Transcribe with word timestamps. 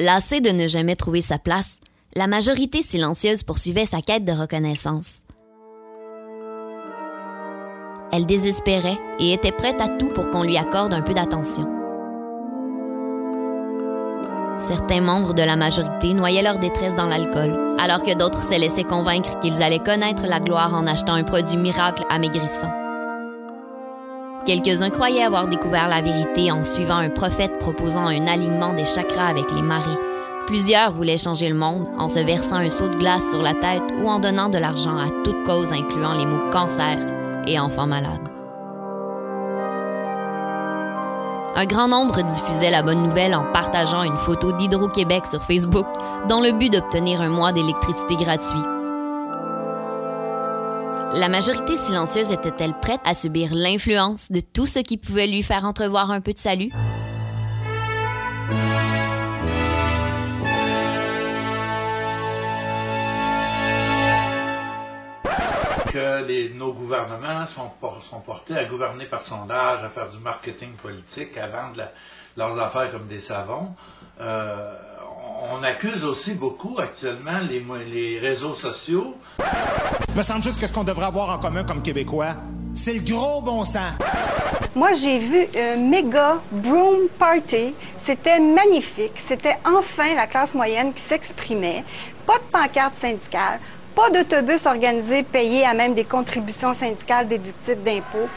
Lassée 0.00 0.40
de 0.40 0.50
ne 0.50 0.66
jamais 0.66 0.96
trouver 0.96 1.20
sa 1.20 1.38
place, 1.38 1.78
la 2.16 2.26
majorité 2.26 2.82
silencieuse 2.82 3.44
poursuivait 3.44 3.86
sa 3.86 4.02
quête 4.02 4.24
de 4.24 4.32
reconnaissance. 4.32 5.22
Elle 8.10 8.26
désespérait 8.26 8.98
et 9.20 9.32
était 9.32 9.52
prête 9.52 9.80
à 9.80 9.86
tout 9.86 10.08
pour 10.08 10.30
qu'on 10.30 10.42
lui 10.42 10.56
accorde 10.56 10.92
un 10.92 11.02
peu 11.02 11.14
d'attention. 11.14 11.68
Certains 14.58 15.00
membres 15.00 15.32
de 15.32 15.42
la 15.42 15.54
majorité 15.54 16.12
noyaient 16.12 16.42
leur 16.42 16.58
détresse 16.58 16.96
dans 16.96 17.06
l'alcool, 17.06 17.76
alors 17.78 18.02
que 18.02 18.18
d'autres 18.18 18.42
se 18.42 18.58
laissaient 18.58 18.82
convaincre 18.82 19.38
qu'ils 19.38 19.62
allaient 19.62 19.78
connaître 19.78 20.26
la 20.26 20.40
gloire 20.40 20.74
en 20.74 20.88
achetant 20.88 21.14
un 21.14 21.22
produit 21.22 21.56
miracle 21.56 22.02
amaigrissant. 22.10 22.83
Quelques-uns 24.44 24.90
croyaient 24.90 25.22
avoir 25.22 25.46
découvert 25.46 25.88
la 25.88 26.02
vérité 26.02 26.52
en 26.52 26.64
suivant 26.64 26.98
un 26.98 27.08
prophète 27.08 27.58
proposant 27.60 28.06
un 28.08 28.26
alignement 28.26 28.74
des 28.74 28.84
chakras 28.84 29.28
avec 29.28 29.50
les 29.50 29.62
maris. 29.62 29.96
Plusieurs 30.46 30.92
voulaient 30.92 31.16
changer 31.16 31.48
le 31.48 31.54
monde 31.54 31.86
en 31.98 32.08
se 32.08 32.20
versant 32.20 32.56
un 32.56 32.68
seau 32.68 32.88
de 32.88 32.96
glace 32.96 33.30
sur 33.30 33.40
la 33.40 33.54
tête 33.54 33.82
ou 33.98 34.06
en 34.06 34.18
donnant 34.18 34.50
de 34.50 34.58
l'argent 34.58 34.98
à 34.98 35.08
toute 35.24 35.44
cause 35.44 35.72
incluant 35.72 36.12
les 36.12 36.26
mots 36.26 36.50
cancer 36.50 36.98
et 37.46 37.58
enfants 37.58 37.86
malades. 37.86 38.28
Un 41.56 41.64
grand 41.64 41.88
nombre 41.88 42.20
diffusait 42.22 42.70
la 42.70 42.82
bonne 42.82 43.02
nouvelle 43.02 43.34
en 43.34 43.50
partageant 43.52 44.02
une 44.02 44.18
photo 44.18 44.52
d'Hydro-Québec 44.52 45.26
sur 45.26 45.42
Facebook 45.42 45.86
dans 46.28 46.40
le 46.40 46.52
but 46.52 46.70
d'obtenir 46.70 47.22
un 47.22 47.28
mois 47.30 47.52
d'électricité 47.52 48.16
gratuit. 48.16 48.73
La 51.14 51.28
majorité 51.28 51.76
silencieuse 51.76 52.32
était-elle 52.32 52.74
prête 52.80 53.00
à 53.04 53.14
subir 53.14 53.54
l'influence 53.54 54.30
de 54.32 54.40
tout 54.40 54.66
ce 54.66 54.80
qui 54.80 54.96
pouvait 54.96 55.26
lui 55.26 55.42
faire 55.42 55.64
entrevoir 55.64 56.10
un 56.10 56.20
peu 56.20 56.32
de 56.32 56.38
salut? 56.38 56.70
que 65.92 66.52
nos 66.54 66.72
gouvernements 66.72 67.46
sont, 67.48 67.70
por- 67.80 68.02
sont 68.10 68.20
portés 68.20 68.56
à 68.56 68.64
gouverner 68.64 69.06
par 69.06 69.22
sondage, 69.24 69.84
à 69.84 69.90
faire 69.90 70.10
du 70.10 70.18
marketing 70.18 70.74
politique, 70.76 71.36
à 71.38 71.46
vendre 71.46 71.82
leurs 72.36 72.58
affaires 72.58 72.90
comme 72.90 73.06
des 73.06 73.20
savons. 73.20 73.74
Euh, 74.20 74.74
on 75.52 75.62
accuse 75.62 76.02
aussi 76.04 76.34
beaucoup 76.34 76.78
actuellement 76.78 77.38
les, 77.40 77.60
les 77.84 78.18
réseaux 78.18 78.54
sociaux. 78.56 79.14
Me 80.16 80.22
semble 80.22 80.42
juste 80.42 80.60
que 80.60 80.66
ce 80.66 80.72
qu'on 80.72 80.84
devrait 80.84 81.06
avoir 81.06 81.30
en 81.30 81.38
commun 81.38 81.64
comme 81.64 81.82
Québécois, 81.82 82.36
c'est 82.74 82.94
le 82.94 83.00
gros 83.00 83.42
bon 83.42 83.64
sens. 83.64 83.92
Moi, 84.74 84.92
j'ai 84.94 85.18
vu 85.18 85.46
un 85.56 85.76
méga 85.76 86.40
broom 86.50 87.08
party. 87.18 87.74
C'était 87.98 88.40
magnifique. 88.40 89.12
C'était 89.16 89.56
enfin 89.64 90.14
la 90.16 90.26
classe 90.26 90.54
moyenne 90.54 90.92
qui 90.92 91.02
s'exprimait. 91.02 91.84
Pas 92.26 92.38
de 92.38 92.44
pancarte 92.50 92.96
syndicale, 92.96 93.60
pas 93.94 94.10
d'autobus 94.10 94.66
organisé 94.66 95.22
payé 95.22 95.64
à 95.64 95.74
même 95.74 95.94
des 95.94 96.04
contributions 96.04 96.74
syndicales 96.74 97.28
déductibles 97.28 97.82
d'impôts. 97.82 98.28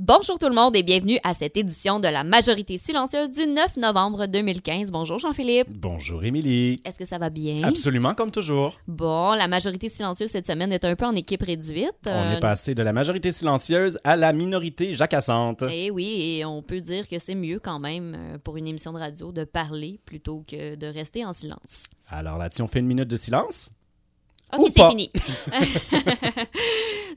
Bonjour 0.00 0.38
tout 0.38 0.48
le 0.48 0.54
monde 0.54 0.76
et 0.76 0.82
bienvenue 0.82 1.18
à 1.24 1.32
cette 1.32 1.56
édition 1.56 1.98
de 1.98 2.08
la 2.08 2.24
majorité 2.24 2.76
silencieuse 2.76 3.30
du 3.30 3.46
9 3.46 3.76
novembre 3.78 4.26
2015. 4.26 4.90
Bonjour 4.90 5.18
Jean-Philippe. 5.18 5.68
Bonjour 5.70 6.22
Émilie. 6.24 6.80
Est-ce 6.84 6.98
que 6.98 7.06
ça 7.06 7.16
va 7.16 7.30
bien? 7.30 7.56
Absolument 7.62 8.14
comme 8.14 8.30
toujours. 8.30 8.78
Bon, 8.86 9.32
la 9.32 9.48
majorité 9.48 9.88
silencieuse 9.88 10.30
cette 10.30 10.46
semaine 10.46 10.72
est 10.72 10.84
un 10.84 10.94
peu 10.94 11.06
en 11.06 11.14
équipe 11.14 11.42
réduite. 11.42 11.88
On 12.06 12.10
Euh, 12.10 12.36
est 12.36 12.40
passé 12.40 12.74
de 12.74 12.82
la 12.82 12.92
majorité 12.92 13.32
silencieuse 13.32 13.98
à 14.04 14.16
la 14.16 14.32
minorité 14.34 14.92
jacassante. 14.92 15.64
Eh 15.70 15.90
oui, 15.90 16.36
et 16.38 16.44
on 16.44 16.60
peut 16.60 16.80
dire 16.82 17.08
que 17.08 17.18
c'est 17.18 17.34
mieux 17.34 17.58
quand 17.58 17.78
même 17.78 18.14
euh, 18.14 18.38
pour 18.38 18.56
une 18.58 18.66
émission 18.66 18.92
de 18.92 18.98
radio 18.98 19.32
de 19.32 19.44
parler 19.44 20.00
plutôt 20.04 20.44
que 20.46 20.74
de 20.74 20.86
rester 20.86 21.24
en 21.24 21.32
silence. 21.32 21.84
Alors 22.10 22.36
là-dessus, 22.36 22.60
on 22.62 22.66
fait 22.68 22.80
une 22.80 22.86
minute 22.86 23.08
de 23.08 23.16
silence. 23.16 23.70
Ok, 24.56 24.70
c'est 24.76 24.88
fini. 24.88 25.10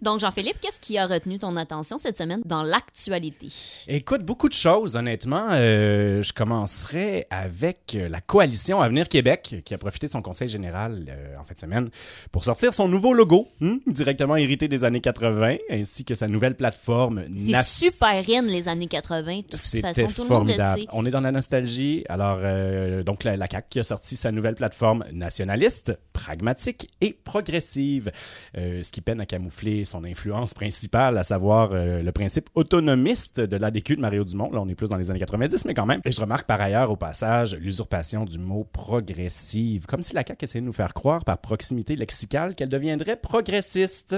Donc, 0.02 0.20
Jean-Philippe, 0.20 0.58
qu'est-ce 0.62 0.80
qui 0.80 0.98
a 0.98 1.06
retenu 1.06 1.40
ton 1.40 1.56
attention 1.56 1.98
cette 1.98 2.18
semaine 2.18 2.42
dans 2.46 2.64
l'actualité? 2.64 3.48
Écoute, 3.88 4.24
beaucoup 4.24 4.50
de 4.50 4.54
choses, 4.54 4.96
honnêtement. 4.96 5.48
Euh, 5.52 6.22
je 6.24 6.34
commencerai 6.34 7.26
avec 7.30 7.98
la 8.10 8.22
coalition 8.22 8.82
Avenir 8.82 9.08
Québec, 9.10 9.56
qui 9.66 9.74
a 9.74 9.78
profité 9.78 10.08
de 10.08 10.12
son 10.12 10.22
conseil 10.22 10.48
général 10.48 11.06
euh, 11.10 11.36
en 11.40 11.44
fin 11.44 11.54
de 11.54 11.60
semaine 11.60 11.90
pour 12.32 12.44
sortir 12.44 12.74
son 12.74 12.88
nouveau 12.88 13.14
logo, 13.14 13.48
hmm, 13.60 13.78
directement 13.88 14.36
hérité 14.36 14.68
des 14.68 14.84
années 14.84 15.02
80, 15.02 15.58
ainsi 15.70 16.06
que 16.06 16.16
sa 16.16 16.28
nouvelle 16.28 16.56
plateforme. 16.56 17.24
C'est 17.36 17.52
nas- 17.52 17.64
super 17.64 18.24
in 18.30 18.44
les 18.44 18.68
années 18.68 18.88
80. 18.88 19.38
De 19.38 19.42
toute 19.42 19.58
C'était 19.58 19.94
façon, 19.94 20.14
tout 20.14 20.24
le 20.24 20.30
monde 20.30 20.48
le 20.48 20.54
formidable. 20.54 20.82
sait. 20.82 20.88
On 20.94 21.06
est 21.06 21.12
dans 21.12 21.22
la 21.22 21.32
nostalgie. 21.32 22.04
Alors, 22.10 22.40
euh, 22.42 23.04
donc, 23.04 23.24
la, 23.24 23.36
la 23.38 23.48
CAQ 23.48 23.68
qui 23.70 23.80
a 23.80 23.84
sorti 23.84 24.16
sa 24.16 24.32
nouvelle 24.32 24.56
plateforme 24.56 25.06
nationaliste, 25.12 25.98
pragmatique 26.14 26.90
et 27.02 27.14
progressive, 27.28 28.12
Euh, 28.58 28.82
ce 28.82 28.92
qui 28.92 29.02
peine 29.02 29.20
à 29.22 29.26
camoufler 29.26 29.86
son 29.86 30.04
influence 30.04 30.54
principale, 30.54 31.18
à 31.18 31.24
savoir 31.24 31.72
euh, 31.74 32.02
le 32.02 32.12
principe 32.12 32.50
autonomiste 32.56 33.40
de 33.40 33.58
l'ADQ 33.58 33.98
de 33.98 34.02
Mario 34.02 34.24
Dumont. 34.24 34.50
Là, 34.52 34.62
on 34.62 34.68
est 34.68 34.76
plus 34.76 34.90
dans 34.90 34.98
les 34.98 35.12
années 35.12 35.20
90, 35.20 35.66
mais 35.66 35.74
quand 35.74 35.86
même. 35.86 36.02
Et 36.06 36.12
je 36.12 36.22
remarque 36.22 36.48
par 36.48 36.60
ailleurs, 36.62 36.90
au 36.90 36.96
passage, 36.96 37.56
l'usurpation 37.56 38.26
du 38.26 38.40
mot 38.40 38.64
progressive, 38.64 39.86
comme 39.86 40.02
si 40.02 40.16
la 40.16 40.24
CAQ 40.26 40.44
essayait 40.46 40.62
de 40.62 40.66
nous 40.66 40.74
faire 40.74 40.94
croire, 40.94 41.24
par 41.24 41.38
proximité 41.40 41.96
lexicale, 41.96 42.56
qu'elle 42.56 42.70
deviendrait 42.70 43.18
progressiste. 43.18 44.16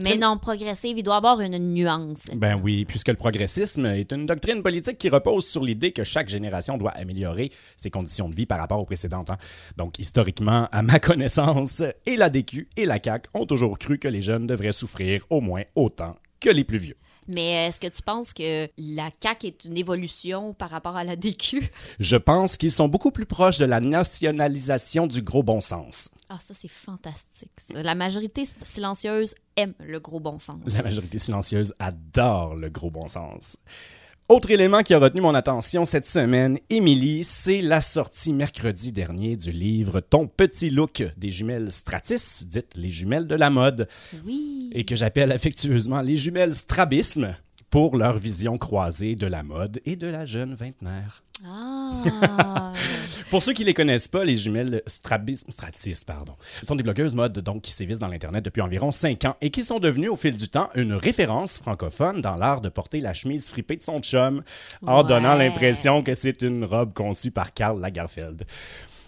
Mais 0.00 0.16
non, 0.16 0.36
progressive, 0.36 0.98
il 0.98 1.02
doit 1.02 1.16
avoir 1.16 1.40
une 1.40 1.58
nuance. 1.58 2.24
ben 2.34 2.60
oui, 2.62 2.84
puisque 2.84 3.08
le 3.08 3.14
progressisme 3.14 3.86
est 3.86 4.12
une 4.12 4.26
doctrine 4.26 4.62
politique 4.62 4.98
qui 4.98 5.08
repose 5.08 5.46
sur 5.46 5.62
l'idée 5.62 5.92
que 5.92 6.04
chaque 6.04 6.28
génération 6.28 6.76
doit 6.76 6.90
améliorer 6.90 7.50
ses 7.76 7.90
conditions 7.90 8.28
de 8.28 8.34
vie 8.34 8.46
par 8.46 8.58
rapport 8.58 8.80
aux 8.80 8.84
précédentes. 8.84 9.30
hein. 9.30 9.38
Donc, 9.76 9.98
historiquement, 9.98 10.68
à 10.72 10.82
ma 10.82 10.98
connaissance, 11.00 11.82
et 12.04 12.16
la 12.16 12.30
DQ 12.30 12.68
et 12.76 12.86
la 12.86 12.98
CAQ 13.02 13.30
ont 13.34 13.46
toujours 13.46 13.78
cru 13.78 13.98
que 13.98 14.08
les 14.08 14.22
jeunes 14.22 14.46
devraient 14.46 14.72
souffrir 14.72 15.24
au 15.30 15.40
moins 15.40 15.62
autant 15.74 16.16
que 16.40 16.50
les 16.50 16.64
plus 16.64 16.78
vieux. 16.78 16.96
Mais 17.28 17.66
est-ce 17.66 17.80
que 17.80 17.88
tu 17.88 18.02
penses 18.02 18.32
que 18.32 18.68
la 18.78 19.10
CAQ 19.20 19.46
est 19.46 19.64
une 19.64 19.76
évolution 19.76 20.54
par 20.54 20.70
rapport 20.70 20.96
à 20.96 21.02
la 21.04 21.16
DQ? 21.16 21.70
Je 21.98 22.16
pense 22.16 22.56
qu'ils 22.56 22.70
sont 22.70 22.88
beaucoup 22.88 23.10
plus 23.10 23.26
proches 23.26 23.58
de 23.58 23.64
la 23.64 23.80
nationalisation 23.80 25.06
du 25.06 25.22
gros 25.22 25.42
bon 25.42 25.60
sens. 25.60 26.10
Ah, 26.28 26.38
ça, 26.40 26.54
c'est 26.54 26.70
fantastique. 26.70 27.52
ça. 27.58 27.82
La 27.82 27.94
majorité 27.94 28.44
silencieuse 28.62 29.34
aime 29.56 29.74
le 29.78 30.00
gros 30.00 30.20
bon 30.20 30.38
sens. 30.38 30.58
La 30.76 30.82
majorité 30.82 31.18
silencieuse 31.18 31.72
adore 31.78 32.56
le 32.56 32.68
gros 32.68 32.90
bon 32.90 33.06
sens. 33.08 33.56
Autre 34.28 34.50
élément 34.50 34.82
qui 34.82 34.92
a 34.92 34.98
retenu 34.98 35.20
mon 35.20 35.36
attention 35.36 35.84
cette 35.84 36.04
semaine, 36.04 36.58
Émilie, 36.68 37.22
c'est 37.22 37.60
la 37.60 37.80
sortie 37.80 38.32
mercredi 38.32 38.90
dernier 38.90 39.36
du 39.36 39.52
livre 39.52 40.00
Ton 40.00 40.26
petit 40.26 40.68
look 40.68 41.04
des 41.16 41.30
jumelles 41.30 41.70
Stratis, 41.70 42.42
dites 42.44 42.76
les 42.76 42.90
jumelles 42.90 43.28
de 43.28 43.36
la 43.36 43.50
mode, 43.50 43.86
Oui. 44.24 44.68
et 44.72 44.84
que 44.84 44.96
j'appelle 44.96 45.30
affectueusement 45.30 46.00
les 46.00 46.16
jumelles 46.16 46.56
Strabisme 46.56 47.36
pour 47.70 47.96
leur 47.96 48.16
vision 48.18 48.58
croisée 48.58 49.16
de 49.16 49.26
la 49.26 49.42
mode 49.42 49.80
et 49.84 49.96
de 49.96 50.06
la 50.06 50.24
jeune 50.24 50.54
vingtenaire. 50.54 51.22
Ah. 51.46 52.72
Pour 53.30 53.42
ceux 53.42 53.52
qui 53.52 53.64
les 53.64 53.74
connaissent 53.74 54.08
pas, 54.08 54.24
les 54.24 54.36
jumelles 54.38 54.82
Strabis, 54.86 55.44
Stratis, 55.48 56.02
pardon, 56.06 56.34
sont 56.62 56.76
des 56.76 56.82
blogueuses 56.82 57.14
mode 57.14 57.38
donc 57.40 57.62
qui 57.62 57.72
sévissent 57.72 57.98
dans 57.98 58.08
l'internet 58.08 58.42
depuis 58.44 58.62
environ 58.62 58.90
5 58.90 59.24
ans 59.26 59.36
et 59.42 59.50
qui 59.50 59.62
sont 59.62 59.78
devenues 59.78 60.08
au 60.08 60.16
fil 60.16 60.34
du 60.36 60.48
temps 60.48 60.70
une 60.74 60.94
référence 60.94 61.58
francophone 61.58 62.22
dans 62.22 62.36
l'art 62.36 62.62
de 62.62 62.70
porter 62.70 63.00
la 63.00 63.12
chemise 63.12 63.50
fripée 63.50 63.76
de 63.76 63.82
son 63.82 64.00
chum 64.00 64.42
en 64.86 65.02
Ouais. 65.02 65.08
donnant 65.08 65.34
l'impression 65.34 66.02
que 66.02 66.14
c'est 66.14 66.40
une 66.42 66.64
robe 66.64 66.94
conçue 66.94 67.30
par 67.32 67.52
Karl 67.52 67.78
Lagerfeld. 67.80 68.44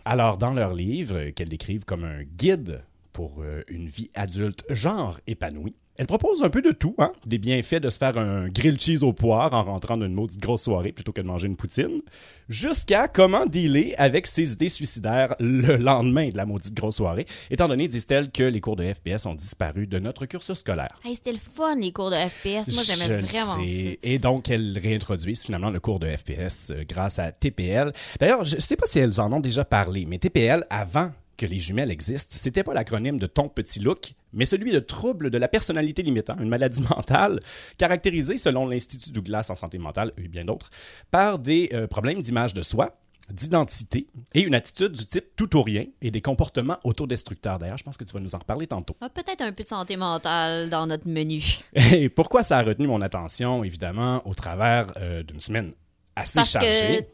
Alors 0.04 0.36
dans 0.36 0.52
leur 0.52 0.74
livre 0.74 1.30
qu'elles 1.30 1.48
décrivent 1.48 1.84
comme 1.86 2.04
un 2.04 2.24
guide 2.24 2.82
pour 3.14 3.36
euh, 3.40 3.62
une 3.68 3.88
vie 3.88 4.10
adulte 4.14 4.64
genre 4.70 5.18
épanouie, 5.26 5.74
elle 5.98 6.06
propose 6.06 6.44
un 6.44 6.50
peu 6.50 6.62
de 6.62 6.70
tout, 6.70 6.94
hein? 6.98 7.12
Des 7.26 7.38
bienfaits 7.38 7.80
de 7.80 7.90
se 7.90 7.98
faire 7.98 8.16
un 8.16 8.48
grilled 8.48 8.80
cheese 8.80 9.02
au 9.02 9.12
poire 9.12 9.52
en 9.52 9.64
rentrant 9.64 9.96
d'une 9.96 10.14
maudite 10.14 10.40
grosse 10.40 10.62
soirée 10.62 10.92
plutôt 10.92 11.12
que 11.12 11.20
de 11.20 11.26
manger 11.26 11.48
une 11.48 11.56
poutine, 11.56 12.02
jusqu'à 12.48 13.08
comment 13.08 13.46
dealer 13.46 13.94
avec 13.98 14.28
ses 14.28 14.52
idées 14.52 14.68
suicidaires 14.68 15.34
le 15.40 15.76
lendemain 15.76 16.28
de 16.28 16.36
la 16.36 16.46
maudite 16.46 16.74
grosse 16.74 16.96
soirée, 16.96 17.26
étant 17.50 17.66
donné, 17.66 17.88
disent-elles, 17.88 18.30
que 18.30 18.44
les 18.44 18.60
cours 18.60 18.76
de 18.76 18.84
FPS 18.84 19.26
ont 19.26 19.34
disparu 19.34 19.88
de 19.88 19.98
notre 19.98 20.26
cursus 20.26 20.58
scolaire. 20.58 21.00
Hey, 21.04 21.16
c'était 21.16 21.32
le 21.32 21.38
fun, 21.38 21.74
les 21.76 21.92
cours 21.92 22.10
de 22.10 22.16
FPS. 22.16 22.72
Moi, 22.72 22.82
j'aimais 22.84 23.20
vraiment 23.20 23.66
sais. 23.66 23.84
ça. 23.84 23.98
Et 24.04 24.20
donc, 24.20 24.48
elles 24.50 24.78
réintroduisent 24.78 25.42
finalement 25.44 25.70
le 25.70 25.80
cours 25.80 25.98
de 25.98 26.08
FPS 26.08 26.70
euh, 26.70 26.84
grâce 26.88 27.18
à 27.18 27.32
TPL. 27.32 27.92
D'ailleurs, 28.20 28.44
je 28.44 28.56
ne 28.56 28.60
sais 28.60 28.76
pas 28.76 28.86
si 28.86 29.00
elles 29.00 29.20
en 29.20 29.32
ont 29.32 29.40
déjà 29.40 29.64
parlé, 29.64 30.06
mais 30.06 30.18
TPL, 30.18 30.64
avant 30.70 31.10
que 31.38 31.46
les 31.46 31.58
jumelles 31.58 31.90
existent, 31.90 32.36
c'était 32.38 32.62
pas 32.64 32.74
l'acronyme 32.74 33.18
de 33.18 33.26
ton 33.26 33.48
petit 33.48 33.80
look, 33.80 34.12
mais 34.34 34.44
celui 34.44 34.72
de 34.72 34.80
trouble 34.80 35.30
de 35.30 35.38
la 35.38 35.48
personnalité 35.48 36.02
limitant, 36.02 36.36
une 36.38 36.48
maladie 36.48 36.82
mentale 36.96 37.40
caractérisée, 37.78 38.36
selon 38.36 38.66
l'Institut 38.66 39.10
Douglas 39.12 39.46
en 39.48 39.56
santé 39.56 39.78
mentale 39.78 40.12
et 40.18 40.28
bien 40.28 40.44
d'autres, 40.44 40.68
par 41.10 41.38
des 41.38 41.70
euh, 41.72 41.86
problèmes 41.86 42.20
d'image 42.20 42.52
de 42.52 42.62
soi, 42.62 42.98
d'identité 43.30 44.06
et 44.34 44.40
une 44.40 44.54
attitude 44.54 44.92
du 44.92 45.04
type 45.06 45.36
tout 45.36 45.54
ou 45.56 45.62
rien 45.62 45.84
et 46.00 46.10
des 46.10 46.20
comportements 46.22 46.78
autodestructeurs. 46.84 47.58
D'ailleurs, 47.58 47.78
je 47.78 47.84
pense 47.84 47.96
que 47.96 48.04
tu 48.04 48.12
vas 48.14 48.20
nous 48.20 48.34
en 48.34 48.38
reparler 48.38 48.66
tantôt. 48.66 48.96
Ah, 49.00 49.08
Peut-être 49.10 49.42
un 49.42 49.52
peu 49.52 49.62
de 49.62 49.68
santé 49.68 49.96
mentale 49.96 50.70
dans 50.70 50.86
notre 50.86 51.06
menu. 51.06 51.42
Et 51.92 52.08
pourquoi 52.08 52.42
ça 52.42 52.58
a 52.58 52.62
retenu 52.62 52.86
mon 52.86 53.02
attention, 53.02 53.64
évidemment, 53.64 54.26
au 54.26 54.34
travers 54.34 54.92
euh, 54.96 55.22
d'une 55.22 55.40
semaine 55.40 55.72
assez 56.16 56.36
Parce 56.36 56.50
chargée? 56.50 57.06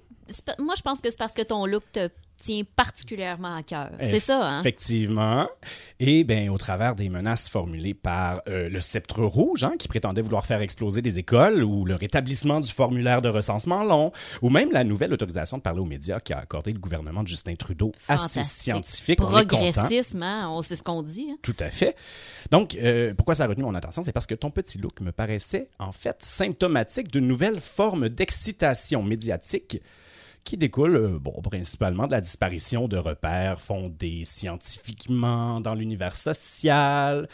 que 0.47 0.62
moi, 0.62 0.75
je 0.76 0.82
pense 0.82 1.00
que 1.00 1.11
c'est 1.11 1.19
parce 1.19 1.35
que 1.35 1.43
ton 1.43 1.67
look 1.67 1.82
te 1.93 2.09
tient 2.37 2.63
particulièrement 2.77 3.55
à 3.57 3.63
cœur. 3.63 3.91
C'est 4.05 4.21
ça, 4.21 4.47
hein? 4.47 4.61
Effectivement. 4.61 5.49
Et 6.01 6.25
bien, 6.25 6.53
au 6.53 6.59
travers 6.59 6.95
des 6.95 7.09
menaces 7.09 7.49
formulées 7.49 7.95
par 7.95 8.43
euh, 8.49 8.69
le 8.69 8.81
sceptre 8.81 9.23
rouge, 9.23 9.65
hein, 9.65 9.73
qui 9.79 9.89
prétendait 9.89 10.21
vouloir 10.23 10.45
faire 10.45 10.61
exploser 10.61 11.01
des 11.03 11.19
écoles, 11.19 11.63
ou 11.63 11.85
le 11.85 11.95
rétablissement 11.95 12.61
du 12.61 12.71
formulaire 12.71 13.23
de 13.23 13.29
recensement 13.29 13.85
long, 13.85 14.13
ou 14.43 14.51
même 14.51 14.71
la 14.73 14.85
nouvelle 14.85 15.13
autorisation 15.13 15.57
de 15.59 15.63
parler 15.63 15.81
aux 15.81 15.85
médias 15.87 16.21
qui 16.21 16.33
a 16.33 16.39
accordé 16.39 16.73
le 16.73 16.79
gouvernement 16.79 17.23
de 17.23 17.29
Justin 17.29 17.55
Trudeau 17.55 17.93
assez 18.09 18.41
Fantastique. 18.41 18.63
scientifique. 18.63 19.21
On 19.23 19.39
est 19.39 19.49
content. 19.49 19.71
Progressisme, 19.71 20.23
hein? 20.23 20.49
On 20.51 20.63
sait 20.63 20.77
ce 20.77 20.83
qu'on 20.83 21.03
dit. 21.03 21.29
hein? 21.31 21.37
Tout 21.43 21.57
à 21.61 21.71
fait. 21.71 21.97
Donc, 22.51 22.75
euh, 22.75 23.15
pourquoi 23.15 23.35
ça 23.35 23.45
a 23.45 23.47
retenu 23.47 23.63
mon 23.65 23.75
attention? 23.75 24.03
C'est 24.03 24.13
parce 24.13 24.27
que 24.27 24.35
ton 24.35 24.51
petit 24.51 24.79
look 24.79 25.01
me 25.01 25.13
paraissait, 25.13 25.69
en 25.79 25.93
fait, 25.93 26.17
symptomatique 26.21 27.11
d'une 27.11 27.27
nouvelle 27.27 27.61
forme 27.61 28.09
d'excitation 28.09 29.03
médiatique 29.03 29.81
qui 30.44 30.56
découle, 30.56 30.96
euh, 30.96 31.19
bon, 31.19 31.32
principalement 31.43 32.06
de 32.06 32.12
la 32.12 32.20
disparition 32.20 32.87
de 32.88 32.96
repères 32.99 33.61
fondés 33.61 34.23
scientifiquement 34.25 35.61
dans 35.61 35.75
l'univers 35.75 36.17
social. 36.17 37.29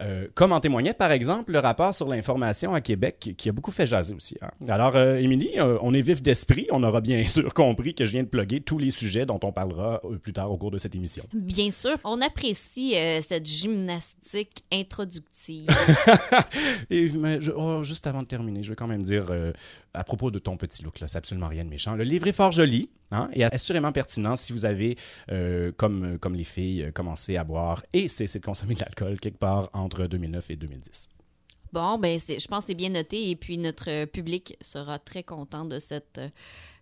Euh, 0.00 0.26
comme 0.34 0.50
en 0.52 0.58
témoignait, 0.58 0.94
par 0.94 1.12
exemple, 1.12 1.52
le 1.52 1.60
rapport 1.60 1.94
sur 1.94 2.08
l'information 2.08 2.74
à 2.74 2.80
Québec, 2.80 3.34
qui 3.36 3.48
a 3.48 3.52
beaucoup 3.52 3.70
fait 3.70 3.86
jaser 3.86 4.14
aussi. 4.14 4.36
hein. 4.42 4.48
Alors, 4.66 4.96
euh, 4.96 5.16
Émilie, 5.16 5.50
euh, 5.58 5.78
on 5.80 5.94
est 5.94 6.00
vif 6.02 6.20
d'esprit. 6.22 6.66
On 6.72 6.82
aura 6.82 7.00
bien 7.00 7.22
sûr 7.28 7.54
compris 7.54 7.94
que 7.94 8.04
je 8.04 8.10
viens 8.12 8.24
de 8.24 8.28
plugger 8.28 8.60
tous 8.62 8.78
les 8.78 8.90
sujets 8.90 9.26
dont 9.26 9.38
on 9.44 9.52
parlera 9.52 10.00
plus 10.22 10.32
tard 10.32 10.50
au 10.50 10.56
cours 10.56 10.72
de 10.72 10.78
cette 10.78 10.96
émission. 10.96 11.24
Bien 11.34 11.70
sûr, 11.70 11.98
on 12.04 12.20
apprécie 12.20 12.94
cette 13.20 13.46
gymnastique 13.46 14.64
introductive. 14.72 15.68
Et 16.90 17.08
mais 17.10 17.40
je- 17.40 17.52
oh, 17.52 17.82
juste 17.84 18.06
avant 18.06 18.22
de 18.22 18.28
terminer, 18.28 18.62
je 18.64 18.70
veux 18.70 18.74
quand 18.76 18.88
même 18.88 19.02
dire 19.02 19.26
à 19.94 20.04
propos 20.04 20.30
de 20.30 20.38
ton 20.38 20.56
petit 20.56 20.82
look, 20.82 21.00
là, 21.00 21.08
c'est 21.08 21.18
absolument 21.18 21.48
rien 21.48 21.64
de 21.64 21.68
méchant. 21.68 21.94
Le 21.94 22.04
livre 22.04 22.26
est 22.26 22.32
fort 22.32 22.52
joli 22.52 22.88
hein, 23.10 23.28
et 23.32 23.44
assurément 23.44 23.92
pertinent 23.92 24.36
si 24.36 24.52
vous 24.52 24.64
avez, 24.64 24.96
euh, 25.30 25.72
comme, 25.76 26.18
les 26.34 26.44
filles, 26.44 26.84
euh, 26.84 26.92
commencé 26.92 27.36
à 27.36 27.44
boire 27.44 27.82
et 27.92 28.08
cessé 28.08 28.38
de 28.38 28.44
consommer 28.44 28.74
de 28.74 28.80
l'alcool 28.80 29.20
quelque 29.20 29.38
part 29.38 29.70
entre 29.72 30.06
2009 30.06 30.50
et 30.50 30.56
2010. 30.56 31.08
Bon, 31.72 31.98
ben, 31.98 32.18
je 32.18 32.46
pense 32.48 32.64
que 32.64 32.68
c'est 32.68 32.74
bien 32.74 32.90
noté 32.90 33.30
et 33.30 33.36
puis 33.36 33.58
notre 33.58 33.90
euh, 33.90 34.06
public 34.06 34.56
sera 34.60 34.98
très 34.98 35.22
content 35.22 35.64
de 35.64 35.78
cette 35.78 36.20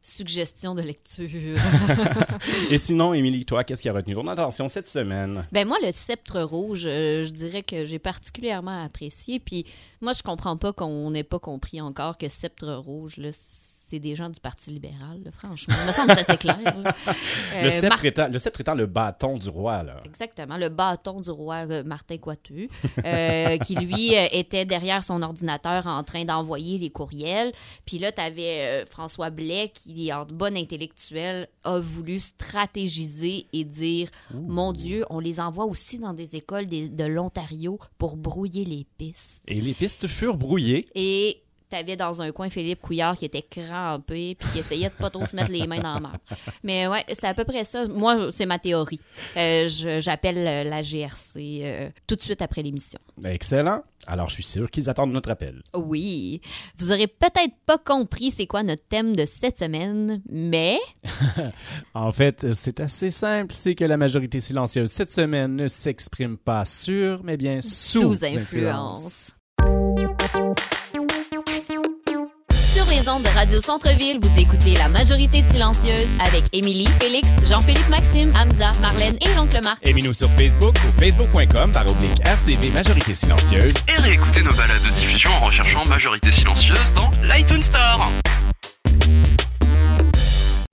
euh, 0.00 0.06
suggestion 0.11 0.75
de 0.75 0.82
lecture. 0.82 1.29
et 2.70 2.79
sinon, 2.79 3.14
Émilie, 3.14 3.44
toi, 3.44 3.64
qu'est-ce 3.64 3.82
qui 3.82 3.88
a 3.88 3.93
retenu 3.93 4.14
ton 4.14 4.26
attention 4.29 4.69
cette 4.69 4.88
semaine? 4.88 5.47
ben 5.52 5.67
moi, 5.67 5.79
le 5.82 5.93
sceptre 5.93 6.41
rouge, 6.41 6.85
euh, 6.87 7.25
je 7.25 7.31
dirais 7.31 7.62
que 7.62 7.85
j'ai 7.85 7.99
particulièrement 7.99 8.85
apprécié. 8.85 9.41
Puis 9.41 9.67
moi, 10.00 10.12
je 10.12 10.23
comprends 10.23 10.56
pas 10.56 10.73
qu'on 10.73 11.11
n'ait 11.11 11.25
pas 11.25 11.38
compris 11.38 11.81
encore 11.81 12.19
que 12.19 12.29
sceptre 12.29 12.73
rouge, 12.75 13.17
là, 13.17 13.31
c'est 13.90 13.98
des 13.98 14.14
gens 14.14 14.28
du 14.31 14.38
Parti 14.40 14.70
libéral, 14.70 15.20
là, 15.25 15.31
franchement. 15.32 15.75
Il 15.82 15.87
me 15.88 15.92
semble 15.92 16.08
que 16.12 16.19
c'est 16.19 16.28
assez 16.31 16.38
clair. 16.38 16.56
Euh, 16.66 17.64
le, 17.64 17.70
sceptre 17.70 17.88
Mar- 17.88 18.04
étant, 18.04 18.28
le 18.28 18.38
sceptre 18.38 18.60
étant 18.60 18.75
le 18.75 18.87
bâton 18.87 19.37
du 19.37 19.48
roi, 19.48 19.82
là. 19.82 20.00
Exactement, 20.04 20.56
le 20.56 20.69
bâton 20.69 21.20
du 21.20 21.31
roi 21.31 21.66
euh, 21.70 21.82
Martin 21.82 22.16
Coiteux, 22.19 22.69
euh, 23.04 23.58
qui 23.58 23.75
lui 23.75 24.16
euh, 24.16 24.26
était 24.32 24.64
derrière 24.64 25.02
son 25.04 25.22
ordinateur 25.22 25.87
en 25.87 26.02
train 26.04 26.25
d'envoyer 26.25 26.78
les 26.78 26.90
courriels. 26.90 27.52
Puis 27.84 27.98
là, 27.98 28.12
tu 28.12 28.20
avais 28.20 28.84
François 28.87 29.31
Blais 29.31 29.70
qui, 29.75 30.12
en 30.12 30.25
bonne 30.25 30.56
intellectuelle, 30.56 31.48
a 31.64 31.78
voulu 31.81 32.20
stratégiser 32.20 33.46
et 33.52 33.64
dire 33.64 34.08
Mon 34.32 34.72
Dieu, 34.72 35.04
on 35.10 35.19
les 35.19 35.40
envoie 35.40 35.64
aussi 35.64 35.98
dans 35.98 36.12
des 36.14 36.37
écoles 36.37 36.66
des- 36.69 36.88
de 36.88 37.04
l'Ontario 37.04 37.78
pour 37.98 38.16
brouiller 38.16 38.64
les 38.64 38.87
pistes. 38.98 39.42
Et 39.48 39.60
les 39.60 39.75
pistes 39.75 40.06
furent 40.06 40.37
brouillées. 40.37 40.87
Et 40.94 41.42
t'avais 41.70 41.96
dans 41.96 42.20
un 42.20 42.32
coin 42.32 42.49
Philippe 42.49 42.81
Couillard 42.81 43.17
qui 43.17 43.25
était 43.25 43.43
crampé 43.43 44.37
puis 44.38 44.49
qui 44.52 44.58
essayait 44.58 44.88
de 44.88 44.94
pas 44.94 45.11
trop 45.11 45.25
se 45.26 45.34
mettre 45.37 45.50
les 45.50 45.67
mains 45.67 45.81
dans 45.81 45.94
la 45.94 46.00
main. 46.00 46.12
Mais 46.62 46.87
ouais, 46.88 47.05
c'est 47.08 47.25
à 47.25 47.34
peu 47.34 47.44
près 47.44 47.64
ça. 47.64 47.87
Moi, 47.87 48.31
c'est 48.32 48.46
ma 48.46 48.58
théorie. 48.58 49.00
Euh, 49.37 49.69
J'appelle 49.69 50.38
euh, 50.38 50.64
la 50.64 50.82
GRC 50.82 51.37
euh, 51.62 51.88
tout 52.06 52.17
de 52.17 52.22
suite 52.22 52.43
après 52.43 52.62
l'émission. 52.62 52.99
Excellent. 53.25 53.82
Alors, 54.06 54.28
je 54.28 54.34
suis 54.34 54.43
sûr 54.43 54.70
qu'ils 54.70 54.88
attendent 54.88 55.12
notre 55.12 55.31
appel. 55.31 55.62
Oui. 55.75 56.40
Vous 56.78 56.90
aurez 56.90 57.06
peut-être 57.06 57.55
pas 57.67 57.78
compris 57.78 58.31
c'est 58.31 58.46
quoi 58.46 58.62
notre 58.62 58.87
thème 58.88 59.14
de 59.14 59.26
cette 59.26 59.58
semaine, 59.58 60.23
mais 60.28 60.78
En 61.94 62.11
fait, 62.11 62.52
c'est 62.55 62.81
assez 62.81 63.11
simple. 63.11 63.52
C'est 63.52 63.75
que 63.75 63.84
la 63.84 63.96
majorité 63.96 64.40
silencieuse 64.40 64.90
cette 64.90 65.11
semaine 65.11 65.56
ne 65.56 65.69
s'exprime 65.69 66.37
pas 66.37 66.64
sur, 66.64 67.23
mais 67.23 67.37
bien 67.37 67.61
sous, 67.61 68.14
sous 68.14 68.25
influence. 68.25 69.37
influence. 69.58 70.89
Sur 73.00 73.12
les 73.12 73.17
ondes 73.17 73.23
de 73.23 73.29
Radio 73.31 73.61
Centre-Ville, 73.61 74.19
vous 74.20 74.41
écoutez 74.41 74.75
La 74.75 74.88
Majorité 74.88 75.43
Silencieuse 75.43 76.08
avec 76.19 76.44
Émilie, 76.52 76.88
Félix, 77.00 77.26
Jean-Philippe 77.49 77.88
Maxime, 77.88 78.31
Hamza, 78.37 78.73
Marlène 78.82 79.17
et 79.23 79.35
l'oncle 79.37 79.58
Marc. 79.62 79.79
Aimez-nous 79.88 80.12
sur 80.12 80.29
Facebook 80.31 80.75
ou 80.75 81.00
facebook.com 81.00 81.73
par 81.73 81.88
oblique 81.88 82.20
RCV 82.25 82.70
Majorité 82.70 83.14
Silencieuse. 83.14 83.76
Et 83.88 84.00
réécoutez 84.00 84.43
nos 84.43 84.52
balades 84.52 84.82
de 84.82 84.94
diffusion 85.00 85.31
en 85.41 85.47
recherchant 85.47 85.85
Majorité 85.88 86.31
Silencieuse 86.31 86.93
dans 86.94 87.11
l'iTunes 87.23 87.62
Store. 87.62 88.11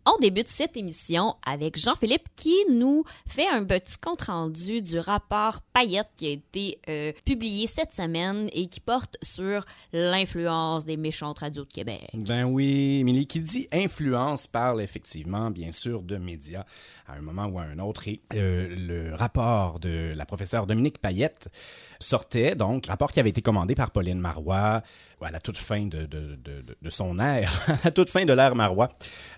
On 0.09 0.17
débute 0.21 0.47
cette 0.47 0.77
émission 0.77 1.35
avec 1.45 1.77
Jean-Philippe 1.77 2.29
qui 2.37 2.55
nous 2.71 3.03
fait 3.27 3.45
un 3.45 3.65
petit 3.65 3.97
compte-rendu 3.97 4.81
du 4.81 4.99
rapport 4.99 5.59
Payette 5.73 6.07
qui 6.15 6.27
a 6.27 6.29
été 6.29 6.79
euh, 6.87 7.11
publié 7.25 7.67
cette 7.67 7.93
semaine 7.93 8.47
et 8.53 8.67
qui 8.67 8.79
porte 8.79 9.17
sur 9.21 9.65
l'influence 9.91 10.85
des 10.85 10.95
méchantes 10.95 11.39
radios 11.39 11.65
de 11.65 11.73
Québec. 11.73 12.07
Ben 12.13 12.45
oui, 12.45 12.99
Émilie, 13.01 13.27
qui 13.27 13.41
dit 13.41 13.67
influence 13.73 14.47
parle 14.47 14.81
effectivement, 14.81 15.51
bien 15.51 15.73
sûr, 15.73 16.01
de 16.03 16.15
médias 16.15 16.63
à 17.05 17.15
un 17.15 17.21
moment 17.21 17.47
ou 17.47 17.59
à 17.59 17.63
un 17.63 17.77
autre. 17.79 18.07
Et 18.07 18.21
euh, 18.33 18.73
le 18.77 19.13
rapport 19.13 19.81
de 19.81 20.13
la 20.15 20.25
professeure 20.25 20.67
Dominique 20.67 20.99
Payette 20.99 21.49
sortait, 21.99 22.55
donc, 22.55 22.85
rapport 22.85 23.11
qui 23.11 23.19
avait 23.19 23.31
été 23.31 23.41
commandé 23.41 23.75
par 23.75 23.91
Pauline 23.91 24.19
Marois 24.19 24.83
à 25.25 25.31
la 25.31 25.39
toute 25.39 25.57
fin 25.57 25.85
de, 25.85 26.05
de, 26.05 26.37
de, 26.81 26.89
son 26.89 27.17
ère, 27.19 27.51
à 27.67 27.73
la 27.85 27.91
toute 27.91 28.09
fin 28.09 28.23
de 28.25 28.33
l'ère 28.33 28.55
Marois. 28.55 28.89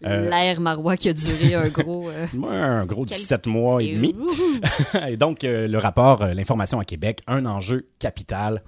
Euh, 0.04 0.30
L'ère 0.30 0.60
Marois 0.60 0.98
qui 0.98 1.08
a 1.10 1.14
duré 1.14 1.56
un 1.56 1.70
gros... 1.70 2.10
euh, 2.10 2.28
un 2.50 2.86
gros 2.86 3.06
Quel- 3.06 3.18
17 3.18 3.48
mois 3.48 3.82
et 3.82 3.88
et 3.88 3.96
demi. 3.96 4.14
et 5.08 5.16
donc, 5.18 5.44
euh, 5.44 5.68
le 5.68 5.78
rapport 5.78 6.22
euh, 6.22 6.34
L'information 6.34 6.80
à 6.80 6.86
Québec, 6.86 7.22
un 7.28 7.46
enjeu 7.46 7.88
capital, 7.98 8.62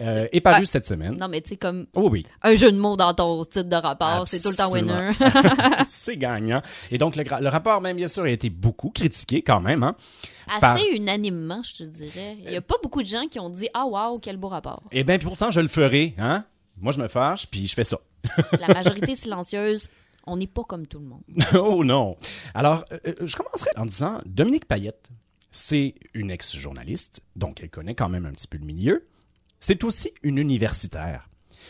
euh, 0.00 0.26
est 0.32 0.40
paru 0.40 0.64
cette 0.66 0.86
semaine. 0.86 1.16
Non, 1.20 1.28
mais 1.28 1.40
tu 1.42 1.50
sais, 1.50 1.56
comme 1.56 1.86
Oh 1.94 2.08
oui, 2.10 2.24
un 2.42 2.56
jeu 2.56 2.72
de 2.72 2.78
mots 2.78 2.96
dans 2.96 3.12
ton 3.14 3.44
titre 3.44 3.68
de 3.68 3.76
rapport, 3.76 4.26
c'est 4.26 4.40
tout 4.40 4.50
le 4.50 4.56
temps 4.56 4.72
winner. 4.72 5.10
C'est 5.88 6.16
gagnant. 6.16 6.62
Et 6.90 6.98
donc, 6.98 7.16
le, 7.16 7.24
le 7.40 7.48
rapport, 7.48 7.80
même, 7.80 7.96
bien 7.96 8.08
sûr, 8.08 8.24
a 8.24 8.30
été 8.30 8.48
beaucoup 8.50 8.90
critiqué 8.90 9.42
quand 9.42 9.60
même. 9.60 9.82
Hein? 9.82 9.94
Assez 10.48 10.60
Par- 10.60 10.78
unanimement, 10.92 11.62
je 11.62 11.76
te 11.76 11.82
dirais. 11.84 12.36
Il 12.40 12.50
n'y 12.50 12.56
a 12.56 12.62
pas 12.62 12.76
beaucoup 12.82 13.02
de 13.02 13.08
gens 13.08 13.26
qui 13.26 13.38
ont 13.38 13.50
dit 13.50 13.68
«Ah, 13.74 13.86
wow, 13.86 14.18
quel 14.18 14.36
beau 14.36 14.48
rapport 14.48 14.82
Eh 14.92 15.04
bien, 15.04 15.18
puis 15.18 15.26
pourtant, 15.26 15.50
je 15.50 15.60
le 15.60 15.68
ferai. 15.68 16.14
Hein? 16.18 16.44
Moi, 16.78 16.92
je 16.92 17.00
me 17.00 17.08
fâche, 17.08 17.46
puis 17.46 17.66
je 17.66 17.74
fais 17.74 17.84
ça.». 17.84 17.98
La 18.60 18.68
majorité 18.68 19.14
silencieuse, 19.14 19.88
on 20.26 20.36
n'est 20.36 20.46
pas 20.46 20.64
comme 20.64 20.86
tout 20.86 20.98
le 20.98 21.06
monde. 21.06 21.22
oh 21.54 21.84
non. 21.84 22.16
Alors, 22.54 22.84
euh, 22.92 22.98
euh, 23.06 23.14
je 23.26 23.36
commencerai 23.36 23.70
en 23.76 23.86
disant, 23.86 24.20
Dominique 24.26 24.66
Payette, 24.66 25.10
c'est 25.50 25.94
une 26.14 26.30
ex-journaliste, 26.30 27.20
donc 27.36 27.60
elle 27.62 27.70
connaît 27.70 27.94
quand 27.94 28.08
même 28.08 28.26
un 28.26 28.32
petit 28.32 28.48
peu 28.48 28.58
le 28.58 28.64
milieu. 28.64 29.06
C'est 29.60 29.84
aussi 29.84 30.12
une 30.22 30.38
universitaire. 30.38 31.28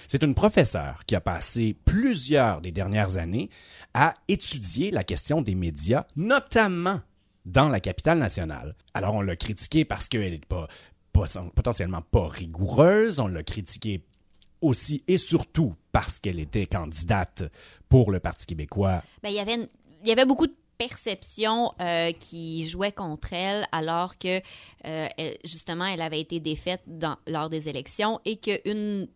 C'est 0.09 0.23
une 0.23 0.35
professeure 0.35 1.05
qui 1.07 1.15
a 1.15 1.21
passé 1.21 1.77
plusieurs 1.85 2.61
des 2.61 2.73
dernières 2.73 3.17
années 3.17 3.51
à 3.95 4.15
étudier 4.29 4.91
la 4.91 5.05
question 5.05 5.43
des 5.43 5.55
médias, 5.55 6.07
notamment 6.17 7.01
dans 7.45 7.69
la 7.69 7.81
capitale 7.81 8.19
nationale. 8.19 8.75
Alors, 8.95 9.15
on 9.15 9.21
l'a 9.21 9.37
critiquée 9.37 9.85
parce 9.85 10.09
qu'elle 10.09 10.33
n'est 10.33 10.39
pas, 10.39 10.69
potentiellement 11.13 12.03
pas 12.03 12.29
rigoureuse. 12.29 13.19
On 13.19 13.29
l'a 13.29 13.43
critiquée 13.43 14.05
aussi 14.61 15.03
et 15.09 15.19
surtout 15.19 15.75
parce 15.91 16.19
qu'elle 16.19 16.39
était 16.39 16.67
candidate 16.67 17.45
pour 17.89 18.11
le 18.11 18.21
Parti 18.21 18.47
québécois 18.47 19.03
Ben, 19.23 19.29
il 19.29 19.35
y 19.35 19.41
avait 19.41 19.69
il 20.03 20.09
y 20.09 20.13
avait 20.13 20.25
beaucoup 20.25 20.47
de 20.47 20.55
perceptions 20.79 21.73
euh, 21.81 22.13
qui 22.13 22.67
jouaient 22.67 22.93
contre 22.93 23.33
elle 23.33 23.67
alors 23.73 24.19
que 24.19 24.41
euh, 24.85 25.09
justement 25.45 25.87
elle 25.87 26.01
avait 26.01 26.21
été 26.21 26.41
défaite 26.41 26.83
lors 27.27 27.51
des 27.51 27.69
élections 27.69 28.21
et 28.25 28.37
que 28.37 28.69
une 28.69 29.09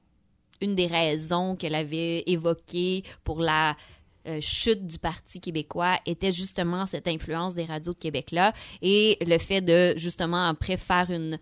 une 0.60 0.74
des 0.74 0.86
raisons 0.86 1.54
qu'elle 1.56 1.74
avait 1.74 2.22
évoquées 2.26 3.04
pour 3.24 3.40
la 3.40 3.76
euh, 4.26 4.38
chute 4.40 4.86
du 4.86 4.98
Parti 4.98 5.40
québécois 5.40 5.98
était 6.06 6.32
justement 6.32 6.86
cette 6.86 7.08
influence 7.08 7.54
des 7.54 7.64
radios 7.64 7.92
de 7.92 7.98
Québec 7.98 8.30
là 8.32 8.52
et 8.82 9.18
le 9.20 9.38
fait 9.38 9.60
de 9.60 9.94
justement 9.96 10.48
après 10.48 10.76
faire 10.76 11.10
une 11.10 11.38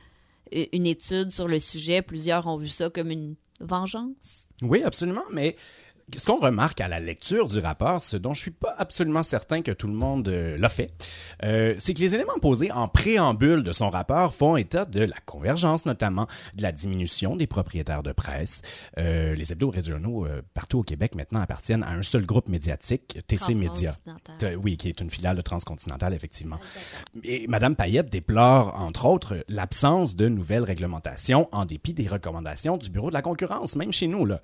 une 0.52 0.86
étude 0.86 1.30
sur 1.30 1.48
le 1.48 1.58
sujet 1.58 2.02
plusieurs 2.02 2.46
ont 2.46 2.56
vu 2.56 2.68
ça 2.68 2.90
comme 2.90 3.10
une 3.10 3.34
vengeance. 3.60 4.44
Oui, 4.62 4.82
absolument, 4.82 5.24
mais 5.32 5.56
ce 6.14 6.26
qu'on 6.26 6.38
remarque 6.38 6.80
à 6.80 6.88
la 6.88 7.00
lecture 7.00 7.46
du 7.46 7.58
rapport, 7.58 8.02
ce 8.02 8.16
dont 8.16 8.34
je 8.34 8.40
suis 8.40 8.50
pas 8.50 8.74
absolument 8.78 9.22
certain 9.22 9.62
que 9.62 9.72
tout 9.72 9.86
le 9.86 9.94
monde 9.94 10.28
euh, 10.28 10.56
l'a 10.58 10.68
fait, 10.68 10.90
euh, 11.42 11.74
c'est 11.78 11.94
que 11.94 12.00
les 12.00 12.14
éléments 12.14 12.38
posés 12.40 12.70
en 12.70 12.88
préambule 12.88 13.62
de 13.62 13.72
son 13.72 13.90
rapport 13.90 14.34
font 14.34 14.56
état 14.56 14.84
de 14.84 15.00
la 15.00 15.16
convergence, 15.24 15.86
notamment 15.86 16.26
de 16.54 16.62
la 16.62 16.72
diminution 16.72 17.36
des 17.36 17.46
propriétaires 17.46 18.02
de 18.02 18.12
presse. 18.12 18.62
Euh, 18.98 19.34
les 19.34 19.52
hebdos 19.52 19.70
régionaux 19.70 20.26
euh, 20.26 20.42
partout 20.52 20.80
au 20.80 20.82
Québec 20.82 21.14
maintenant 21.14 21.40
appartiennent 21.40 21.82
à 21.82 21.90
un 21.90 22.02
seul 22.02 22.26
groupe 22.26 22.48
médiatique, 22.48 23.18
TC 23.26 23.54
Média. 23.54 23.94
Oui, 24.62 24.76
qui 24.76 24.88
est 24.88 25.00
une 25.00 25.10
filiale 25.10 25.36
de 25.36 25.42
Transcontinental, 25.42 26.12
effectivement. 26.14 26.58
Et 27.22 27.46
Mme 27.48 27.76
Payette 27.76 28.10
déplore, 28.10 28.80
entre 28.80 29.06
autres, 29.06 29.44
l'absence 29.48 30.16
de 30.16 30.28
nouvelles 30.28 30.64
réglementations 30.64 31.48
en 31.52 31.64
dépit 31.64 31.94
des 31.94 32.06
recommandations 32.06 32.76
du 32.76 32.90
Bureau 32.90 33.08
de 33.08 33.14
la 33.14 33.22
concurrence, 33.22 33.76
même 33.76 33.92
chez 33.92 34.06
nous. 34.06 34.24
Là. 34.26 34.40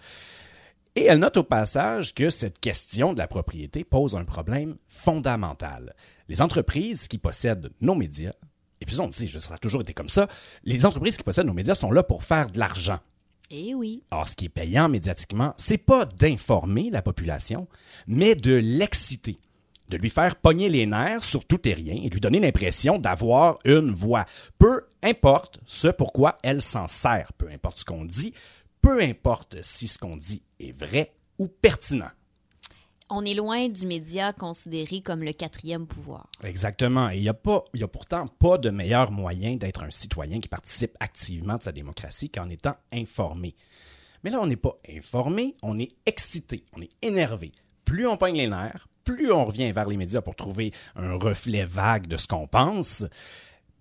Et 0.96 1.04
elle 1.04 1.20
note 1.20 1.36
au 1.36 1.44
passage 1.44 2.14
que 2.14 2.30
cette 2.30 2.58
question 2.58 3.12
de 3.12 3.18
la 3.18 3.28
propriété 3.28 3.84
pose 3.84 4.16
un 4.16 4.24
problème 4.24 4.76
fondamental. 4.88 5.94
Les 6.28 6.42
entreprises 6.42 7.06
qui 7.06 7.18
possèdent 7.18 7.70
nos 7.80 7.94
médias, 7.94 8.32
et 8.80 8.86
puis 8.86 8.98
on 8.98 9.06
dit, 9.06 9.28
je 9.28 9.38
ça 9.38 9.54
a 9.54 9.58
toujours 9.58 9.82
été 9.82 9.94
comme 9.94 10.08
ça, 10.08 10.28
les 10.64 10.84
entreprises 10.86 11.16
qui 11.16 11.22
possèdent 11.22 11.46
nos 11.46 11.52
médias 11.52 11.76
sont 11.76 11.92
là 11.92 12.02
pour 12.02 12.24
faire 12.24 12.50
de 12.50 12.58
l'argent. 12.58 12.98
Eh 13.52 13.74
oui. 13.74 14.02
Or, 14.10 14.28
ce 14.28 14.34
qui 14.34 14.46
est 14.46 14.50
payant 14.50 14.88
médiatiquement, 14.88 15.54
c'est 15.56 15.78
pas 15.78 16.04
d'informer 16.04 16.90
la 16.90 17.02
population, 17.02 17.68
mais 18.08 18.34
de 18.34 18.54
l'exciter, 18.54 19.38
de 19.88 19.96
lui 19.96 20.10
faire 20.10 20.36
pogner 20.36 20.68
les 20.68 20.86
nerfs 20.86 21.24
sur 21.24 21.44
tout 21.44 21.68
et 21.68 21.74
rien 21.74 22.00
et 22.02 22.08
lui 22.08 22.20
donner 22.20 22.40
l'impression 22.40 22.98
d'avoir 22.98 23.58
une 23.64 23.92
voix. 23.92 24.24
Peu 24.58 24.86
importe 25.04 25.60
ce 25.66 25.88
pourquoi 25.88 26.34
elle 26.42 26.62
s'en 26.62 26.88
sert, 26.88 27.32
peu 27.34 27.48
importe 27.48 27.78
ce 27.78 27.84
qu'on 27.84 28.04
dit, 28.04 28.32
peu 28.82 29.00
importe 29.02 29.62
si 29.62 29.86
ce 29.86 29.98
qu'on 29.98 30.16
dit 30.16 30.42
est 30.60 30.72
vrai 30.78 31.12
ou 31.38 31.48
pertinent. 31.48 32.10
On 33.12 33.24
est 33.24 33.34
loin 33.34 33.68
du 33.68 33.86
média 33.86 34.32
considéré 34.32 35.00
comme 35.00 35.24
le 35.24 35.32
quatrième 35.32 35.86
pouvoir. 35.88 36.28
Exactement. 36.44 37.10
Et 37.10 37.16
il 37.16 37.22
n'y 37.22 37.28
a, 37.28 37.34
pas- 37.34 37.64
y 37.74 37.82
a 37.82 37.88
pourtant 37.88 38.28
pas 38.28 38.56
de 38.56 38.70
meilleur 38.70 39.10
moyen 39.10 39.56
d'être 39.56 39.82
un 39.82 39.90
citoyen 39.90 40.38
qui 40.38 40.46
participe 40.48 40.96
activement 41.00 41.56
de 41.56 41.62
sa 41.62 41.72
démocratie 41.72 42.30
qu'en 42.30 42.48
étant 42.48 42.76
informé. 42.92 43.56
Mais 44.22 44.30
là, 44.30 44.40
on 44.40 44.46
n'est 44.46 44.54
pas 44.56 44.78
informé, 44.88 45.56
on 45.62 45.76
est 45.78 45.88
excité, 46.06 46.64
on 46.76 46.82
est 46.82 46.90
énervé. 47.02 47.50
Plus 47.84 48.06
on 48.06 48.16
pogne 48.16 48.36
les 48.36 48.46
nerfs, 48.48 48.86
plus 49.02 49.32
on 49.32 49.44
revient 49.44 49.72
vers 49.72 49.88
les 49.88 49.96
médias 49.96 50.20
pour 50.20 50.36
trouver 50.36 50.72
un 50.94 51.14
reflet 51.14 51.64
vague 51.64 52.06
de 52.06 52.16
ce 52.16 52.28
qu'on 52.28 52.46
pense, 52.46 53.04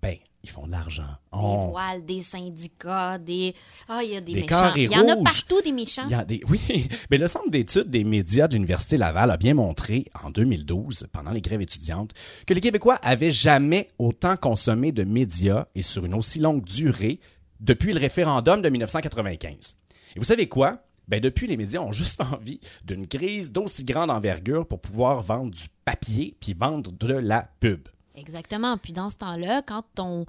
ben, 0.02 0.16
ils 0.44 0.50
font 0.50 0.66
de 0.68 0.72
l'argent. 0.72 1.04
Des 1.34 1.38
On- 1.40 1.68
voiles, 1.70 2.06
des 2.06 2.22
syndicats, 2.22 3.18
des. 3.18 3.54
Ah, 3.88 4.02
il 4.04 4.12
y 4.12 4.16
a 4.16 4.22
des, 4.22 4.34
Des 4.34 4.42
méchants. 4.42 4.74
Il 4.76 4.92
y 4.92 4.96
en 4.96 5.08
a 5.08 5.18
partout 5.22 5.62
des 5.62 5.72
méchants. 5.72 6.06
Il 6.06 6.12
y 6.12 6.16
a 6.16 6.24
des, 6.24 6.42
oui, 6.48 6.60
mais 7.12 7.18
le 7.18 7.28
Centre 7.28 7.50
d'études 7.50 7.90
des 7.90 8.04
médias 8.04 8.48
de 8.48 8.54
l'Université 8.54 8.98
Laval 8.98 9.32
a 9.32 9.38
bien 9.38 9.54
montré 9.54 10.06
en 10.24 10.30
2012, 10.30 11.08
pendant 11.12 11.32
les 11.32 11.42
grèves 11.42 11.62
étudiantes, 11.62 12.14
que 12.48 12.54
les 12.54 12.62
Québécois 12.62 12.96
avaient 13.04 13.32
jamais 13.32 13.88
autant 14.00 14.38
consommé 14.38 14.92
de 14.92 15.04
médias 15.04 15.66
et 15.76 15.82
sur 15.82 16.06
une 16.06 16.14
aussi 16.14 16.40
longue 16.40 16.64
durée 16.64 17.20
depuis 17.60 17.92
le 17.92 18.00
référendum 18.00 18.62
de 18.62 18.70
1995. 18.70 19.76
Et 20.16 20.20
vous 20.20 20.26
savez 20.26 20.48
quoi? 20.48 20.84
Ben 21.10 21.20
depuis, 21.20 21.48
les 21.48 21.58
médias 21.58 21.82
ont 21.82 21.92
juste 21.92 22.22
envie 22.34 22.62
d'une 22.86 23.08
crise 23.08 23.52
d'aussi 23.52 23.84
grande 23.84 24.12
envergure 24.12 24.68
pour 24.68 24.80
pouvoir 24.80 25.22
vendre 25.22 25.52
du 25.52 25.64
papier 25.84 26.36
puis 26.40 26.54
vendre 26.54 26.92
de 26.92 27.14
la 27.14 27.50
pub. 27.60 27.90
Exactement. 28.20 28.78
Puis 28.78 28.94
dans 28.94 29.10
ce 29.10 29.18
temps-là, 29.18 29.62
quand 29.62 29.84
ton, 29.96 30.26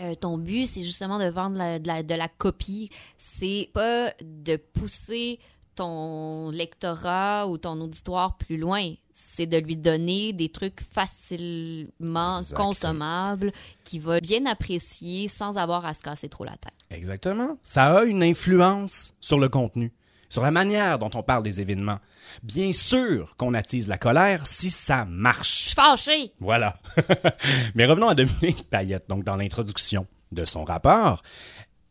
euh, 0.00 0.14
ton 0.14 0.36
but, 0.38 0.66
c'est 0.66 0.82
justement 0.82 1.18
de 1.18 1.28
vendre 1.28 1.56
la- 1.56 1.78
de, 1.78 1.86
la, 1.86 2.02
de 2.02 2.14
la 2.14 2.28
copie, 2.28 2.90
c'est 3.16 3.70
pas 3.72 4.12
de 4.22 4.56
pousser 4.56 5.38
ton 5.74 6.50
lectorat 6.50 7.46
ou 7.48 7.56
ton 7.56 7.80
auditoire 7.80 8.36
plus 8.36 8.56
loin. 8.56 8.92
C'est 9.12 9.46
de 9.46 9.58
lui 9.58 9.76
donner 9.76 10.32
des 10.32 10.48
trucs 10.48 10.80
facilement 10.90 12.40
consommables 12.54 13.52
qu'il 13.84 14.00
va 14.00 14.20
bien 14.20 14.44
apprécier 14.46 15.28
sans 15.28 15.56
avoir 15.56 15.86
à 15.86 15.94
se 15.94 16.00
casser 16.02 16.28
trop 16.28 16.44
la 16.44 16.56
tête. 16.56 16.72
Exactement. 16.90 17.58
Ça 17.62 17.98
a 17.98 18.04
une 18.04 18.22
influence 18.22 19.14
sur 19.20 19.38
le 19.38 19.48
contenu, 19.48 19.92
sur 20.28 20.42
la 20.42 20.50
manière 20.50 20.98
dont 20.98 21.10
on 21.14 21.22
parle 21.22 21.42
des 21.42 21.60
événements. 21.60 21.98
Bien 22.42 22.72
sûr 22.72 23.36
qu'on 23.36 23.54
attise 23.54 23.88
la 23.88 23.98
colère 23.98 24.46
si 24.46 24.70
ça 24.70 25.04
Je 25.06 25.10
marche. 25.14 25.50
suis 25.64 25.74
fâché! 25.74 26.32
Voilà. 26.40 26.78
Mais 27.74 27.86
revenons 27.86 28.08
à 28.08 28.14
Dominique 28.14 28.68
Payette, 28.68 29.08
donc 29.08 29.24
dans 29.24 29.36
l'introduction 29.36 30.06
de 30.32 30.44
son 30.44 30.64
rapport. 30.64 31.22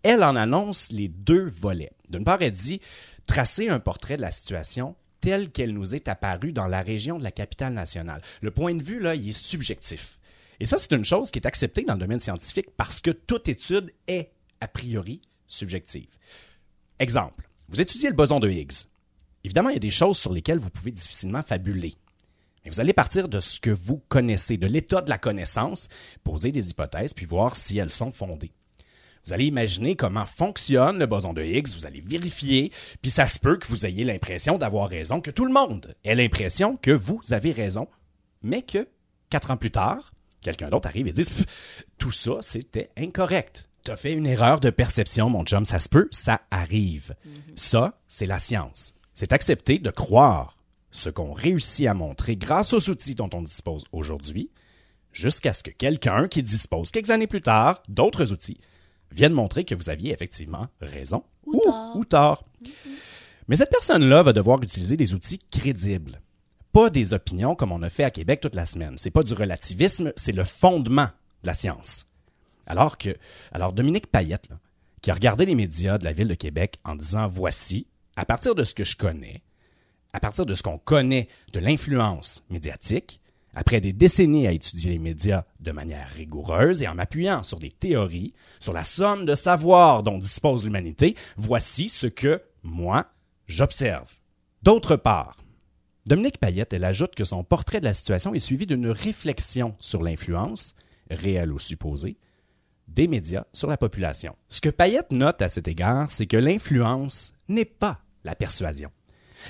Elle 0.04 0.24
en 0.24 0.36
annonce 0.36 0.92
les 0.92 1.08
deux 1.08 1.50
volets. 1.50 1.92
D'une 2.10 2.24
part, 2.24 2.42
elle 2.42 2.52
dit 2.52 2.82
tracer 3.28 3.70
un 3.70 3.80
portrait 3.80 4.16
de 4.18 4.22
la 4.22 4.32
situation 4.32 4.96
telle 5.20 5.50
qu'elle 5.50 5.74
nous 5.74 5.96
est 5.96 6.08
apparue 6.08 6.54
dans 6.54 6.68
la 6.68 6.82
région 6.82 7.18
de 7.18 7.24
la 7.24 7.32
capitale 7.32 7.74
nationale. 7.74 8.22
Le 8.42 8.52
point 8.52 8.76
de 8.76 8.84
vue, 8.84 9.00
là, 9.00 9.16
il 9.16 9.30
est 9.30 9.32
subjectif. 9.32 10.20
Et 10.60 10.66
ça, 10.66 10.78
c'est 10.78 10.94
une 10.94 11.04
chose 11.04 11.32
qui 11.32 11.40
est 11.40 11.48
acceptée 11.48 11.84
dans 11.84 11.94
le 11.94 12.00
domaine 12.00 12.20
scientifique 12.20 12.68
parce 12.78 13.02
que 13.02 13.12
toute 13.12 13.48
étude 13.48 13.92
est, 14.08 14.32
a 14.62 14.68
priori, 14.68 15.22
subjective. 15.48 16.10
Exemple, 17.00 17.47
vous 17.70 17.82
étudiez 17.82 18.10
le 18.10 18.16
boson 18.16 18.40
de 18.40 18.50
Higgs. 18.50 18.86
Évidemment, 19.44 19.70
il 19.70 19.74
y 19.74 19.78
a 19.78 19.80
des 19.80 19.92
choses 19.92 20.18
sur 20.18 20.34
lesquelles 20.34 20.60
vous 20.60 20.70
pouvez 20.70 20.92
difficilement 20.92 21.42
fabuler. 21.42 21.96
Mais 22.64 22.72
vous 22.72 22.80
allez 22.80 22.94
partir 22.94 23.30
de 23.30 23.40
ce 23.40 23.60
que 23.60 23.70
vous 23.70 24.02
connaissez, 24.10 24.58
de 24.58 24.68
l'état 24.68 25.02
de 25.02 25.10
la 25.10 25.18
connaissance, 25.18 25.90
poser 26.24 26.52
des 26.52 26.70
hypothèses, 26.70 27.14
puis 27.14 27.26
voir 27.26 27.56
si 27.56 27.78
elles 27.78 27.90
sont 27.90 28.12
fondées. 28.12 28.52
Vous 29.26 29.34
allez 29.34 29.46
imaginer 29.46 29.98
comment 29.98 30.26
fonctionne 30.26 31.00
le 31.00 31.06
boson 31.06 31.34
de 31.34 31.44
Higgs, 31.44 31.76
vous 31.76 31.86
allez 31.86 32.00
vérifier, 32.00 32.72
puis 33.02 33.12
ça 33.12 33.28
se 33.28 33.40
peut 33.40 33.58
que 33.58 33.68
vous 33.68 33.86
ayez 33.86 34.06
l'impression 34.06 34.58
d'avoir 34.58 34.90
raison, 34.90 35.20
que 35.20 35.32
tout 35.32 35.46
le 35.46 35.52
monde 35.52 35.96
ait 36.06 36.16
l'impression 36.16 36.78
que 36.78 36.92
vous 36.92 37.20
avez 37.32 37.52
raison, 37.52 37.90
mais 38.42 38.62
que, 38.62 38.88
quatre 39.30 39.52
ans 39.52 39.58
plus 39.58 39.72
tard, 39.72 40.14
quelqu'un 40.42 40.70
d'autre 40.70 40.88
arrive 40.88 41.08
et 41.08 41.12
dit 41.12 41.26
Tout 41.98 42.12
ça, 42.12 42.38
c'était 42.42 42.90
incorrect. 42.98 43.68
T'as 43.88 43.96
fait 43.96 44.12
une 44.12 44.28
erreur 44.28 44.60
de 44.60 44.70
perception, 44.70 45.30
mon 45.30 45.46
chum, 45.46 45.64
ça 45.64 45.80
se 45.80 45.88
peut, 45.88 46.10
ça 46.12 46.42
arrive. 46.52 47.16
Ça, 47.56 48.02
c'est 48.10 48.26
la 48.26 48.38
science. 48.38 48.94
C'est 49.14 49.32
accepter 49.32 49.80
de 49.80 49.90
croire 49.92 50.58
ce 50.92 51.10
qu'on 51.10 51.32
réussit 51.32 51.88
à 51.88 51.94
montrer 51.94 52.36
grâce 52.36 52.74
aux 52.74 52.90
outils 52.90 53.16
dont 53.16 53.30
on 53.34 53.42
dispose 53.42 53.86
aujourd'hui, 53.94 54.52
jusqu'à 55.14 55.54
ce 55.54 55.64
que 55.64 55.72
quelqu'un 55.72 56.28
qui 56.28 56.44
dispose 56.44 56.92
quelques 56.92 57.12
années 57.12 57.28
plus 57.28 57.42
tard 57.42 57.82
d'autres 57.88 58.34
outils 58.34 58.60
vienne 59.10 59.32
montrer 59.32 59.64
que 59.64 59.74
vous 59.74 59.90
aviez 59.90 60.12
effectivement 60.12 60.68
raison 60.82 61.24
Ou 61.46 61.62
tort. 61.64 61.96
ou 61.96 62.04
tort. 62.04 62.46
Mais 63.48 63.56
cette 63.56 63.70
personne-là 63.70 64.22
va 64.22 64.34
devoir 64.34 64.62
utiliser 64.62 64.98
des 64.98 65.14
outils 65.14 65.40
crédibles. 65.50 66.20
Pas 66.74 66.90
des 66.90 67.14
opinions 67.14 67.56
comme 67.56 67.72
on 67.72 67.84
a 67.84 67.90
fait 67.90 68.04
à 68.04 68.12
Québec 68.12 68.42
toute 68.42 68.56
la 68.56 68.66
semaine. 68.66 68.98
C'est 68.98 69.12
pas 69.12 69.24
du 69.24 69.34
relativisme, 69.34 70.12
c'est 70.18 70.34
le 70.34 70.44
fondement 70.44 71.08
de 71.44 71.48
la 71.48 71.54
science. 71.54 72.07
Alors 72.68 72.98
que, 72.98 73.18
alors 73.52 73.74
Dominique 73.74 74.08
Payette, 74.08 74.50
qui 75.02 75.12
a 75.12 75.14
regardé 75.14 75.46
les 75.46 75.56
médias 75.56 75.98
de 75.98 76.04
la 76.04 76.12
ville 76.12 76.28
de 76.28 76.36
Québec 76.36 76.80
en 76.84 76.96
disant 76.96 77.28
voici, 77.28 77.88
à 78.16 78.26
partir 78.26 78.56
de 78.56 78.64
ce 78.64 78.74
que 78.74 78.84
je 78.84 78.96
connais, 78.96 79.42
à 80.14 80.20
partir 80.20 80.46
de 80.46 80.54
ce 80.54 80.64
qu'on 80.64 80.78
connaît 80.78 81.28
de 81.54 81.60
l'influence 81.60 82.44
médiatique, 82.50 83.22
après 83.54 83.82
des 83.82 83.94
décennies 83.94 84.46
à 84.46 84.52
étudier 84.52 84.92
les 84.92 85.00
médias 85.00 85.44
de 85.60 85.72
manière 85.72 86.10
rigoureuse 86.16 86.84
et 86.84 86.88
en 86.88 86.94
m'appuyant 86.94 87.42
sur 87.42 87.58
des 87.58 87.72
théories, 87.72 88.34
sur 88.60 88.72
la 88.72 88.84
somme 88.84 89.26
de 89.26 89.34
savoir 89.34 90.04
dont 90.04 90.20
dispose 90.20 90.64
l'humanité, 90.64 91.16
voici 91.38 91.90
ce 91.90 92.06
que, 92.06 92.42
moi, 92.62 93.08
j'observe. 93.48 94.12
D'autre 94.62 94.96
part, 94.96 95.38
Dominique 96.06 96.40
Payette, 96.40 96.74
elle 96.74 96.84
ajoute 96.84 97.16
que 97.16 97.26
son 97.26 97.44
portrait 97.44 97.80
de 97.80 97.86
la 97.86 97.94
situation 97.94 98.34
est 98.34 98.40
suivi 98.40 98.68
d'une 98.68 98.90
réflexion 98.90 99.76
sur 99.80 100.04
l'influence, 100.04 100.76
réelle 101.10 101.52
ou 101.52 101.60
supposée, 101.60 102.18
des 102.88 103.08
médias 103.08 103.46
sur 103.54 103.68
la 103.68 103.78
population. 103.78 104.36
Ce 104.50 104.62
que 104.62 104.70
Payette 104.70 105.12
note 105.12 105.42
à 105.42 105.50
cet 105.50 105.68
égard, 105.68 106.12
c'est 106.12 106.28
que 106.28 106.38
l'influence 106.38 107.34
n'est 107.48 107.66
pas 107.66 108.00
la 108.24 108.36
persuasion. 108.36 108.92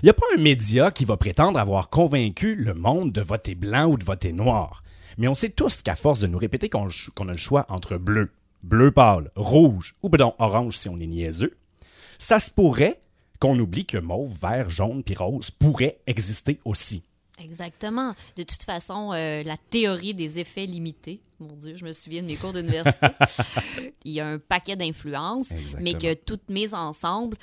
Il 0.02 0.06
n'y 0.06 0.10
a 0.10 0.14
pas 0.14 0.26
un 0.36 0.42
média 0.42 0.92
qui 0.92 1.06
va 1.06 1.18
prétendre 1.18 1.60
avoir 1.60 1.90
convaincu 1.90 2.56
le 2.56 2.74
monde 2.74 3.12
de 3.12 3.22
voter 3.22 3.56
blanc 3.56 3.88
ou 3.88 3.98
de 3.98 4.04
voter 4.04 4.34
noir. 4.34 4.84
Mais 5.18 5.28
on 5.28 5.34
sait 5.34 5.50
tous 5.50 5.82
qu'à 5.82 5.96
force 5.96 6.20
de 6.20 6.28
nous 6.28 6.38
répéter 6.38 6.70
qu'on 6.70 6.88
a 6.88 7.32
le 7.32 7.38
choix 7.38 7.66
entre 7.70 7.98
bleu, 7.98 8.32
bleu 8.64 8.92
pâle, 8.92 9.32
rouge 9.36 9.96
ou 10.04 10.10
non, 10.10 10.36
orange 10.38 10.78
si 10.78 10.90
on 10.90 11.00
est 11.00 11.08
niaiseux, 11.08 11.58
ça 12.20 12.40
se 12.40 12.52
pourrait 12.52 13.00
qu'on 13.40 13.58
oublie 13.58 13.86
que 13.86 13.98
mauve, 13.98 14.34
vert, 14.42 14.70
jaune 14.70 15.04
puis 15.04 15.16
rose 15.16 15.52
pourrait 15.52 16.00
exister 16.08 16.60
aussi. 16.66 17.04
Exactement. 17.40 18.16
De 18.36 18.44
toute 18.44 18.64
façon, 18.64 19.12
euh, 19.14 19.44
la 19.44 19.58
théorie 19.70 20.16
des 20.16 20.40
effets 20.40 20.66
limités, 20.66 21.22
mon 21.40 21.56
Dieu, 21.56 21.76
je 21.78 21.86
me 21.86 21.92
souviens 21.94 22.22
de 22.22 22.28
mes 22.28 22.36
cours 22.36 22.54
d'université, 22.54 23.08
il 24.06 24.12
y 24.12 24.20
a 24.20 24.28
un 24.28 24.40
paquet 24.40 24.76
d'influences, 24.76 25.50
mais 25.80 25.94
que 26.00 26.14
toutes 26.14 26.50
mises 26.50 26.74
ensemble 26.74 27.38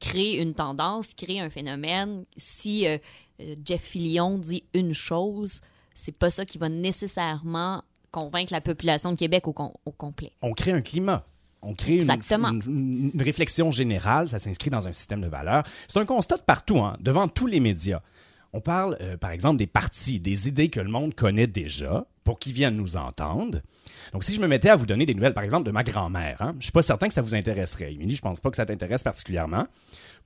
créent 0.00 0.34
une 0.36 0.54
tendance, 0.54 1.08
créent 1.14 1.40
un 1.40 1.50
phénomène. 1.50 2.24
Si 2.36 2.86
euh, 2.86 2.98
euh, 3.40 3.54
Jeff 3.64 3.82
Fillion 3.82 4.38
dit 4.38 4.64
une 4.74 4.92
chose, 4.92 5.60
c'est 5.94 6.12
pas 6.16 6.30
ça 6.30 6.44
qui 6.44 6.58
va 6.58 6.68
nécessairement 6.68 7.82
convaincre 8.10 8.52
la 8.52 8.60
population 8.60 9.12
de 9.12 9.16
Québec 9.16 9.48
au, 9.48 9.52
com- 9.52 9.72
au 9.84 9.90
complet. 9.90 10.32
on 10.42 10.52
crée 10.52 10.72
un 10.72 10.82
climat. 10.82 11.26
On 11.62 11.72
crée 11.74 12.04
une- 12.52 13.10
une 13.14 13.22
réflexion 13.22 13.70
générale, 13.70 14.28
ça 14.28 14.38
s'inscrit 14.38 14.68
dans 14.70 14.86
un 14.86 14.92
système 14.92 15.22
de 15.22 15.28
valeurs. 15.28 15.64
C'est 15.88 15.98
un 15.98 16.04
constat 16.04 16.36
de 16.36 16.42
partout, 16.42 16.78
hein, 16.78 16.96
devant 17.00 17.26
tous 17.26 17.46
les 17.46 17.58
médias. 17.58 18.02
On 18.56 18.60
parle, 18.60 18.96
euh, 19.00 19.16
par 19.16 19.32
exemple, 19.32 19.56
des 19.56 19.66
partis, 19.66 20.20
des 20.20 20.46
idées 20.46 20.68
que 20.68 20.78
le 20.78 20.88
monde 20.88 21.12
connaît 21.16 21.48
déjà 21.48 22.06
pour 22.22 22.38
qu'ils 22.38 22.52
viennent 22.52 22.76
nous 22.76 22.94
entendre. 22.94 23.58
Donc, 24.12 24.22
si 24.22 24.32
je 24.32 24.40
me 24.40 24.46
mettais 24.46 24.68
à 24.70 24.76
vous 24.76 24.86
donner 24.86 25.06
des 25.06 25.14
nouvelles, 25.14 25.34
par 25.34 25.42
exemple, 25.42 25.66
de 25.66 25.72
ma 25.72 25.82
grand-mère, 25.82 26.40
hein, 26.40 26.54
je 26.60 26.66
suis 26.66 26.72
pas 26.72 26.82
certain 26.82 27.08
que 27.08 27.14
ça 27.14 27.20
vous 27.20 27.34
intéresserait. 27.34 27.92
Émilie, 27.92 28.14
je 28.14 28.22
pense 28.22 28.38
pas 28.38 28.50
que 28.50 28.56
ça 28.56 28.64
t'intéresse 28.64 29.02
particulièrement. 29.02 29.66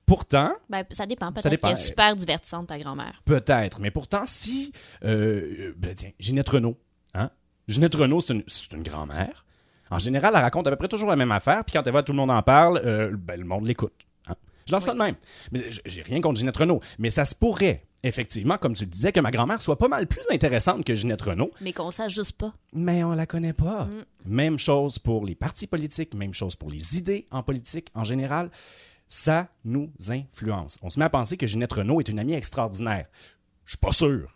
Pourtant, 0.05 0.51
Ben, 0.69 0.83
ça 0.91 1.07
dépend. 1.07 1.25
Ça 1.27 1.41
Peut-être 1.41 1.49
dépend. 1.49 1.69
qu'elle 1.69 1.77
est 1.77 1.81
super 1.81 2.15
divertissante, 2.15 2.67
ta 2.67 2.77
grand-mère. 2.77 3.19
Peut-être, 3.25 3.79
mais 3.79 3.89
pourtant, 3.89 4.25
si. 4.27 4.73
Euh, 5.03 5.73
ben 5.75 5.95
tiens, 5.95 6.11
Ginette 6.19 6.49
Renault. 6.49 6.77
Hein? 7.15 7.31
Ginette 7.67 7.95
Renault, 7.95 8.21
c'est 8.21 8.35
une, 8.73 8.83
grand-mère. 8.83 9.43
En 9.89 9.97
général, 9.97 10.33
elle 10.35 10.41
raconte 10.43 10.67
à 10.67 10.69
peu 10.69 10.77
près 10.77 10.87
toujours 10.87 11.09
la 11.09 11.15
même 11.15 11.31
affaire, 11.31 11.65
puis 11.65 11.73
quand 11.73 11.81
elle 11.83 11.93
voit 11.93 12.03
tout 12.03 12.11
le 12.11 12.17
monde 12.17 12.29
en 12.29 12.43
parle, 12.43 12.79
euh, 12.85 13.11
ben, 13.17 13.39
le 13.39 13.45
monde 13.45 13.65
l'écoute. 13.65 13.93
Je 14.69 14.73
lance 14.75 14.83
ça 14.83 14.93
de 14.93 14.99
même. 14.99 15.15
Mais 15.51 15.69
j'ai 15.85 16.01
rien 16.03 16.21
contre 16.21 16.39
Ginette 16.39 16.57
Renault. 16.57 16.79
Mais 16.99 17.09
ça 17.09 17.25
se 17.25 17.33
pourrait, 17.33 17.85
effectivement, 18.03 18.57
comme 18.57 18.75
tu 18.75 18.83
le 18.83 18.89
disais, 18.89 19.11
que 19.11 19.19
ma 19.19 19.31
grand-mère 19.31 19.61
soit 19.61 19.77
pas 19.77 19.87
mal 19.87 20.05
plus 20.05 20.21
intéressante 20.29 20.85
que 20.85 20.93
Ginette 20.93 21.23
Renault, 21.23 21.49
Mais 21.59 21.73
qu'on 21.73 21.89
sache 21.89 22.13
juste 22.13 22.33
pas. 22.33 22.53
mais 22.71 23.03
on 23.03 23.13
la 23.13 23.25
connaît 23.25 23.53
pas. 23.53 23.85
Mm. 23.85 24.05
Même 24.25 24.59
chose 24.59 24.99
pour 24.99 25.25
les 25.25 25.33
partis 25.33 25.65
politiques, 25.65 26.13
même 26.13 26.33
chose 26.35 26.55
pour 26.55 26.69
les 26.69 26.97
idées 26.97 27.27
en 27.31 27.41
politique 27.41 27.89
en 27.95 28.03
général. 28.03 28.51
Ça 29.07 29.47
nous 29.65 29.89
influence. 30.09 30.77
On 30.83 30.91
se 30.91 30.99
met 30.99 31.05
à 31.05 31.09
penser 31.09 31.35
que 31.35 31.47
Ginette 31.47 31.73
Renault 31.73 31.99
est 31.99 32.09
une 32.09 32.19
amie 32.19 32.33
extraordinaire. 32.35 33.07
Je 33.65 33.71
suis 33.71 33.79
pas 33.79 33.91
sûr. 33.91 34.31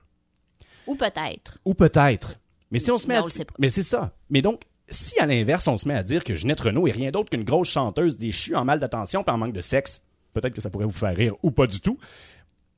Ou 0.87 0.95
peut-être. 0.95 1.59
Ou 1.63 1.75
peut-être. 1.75 2.39
Mais 2.71 2.79
si 2.79 2.89
on 2.89 2.97
se 2.97 3.07
met 3.07 3.17
à 3.17 3.23
on. 3.23 3.27
Mais 3.59 3.69
c'est 3.69 3.83
ça. 3.83 4.15
Mais 4.31 4.41
donc, 4.41 4.63
si 4.89 5.19
à 5.19 5.27
l'inverse, 5.27 5.67
on 5.67 5.77
se 5.77 5.87
met 5.87 5.93
à 5.93 6.01
dire 6.03 6.23
que 6.23 6.33
Ginette 6.33 6.61
Renault 6.61 6.87
est 6.87 6.91
rien 6.91 7.11
d'autre 7.11 7.29
qu'une 7.29 7.43
grosse 7.43 7.69
chanteuse 7.69 8.17
déchue 8.17 8.55
en 8.55 8.65
mal 8.65 8.79
d'attention 8.79 9.23
puis 9.23 9.33
en 9.33 9.37
manque 9.37 9.53
de 9.53 9.61
sexe, 9.61 10.01
peut-être 10.33 10.53
que 10.53 10.61
ça 10.61 10.69
pourrait 10.69 10.85
vous 10.85 10.91
faire 10.91 11.15
rire 11.15 11.35
ou 11.43 11.51
pas 11.51 11.67
du 11.67 11.79
tout. 11.79 11.97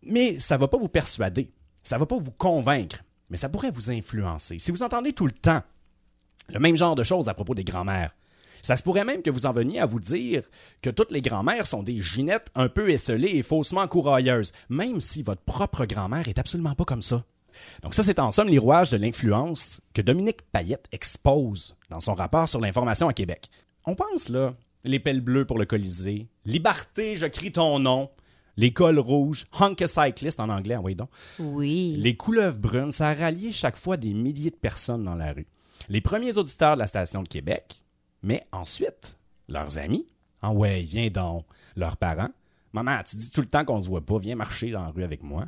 Mais 0.04 0.40
ça 0.40 0.58
va 0.58 0.68
pas 0.68 0.78
vous 0.78 0.90
persuader. 0.90 1.52
Ça 1.84 1.98
va 1.98 2.06
pas 2.06 2.18
vous 2.18 2.32
convaincre. 2.32 3.04
Mais 3.30 3.38
ça 3.38 3.50
pourrait 3.50 3.72
vous 3.72 3.90
influencer. 3.90 4.60
Si 4.60 4.72
vous 4.72 4.84
entendez 4.84 5.14
tout 5.14 5.26
le 5.26 5.32
temps 5.32 5.64
le 6.50 6.60
même 6.60 6.78
genre 6.78 6.96
de 6.96 7.04
choses 7.04 7.28
à 7.28 7.34
propos 7.34 7.56
des 7.56 7.64
grands-mères, 7.64 8.12
ça 8.62 8.76
se 8.76 8.84
pourrait 8.84 9.06
même 9.06 9.22
que 9.22 9.30
vous 9.30 9.46
en 9.46 9.54
veniez 9.54 9.80
à 9.80 9.86
vous 9.86 10.00
dire 10.00 10.44
que 10.82 10.90
toutes 10.90 11.12
les 11.12 11.22
grands-mères 11.22 11.68
sont 11.68 11.84
des 11.84 12.02
ginettes 12.02 12.50
un 12.56 12.68
peu 12.68 12.90
esselées 12.90 13.36
et 13.36 13.44
faussement 13.44 13.88
courailleuses, 13.88 14.54
même 14.70 15.00
si 15.00 15.22
votre 15.22 15.42
propre 15.42 15.86
grand-mère 15.86 16.28
est 16.28 16.40
absolument 16.40 16.74
pas 16.74 16.86
comme 16.86 17.04
ça. 17.04 17.24
Donc 17.84 17.94
ça, 17.94 18.04
c'est 18.04 18.20
en 18.20 18.32
somme 18.32 18.48
les 18.48 18.58
de 18.58 18.98
l'influence 18.98 19.82
que 19.94 20.02
Dominique 20.02 20.42
Payette 20.52 20.88
expose 20.92 21.76
dans 21.90 22.00
son 22.00 22.16
rapport 22.16 22.50
sur 22.50 22.60
l'information 22.60 23.08
à 23.08 23.14
Québec. 23.14 23.50
On 23.86 23.96
pense, 23.96 24.30
là, 24.30 24.56
les 24.86 25.00
pelles 25.00 25.22
bleues 25.22 25.46
pour 25.46 25.58
le 25.58 25.66
Colisée, 25.66 26.28
Liberté, 26.46 27.16
je 27.16 27.26
crie 27.26 27.52
ton 27.52 27.80
nom, 27.80 28.10
les 28.58 28.72
cols 28.72 29.00
rouges, 29.00 29.46
Honk 29.60 29.82
a 29.82 29.88
Cyclist 29.88 30.40
en 30.40 30.50
anglais, 30.50 30.76
envoyez 30.76 30.96
donc. 30.96 31.10
Oui. 31.40 31.96
Les 31.98 32.16
couleuvres 32.16 32.58
brunes, 32.58 32.92
ça 32.92 33.10
a 33.10 33.14
rallié 33.14 33.52
chaque 33.52 33.76
fois 33.76 33.98
des 33.98 34.14
milliers 34.14 34.52
de 34.52 34.56
personnes 34.56 35.04
dans 35.04 35.16
la 35.16 35.34
rue. 35.34 35.48
Les 35.90 36.02
premiers 36.02 36.38
auditeurs 36.38 36.76
de 36.76 36.80
la 36.80 36.88
station 36.88 37.24
de 37.24 37.28
Québec, 37.28 37.82
mais 38.24 38.44
ensuite, 38.52 39.18
leurs 39.50 39.78
amis. 39.78 40.06
Ah 40.42 40.52
ouais, 40.52 40.82
viens 40.82 41.10
donc. 41.10 41.46
Leurs 41.76 41.98
parents. 41.98 42.30
Maman, 42.72 43.02
tu 43.06 43.18
dis 43.18 43.30
tout 43.30 43.42
le 43.42 43.48
temps 43.48 43.66
qu'on 43.66 43.82
se 43.82 43.90
voit 43.90 44.06
pas, 44.06 44.18
viens 44.20 44.36
marcher 44.36 44.72
dans 44.72 44.84
la 44.84 44.90
rue 44.90 45.04
avec 45.04 45.24
moi. 45.24 45.46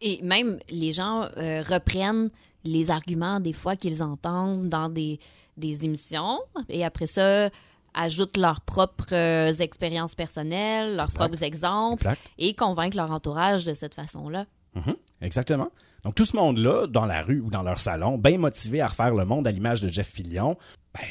Et 0.00 0.20
même 0.22 0.58
les 0.68 0.92
gens 0.92 1.28
euh, 1.36 1.62
reprennent 1.62 2.30
les 2.64 2.90
arguments 2.90 3.40
des 3.40 3.52
fois 3.52 3.76
qu'ils 3.76 4.02
entendent 4.02 4.68
dans 4.68 4.88
des, 4.88 5.18
des 5.56 5.84
émissions 5.84 6.40
et 6.68 6.84
après 6.84 7.06
ça 7.06 7.50
ajoutent 7.94 8.36
leurs 8.36 8.60
propres 8.60 9.12
euh, 9.14 9.52
expériences 9.52 10.14
personnelles, 10.14 10.96
leurs 10.96 11.06
Exact. 11.06 11.18
propres 11.18 11.42
exemples 11.42 11.94
Exact. 12.02 12.20
et 12.38 12.54
convaincent 12.54 12.94
leur 12.94 13.10
entourage 13.10 13.64
de 13.64 13.74
cette 13.74 13.94
façon-là. 13.94 14.46
Mhm, 14.74 14.94
exactement. 15.20 15.70
Donc 16.02 16.14
tout 16.14 16.24
ce 16.24 16.36
monde-là, 16.36 16.86
dans 16.86 17.06
la 17.06 17.22
rue 17.22 17.40
ou 17.40 17.50
dans 17.50 17.62
leur 17.62 17.80
salon, 17.80 18.18
bien 18.18 18.38
motivé 18.38 18.80
à 18.80 18.88
refaire 18.88 19.14
le 19.14 19.24
monde 19.24 19.46
à 19.46 19.50
l'image 19.52 19.80
de 19.80 19.88
Jeff 19.88 20.08
Fillion, 20.08 20.56
ben, 20.92 21.06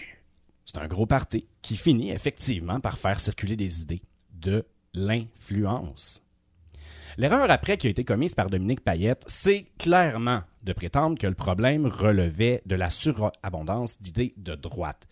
c'est 0.66 0.78
un 0.78 0.88
gros 0.88 1.06
parti 1.06 1.48
qui 1.62 1.78
finit 1.78 2.12
effectivement 2.12 2.80
par 2.80 2.98
faire 2.98 3.20
circuler 3.20 3.56
des 3.56 3.82
idées 3.82 4.02
de 4.34 4.66
l'influence. 4.94 6.22
L'erreur 7.18 7.50
après 7.50 7.78
qui 7.78 7.88
a 7.88 7.90
été 7.92 8.04
commise 8.04 8.34
par 8.34 8.48
Dominique 8.50 8.84
Payette, 8.84 9.24
c'est 9.28 9.68
clairement 9.78 10.42
de 10.64 10.74
prétendre 10.74 11.18
que 11.18 11.28
le 11.28 11.36
problème 11.36 11.86
relevait 11.86 12.62
de 12.66 12.76
la 12.76 12.90
surabondance 12.90 14.02
d'idées 14.02 14.34
de 14.38 14.56
droite. 14.56 15.08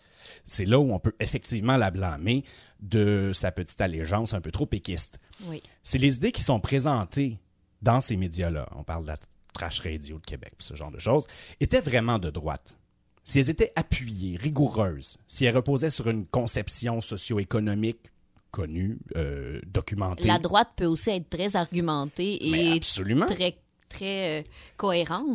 C'est 0.46 0.64
là 0.64 0.78
où 0.78 0.92
on 0.92 0.98
peut 0.98 1.14
effectivement 1.20 1.76
la 1.76 1.90
blâmer 1.90 2.44
de 2.80 3.30
sa 3.32 3.52
petite 3.52 3.80
allégeance 3.80 4.34
un 4.34 4.40
peu 4.40 4.50
trop 4.50 4.66
péquiste 4.66 5.18
Oui. 5.46 5.60
c'est 5.82 5.98
les 5.98 6.16
idées 6.16 6.32
qui 6.32 6.42
sont 6.42 6.60
présentées 6.60 7.38
dans 7.80 8.00
ces 8.00 8.16
médias-là, 8.16 8.68
on 8.76 8.84
parle 8.84 9.02
de 9.02 9.08
la 9.08 9.18
trash 9.54 9.80
radio 9.80 10.18
de 10.18 10.24
Québec, 10.24 10.54
ce 10.58 10.74
genre 10.74 10.90
de 10.90 10.98
choses, 10.98 11.26
étaient 11.60 11.80
vraiment 11.80 12.18
de 12.18 12.30
droite. 12.30 12.76
Si 13.24 13.38
elles 13.38 13.50
étaient 13.50 13.72
appuyées, 13.76 14.36
rigoureuses, 14.36 15.18
si 15.26 15.44
elles 15.44 15.54
reposaient 15.54 15.90
sur 15.90 16.08
une 16.08 16.26
conception 16.26 17.00
socio-économique 17.00 18.10
connue, 18.50 18.98
euh, 19.16 19.60
documentée, 19.66 20.28
La 20.28 20.38
droite 20.38 20.68
peut 20.76 20.86
aussi 20.86 21.10
être 21.10 21.30
très 21.30 21.56
argumentée 21.56 22.38
et 22.48 22.72
absolument, 22.76 23.26
très, 23.26 23.56
très 23.92 24.40
euh, 24.40 24.42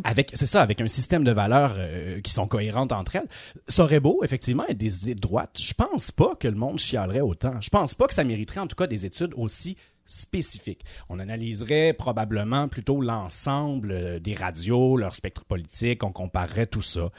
avec 0.04 0.32
c'est 0.34 0.46
ça, 0.46 0.62
avec 0.62 0.82
un 0.82 0.88
système 0.88 1.24
de 1.24 1.32
valeurs 1.32 1.76
euh, 1.78 2.20
qui 2.22 2.32
sont 2.32 2.48
cohérentes 2.48 2.92
entre 2.92 3.16
elles, 3.16 3.28
ça 3.68 3.84
aurait 3.84 4.00
beau 4.00 4.22
effectivement 4.24 4.66
être 4.68 4.78
des 4.78 5.04
idées 5.04 5.16
de 5.16 5.20
droite. 5.20 5.58
Je 5.62 5.74
pense 5.74 6.12
pas 6.12 6.36
que 6.36 6.48
le 6.48 6.56
monde 6.56 6.80
chialerait 6.80 7.22
autant. 7.22 7.60
Je 7.62 7.70
pense 7.70 7.96
pas 7.96 8.08
que 8.08 8.14
ça 8.14 8.24
mériterait 8.24 8.60
en 8.60 8.68
tout 8.68 8.76
cas 8.76 8.88
des 8.88 9.06
études 9.06 9.34
aussi 9.36 9.78
spécifiques. 10.06 10.84
On 11.10 11.20
analyserait 11.20 11.94
probablement 11.94 12.68
plutôt 12.68 13.02
l'ensemble 13.02 13.92
euh, 13.92 14.20
des 14.20 14.34
radios, 14.34 14.98
leur 14.98 15.16
spectre 15.16 15.46
politique, 15.46 16.04
on 16.04 16.12
comparerait 16.12 16.68
tout 16.68 16.82
ça. 16.82 17.10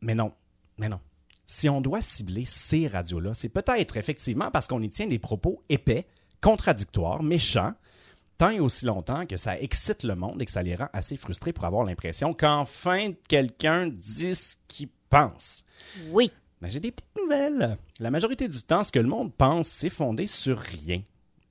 Mais 0.00 0.14
non, 0.14 0.32
mais 0.78 0.88
non. 0.88 1.00
Si 1.46 1.68
on 1.68 1.80
doit 1.80 2.00
cibler 2.00 2.44
ces 2.44 2.88
radios-là, 2.88 3.34
c'est 3.34 3.48
peut-être 3.48 3.96
effectivement 3.96 4.50
parce 4.50 4.66
qu'on 4.66 4.82
y 4.82 4.90
tient 4.90 5.06
des 5.06 5.18
propos 5.18 5.62
épais, 5.68 6.06
contradictoires, 6.40 7.22
méchants, 7.22 7.72
tant 8.38 8.50
et 8.50 8.60
aussi 8.60 8.84
longtemps 8.86 9.24
que 9.24 9.36
ça 9.36 9.58
excite 9.60 10.02
le 10.02 10.14
monde 10.14 10.40
et 10.40 10.44
que 10.44 10.50
ça 10.50 10.62
les 10.62 10.74
rend 10.74 10.88
assez 10.92 11.16
frustrés 11.16 11.52
pour 11.52 11.64
avoir 11.64 11.84
l'impression 11.84 12.32
qu'enfin 12.34 13.12
quelqu'un 13.28 13.86
dit 13.88 14.34
ce 14.34 14.54
qu'il 14.68 14.88
pense. 15.08 15.64
Oui. 16.10 16.30
Ben, 16.60 16.68
J'ai 16.68 16.80
des 16.80 16.90
petites 16.90 17.16
nouvelles. 17.20 17.76
La 18.00 18.10
majorité 18.10 18.48
du 18.48 18.62
temps, 18.62 18.82
ce 18.82 18.92
que 18.92 18.98
le 18.98 19.08
monde 19.08 19.32
pense, 19.34 19.68
c'est 19.68 19.90
fondé 19.90 20.26
sur 20.26 20.58
rien, 20.58 21.02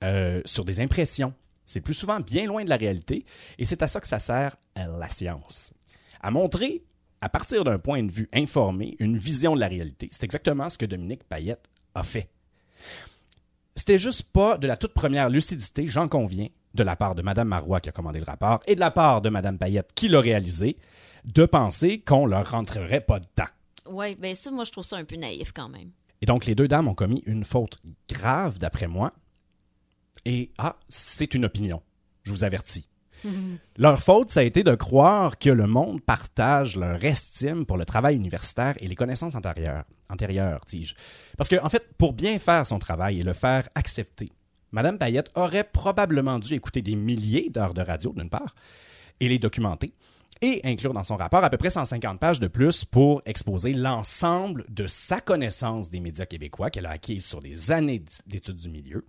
Euh, 0.04 0.42
sur 0.44 0.64
des 0.64 0.80
impressions. 0.80 1.32
C'est 1.64 1.80
plus 1.80 1.94
souvent 1.94 2.20
bien 2.20 2.44
loin 2.46 2.62
de 2.64 2.68
la 2.68 2.76
réalité 2.76 3.24
et 3.58 3.64
c'est 3.64 3.82
à 3.82 3.88
ça 3.88 4.00
que 4.00 4.06
ça 4.06 4.18
sert 4.18 4.54
la 4.76 5.08
science. 5.08 5.72
À 6.20 6.30
montrer, 6.30 6.84
à 7.20 7.28
partir 7.28 7.64
d'un 7.64 7.78
point 7.78 8.02
de 8.02 8.10
vue 8.12 8.28
informé, 8.32 8.94
une 9.00 9.16
vision 9.16 9.54
de 9.56 9.60
la 9.60 9.68
réalité. 9.68 10.08
C'est 10.12 10.24
exactement 10.24 10.68
ce 10.68 10.76
que 10.78 10.86
Dominique 10.86 11.24
Payette 11.24 11.64
a 11.94 12.02
fait. 12.02 12.28
C'était 13.74 13.98
juste 13.98 14.22
pas 14.24 14.58
de 14.58 14.66
la 14.66 14.76
toute 14.76 14.92
première 14.94 15.28
lucidité, 15.28 15.86
j'en 15.86 16.08
conviens, 16.08 16.48
de 16.76 16.82
la 16.84 16.96
part 16.96 17.14
de 17.14 17.22
Mme 17.22 17.48
Marois 17.48 17.80
qui 17.80 17.88
a 17.88 17.92
commandé 17.92 18.18
le 18.18 18.24
rapport 18.24 18.60
et 18.66 18.74
de 18.74 18.80
la 18.80 18.90
part 18.90 19.20
de 19.20 19.28
Mme 19.28 19.58
Payette 19.58 19.90
qui 19.94 20.08
l'a 20.08 20.20
réalisé, 20.20 20.76
de 21.24 21.44
penser 21.44 22.00
qu'on 22.00 22.26
leur 22.26 22.50
rentrerait 22.50 23.00
pas 23.00 23.18
dedans. 23.18 23.50
Oui, 23.88 24.16
ben 24.16 24.34
ça, 24.34 24.50
moi, 24.50 24.64
je 24.64 24.70
trouve 24.70 24.84
ça 24.84 24.96
un 24.96 25.04
peu 25.04 25.16
naïf 25.16 25.52
quand 25.52 25.68
même. 25.68 25.90
Et 26.22 26.26
donc, 26.26 26.46
les 26.46 26.54
deux 26.54 26.68
dames 26.68 26.88
ont 26.88 26.94
commis 26.94 27.22
une 27.26 27.44
faute 27.44 27.78
grave, 28.08 28.58
d'après 28.58 28.86
moi. 28.86 29.12
Et, 30.24 30.50
ah, 30.58 30.76
c'est 30.88 31.34
une 31.34 31.44
opinion. 31.44 31.82
Je 32.22 32.32
vous 32.32 32.44
avertis. 32.44 32.88
Leur 33.76 34.02
faute, 34.02 34.30
ça 34.30 34.40
a 34.40 34.42
été 34.44 34.62
de 34.62 34.74
croire 34.74 35.38
que 35.38 35.50
le 35.50 35.66
monde 35.66 36.02
partage 36.02 36.76
leur 36.76 37.02
estime 37.04 37.64
pour 37.64 37.76
le 37.76 37.84
travail 37.84 38.16
universitaire 38.16 38.74
et 38.78 38.88
les 38.88 38.94
connaissances 38.94 39.34
antérieures, 39.34 39.84
antérieures 40.10 40.60
dis-je. 40.66 40.94
Parce 41.36 41.48
que, 41.48 41.56
en 41.62 41.68
fait, 41.68 41.94
pour 41.96 42.12
bien 42.12 42.38
faire 42.38 42.66
son 42.66 42.78
travail 42.78 43.20
et 43.20 43.22
le 43.22 43.32
faire 43.32 43.68
accepter, 43.74 44.32
Madame 44.76 44.98
Payette 44.98 45.30
aurait 45.34 45.64
probablement 45.64 46.38
dû 46.38 46.52
écouter 46.52 46.82
des 46.82 46.96
milliers 46.96 47.48
d'heures 47.48 47.72
de 47.72 47.80
radio, 47.80 48.12
d'une 48.14 48.28
part, 48.28 48.54
et 49.20 49.26
les 49.26 49.38
documenter, 49.38 49.94
et 50.42 50.60
inclure 50.64 50.92
dans 50.92 51.02
son 51.02 51.16
rapport 51.16 51.42
à 51.42 51.48
peu 51.48 51.56
près 51.56 51.70
150 51.70 52.20
pages 52.20 52.40
de 52.40 52.46
plus 52.46 52.84
pour 52.84 53.22
exposer 53.24 53.72
l'ensemble 53.72 54.66
de 54.68 54.86
sa 54.86 55.22
connaissance 55.22 55.88
des 55.88 56.00
médias 56.00 56.26
québécois 56.26 56.68
qu'elle 56.68 56.84
a 56.84 56.90
acquise 56.90 57.24
sur 57.24 57.40
des 57.40 57.72
années 57.72 58.02
d'études 58.26 58.58
du 58.58 58.68
milieu. 58.68 59.06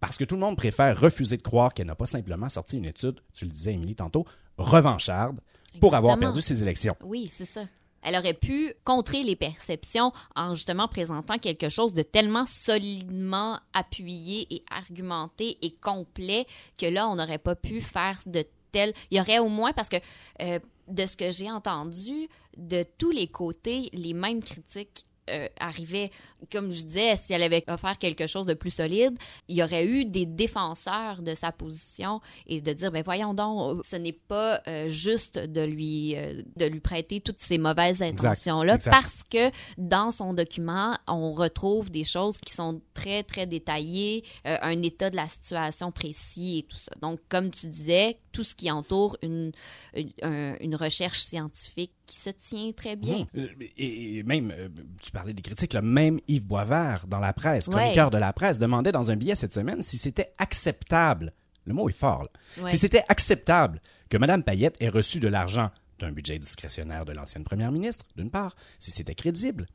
Parce 0.00 0.18
que 0.18 0.24
tout 0.24 0.34
le 0.34 0.42
monde 0.42 0.58
préfère 0.58 1.00
refuser 1.00 1.38
de 1.38 1.42
croire 1.42 1.72
qu'elle 1.72 1.86
n'a 1.86 1.94
pas 1.94 2.04
simplement 2.04 2.50
sorti 2.50 2.76
une 2.76 2.84
étude, 2.84 3.22
tu 3.32 3.46
le 3.46 3.52
disais, 3.52 3.72
Émilie, 3.72 3.96
tantôt, 3.96 4.26
revancharde 4.58 5.40
pour 5.80 5.94
avoir 5.94 6.18
perdu 6.18 6.42
ses 6.42 6.60
élections. 6.60 6.94
Oui, 7.02 7.32
c'est 7.34 7.46
ça. 7.46 7.62
Elle 8.02 8.16
aurait 8.16 8.34
pu 8.34 8.74
contrer 8.84 9.22
les 9.22 9.36
perceptions 9.36 10.12
en 10.34 10.54
justement 10.54 10.88
présentant 10.88 11.38
quelque 11.38 11.68
chose 11.68 11.92
de 11.92 12.02
tellement 12.02 12.46
solidement 12.46 13.58
appuyé 13.72 14.46
et 14.50 14.64
argumenté 14.70 15.58
et 15.62 15.72
complet 15.72 16.46
que 16.78 16.86
là, 16.86 17.08
on 17.08 17.16
n'aurait 17.16 17.38
pas 17.38 17.54
pu 17.54 17.80
faire 17.80 18.18
de 18.26 18.44
tel. 18.72 18.92
Il 19.10 19.18
y 19.18 19.20
aurait 19.20 19.38
au 19.38 19.48
moins, 19.48 19.72
parce 19.72 19.88
que 19.88 19.96
euh, 20.42 20.58
de 20.88 21.06
ce 21.06 21.16
que 21.16 21.30
j'ai 21.30 21.50
entendu, 21.50 22.28
de 22.56 22.84
tous 22.98 23.10
les 23.10 23.28
côtés, 23.28 23.90
les 23.92 24.14
mêmes 24.14 24.42
critiques 24.42 25.04
euh, 25.30 25.48
arrivait, 25.58 26.10
comme 26.52 26.70
je 26.70 26.82
disais, 26.82 27.16
si 27.16 27.32
elle 27.32 27.42
avait 27.42 27.64
offert 27.68 27.98
quelque 27.98 28.26
chose 28.26 28.46
de 28.46 28.54
plus 28.54 28.70
solide, 28.70 29.16
il 29.48 29.56
y 29.56 29.62
aurait 29.62 29.86
eu 29.86 30.04
des 30.04 30.26
défenseurs 30.26 31.22
de 31.22 31.34
sa 31.34 31.52
position 31.52 32.20
et 32.46 32.60
de 32.60 32.72
dire, 32.72 32.90
ben 32.90 33.02
voyons 33.04 33.34
donc, 33.34 33.84
ce 33.84 33.96
n'est 33.96 34.12
pas 34.12 34.60
euh, 34.68 34.88
juste 34.88 35.38
de 35.38 35.60
lui, 35.60 36.16
euh, 36.16 36.42
de 36.56 36.66
lui 36.66 36.80
prêter 36.80 37.20
toutes 37.20 37.40
ces 37.40 37.58
mauvaises 37.58 38.02
intentions-là, 38.02 38.78
parce 38.78 39.22
que 39.24 39.50
dans 39.78 40.10
son 40.10 40.34
document, 40.34 40.96
on 41.06 41.32
retrouve 41.32 41.90
des 41.90 42.04
choses 42.04 42.38
qui 42.38 42.52
sont 42.52 42.80
très, 42.94 43.22
très 43.22 43.46
détaillées, 43.46 44.24
euh, 44.46 44.56
un 44.62 44.82
état 44.82 45.10
de 45.10 45.16
la 45.16 45.28
situation 45.28 45.92
précis 45.92 46.58
et 46.58 46.62
tout 46.62 46.78
ça. 46.78 46.92
Donc, 47.00 47.20
comme 47.28 47.50
tu 47.50 47.66
disais, 47.66 48.18
tout 48.32 48.44
ce 48.44 48.54
qui 48.54 48.70
entoure 48.70 49.16
une, 49.22 49.52
une, 49.94 50.10
un- 50.22 50.56
une 50.60 50.76
recherche 50.76 51.20
scientifique 51.20 51.92
qui 52.06 52.16
se 52.16 52.30
tient 52.30 52.72
très 52.72 52.96
bien. 52.96 53.26
Euh, 53.36 53.48
Et, 53.76 54.22
même, 54.22 54.52
euh, 54.56 54.68
tu 55.02 55.10
parlais 55.10 55.32
des 55.32 55.42
critiques, 55.42 55.72
là, 55.72 55.82
même 55.82 56.20
Yves 56.28 56.46
Boisvert, 56.46 57.06
dans 57.06 57.18
la 57.20 57.32
presse, 57.32 57.66
Ouais. 57.68 57.74
chroniqueur 57.74 58.10
de 58.10 58.18
la 58.18 58.32
presse, 58.32 58.58
demandait 58.58 58.92
dans 58.92 59.10
un 59.10 59.16
billet 59.16 59.34
cette 59.34 59.54
semaine 59.54 59.82
si 59.82 59.98
c'était 59.98 60.32
acceptable, 60.38 61.32
le 61.64 61.74
mot 61.74 61.88
est 61.88 61.92
fort, 61.92 62.22
là, 62.24 62.62
Ouais. 62.64 62.70
si 62.70 62.76
c'était 62.78 63.04
acceptable 63.08 63.80
que 64.08 64.16
Mme 64.16 64.42
Payette 64.42 64.76
ait 64.80 64.88
reçu 64.88 65.20
de 65.20 65.28
l'argent 65.28 65.70
d'un 65.98 66.12
budget 66.12 66.38
discrétionnaire 66.38 67.04
de 67.04 67.12
l'ancienne 67.12 67.44
première 67.44 67.70
ministre, 67.72 68.04
d'une 68.16 68.30
part, 68.30 68.56
si 68.78 68.90
c'était 68.90 69.14
crédible, 69.14 69.66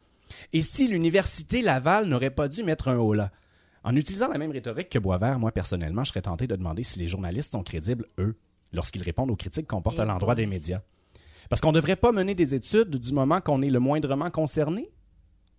et 0.54 0.62
si 0.62 0.88
l'Université 0.88 1.62
Laval 1.62 2.08
n'aurait 2.08 2.32
pas 2.32 2.48
dû 2.48 2.64
mettre 2.64 2.88
un 2.88 2.98
haut 2.98 3.14
là. 3.14 3.32
En 3.84 3.96
utilisant 3.96 4.28
la 4.30 4.40
même 4.40 4.50
rhétorique 4.50 4.90
que 4.90 4.98
Boisvert, 4.98 5.38
moi, 5.38 5.52
personnellement, 5.52 6.04
je 6.04 6.10
serais 6.10 6.24
tenté 6.24 6.48
de 6.48 6.56
demander 6.56 6.82
si 6.82 6.98
les 6.98 7.08
journalistes 7.08 7.52
sont 7.52 7.62
crédibles, 7.62 8.08
eux, 8.18 8.36
lorsqu'ils 8.76 9.04
répondent 9.04 9.32
aux 9.32 9.36
critiques 9.36 9.68
qu'on 9.68 9.82
porte 9.82 10.00
à 10.00 10.06
l'endroit 10.06 10.36
boy. 10.36 10.44
des 10.46 10.50
médias. 10.50 10.82
Parce 11.50 11.62
qu'on 11.62 11.70
ne 11.72 11.76
devrait 11.76 11.96
pas 11.96 12.12
mener 12.12 12.36
des 12.36 12.54
études 12.56 12.90
du 12.96 13.14
moment 13.14 13.40
qu'on 13.42 13.62
est 13.62 13.70
le 13.70 13.80
moindrement 13.80 14.30
concerné? 14.30 14.92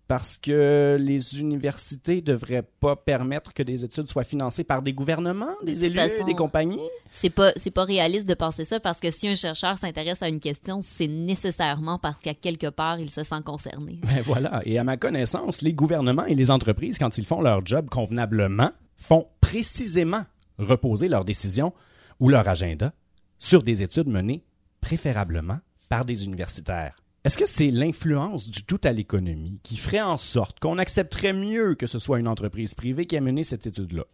Parce 0.07 0.37
que 0.37 0.95
les 0.97 1.41
universités 1.41 2.17
ne 2.17 2.21
devraient 2.21 2.63
pas 2.79 2.95
permettre 2.95 3.53
que 3.53 3.61
des 3.61 3.83
études 3.83 4.07
soient 4.07 4.23
financées 4.23 4.63
par 4.63 4.81
des 4.81 4.93
gouvernements, 4.93 5.53
De 5.61 5.65
des 5.65 5.73
toute 5.73 5.83
élus, 5.83 5.95
façon, 5.97 6.25
des 6.25 6.33
compagnies? 6.33 6.79
C'est 7.11 7.29
pas 7.29 7.51
c'est 7.57 7.71
pas 7.71 7.83
réaliste 7.83 8.25
de 8.25 8.33
penser 8.33 8.63
ça 8.63 8.79
parce 8.79 9.01
que 9.01 9.11
si 9.11 9.27
un 9.27 9.35
chercheur 9.35 9.77
s'intéresse 9.77 10.21
à 10.23 10.29
une 10.29 10.39
question, 10.39 10.79
c'est 10.81 11.07
nécessairement 11.09 11.99
parce 11.99 12.19
qu'à 12.21 12.33
quelque 12.33 12.67
part 12.67 12.99
il 13.01 13.11
se 13.11 13.23
sent 13.23 13.41
concerné. 13.45 13.99
Ben 14.07 14.21
voilà. 14.23 14.61
Et 14.65 14.77
à 14.77 14.85
ma 14.85 14.95
connaissance, 14.95 15.61
les 15.61 15.73
gouvernements 15.73 16.25
et 16.25 16.35
les 16.35 16.51
entreprises, 16.51 16.97
quand 16.97 17.17
ils 17.17 17.25
font 17.25 17.41
leur 17.41 17.65
job 17.65 17.89
convenablement, 17.89 18.71
font 18.95 19.27
précisément 19.41 20.23
reposer 20.57 21.09
leurs 21.09 21.25
décisions 21.25 21.73
ou 22.21 22.29
leur 22.29 22.47
agenda 22.47 22.93
sur 23.39 23.63
des 23.63 23.81
études 23.83 24.07
menées 24.07 24.43
préférablement 24.81 25.59
par 25.89 26.05
des 26.05 26.25
universitaires. 26.25 26.95
Est-ce 27.23 27.37
que 27.37 27.45
c'est 27.45 27.71
l'influence 27.71 28.49
du 28.49 28.63
tout 28.63 28.79
à 28.83 28.93
l'économie 28.93 29.59
qui 29.63 29.75
ferait 29.75 30.01
en 30.01 30.17
sorte 30.17 30.59
qu'on 30.59 30.77
accepterait 30.77 31.33
mieux 31.33 31.75
que 31.75 31.87
ce 31.87 31.99
soit 31.99 32.19
une 32.19 32.27
entreprise 32.27 32.73
privée 32.73 33.05
qui 33.05 33.17
a 33.17 33.21
mené 33.21 33.43
cette 33.43 33.67
étude-là? 33.67 34.05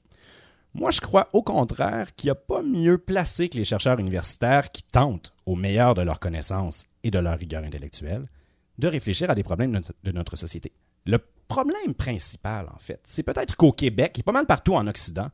Moi, 0.74 0.90
je 0.90 1.02
crois 1.02 1.30
au 1.34 1.44
contraire 1.44 2.16
qu'il 2.16 2.28
n'y 2.28 2.32
a 2.32 2.36
pas 2.36 2.64
mieux 2.64 2.98
placé 2.98 3.50
que 3.50 3.58
les 3.58 3.66
chercheurs 3.66 4.00
universitaires 4.00 4.72
qui 4.72 4.82
tentent, 4.82 5.34
au 5.46 5.56
meilleur 5.56 5.94
de 5.94 6.02
leurs 6.02 6.20
connaissances 6.20 6.86
et 7.04 7.12
de 7.12 7.20
leur 7.20 7.38
rigueur 7.38 7.64
intellectuelle, 7.64 8.28
de 8.80 8.88
réfléchir 8.88 9.30
à 9.30 9.36
des 9.36 9.44
problèmes 9.44 9.80
de 10.04 10.12
notre, 10.12 10.36
société. 10.36 10.72
Le 11.06 11.20
problème 11.48 11.94
principal, 11.94 12.68
en 12.74 12.80
fait, 12.80 13.02
c'est 13.04 13.22
peut-être 13.22 13.56
qu'au 13.56 13.72
Québec 13.72 14.18
et 14.18 14.24
pas 14.24 14.32
mal 14.32 14.48
partout 14.48 14.74
en 14.74 14.88
Occident, 14.88 15.30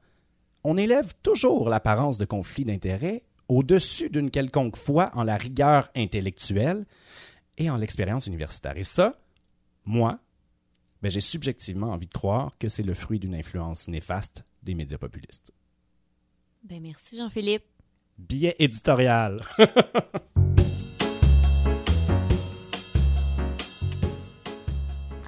on 0.65 0.75
élève 0.75 1.13
toujours 1.23 1.69
l'apparence 1.69 2.17
de 2.17 2.25
conflit 2.25 2.65
d'intérêts 2.65 3.23
au-dessus 3.49 4.09
d'une 4.09 4.29
quelconque 4.29 4.77
foi 4.77 5.11
en 5.13 5.23
la 5.23 5.35
rigueur 5.35 5.89
intellectuelle 5.95 6.85
et 7.57 7.69
en 7.69 7.75
l'expérience 7.75 8.27
universitaire. 8.27 8.77
Et 8.77 8.83
ça, 8.83 9.19
moi, 9.85 10.19
ben, 11.01 11.09
j'ai 11.09 11.19
subjectivement 11.19 11.91
envie 11.91 12.07
de 12.07 12.13
croire 12.13 12.55
que 12.59 12.69
c'est 12.69 12.83
le 12.83 12.93
fruit 12.93 13.19
d'une 13.19 13.35
influence 13.35 13.87
néfaste 13.87 14.45
des 14.63 14.75
médias 14.75 14.97
populistes. 14.97 15.51
Ben 16.63 16.81
merci 16.81 17.17
Jean-Philippe. 17.17 17.65
Billet 18.17 18.55
éditorial. 18.59 19.43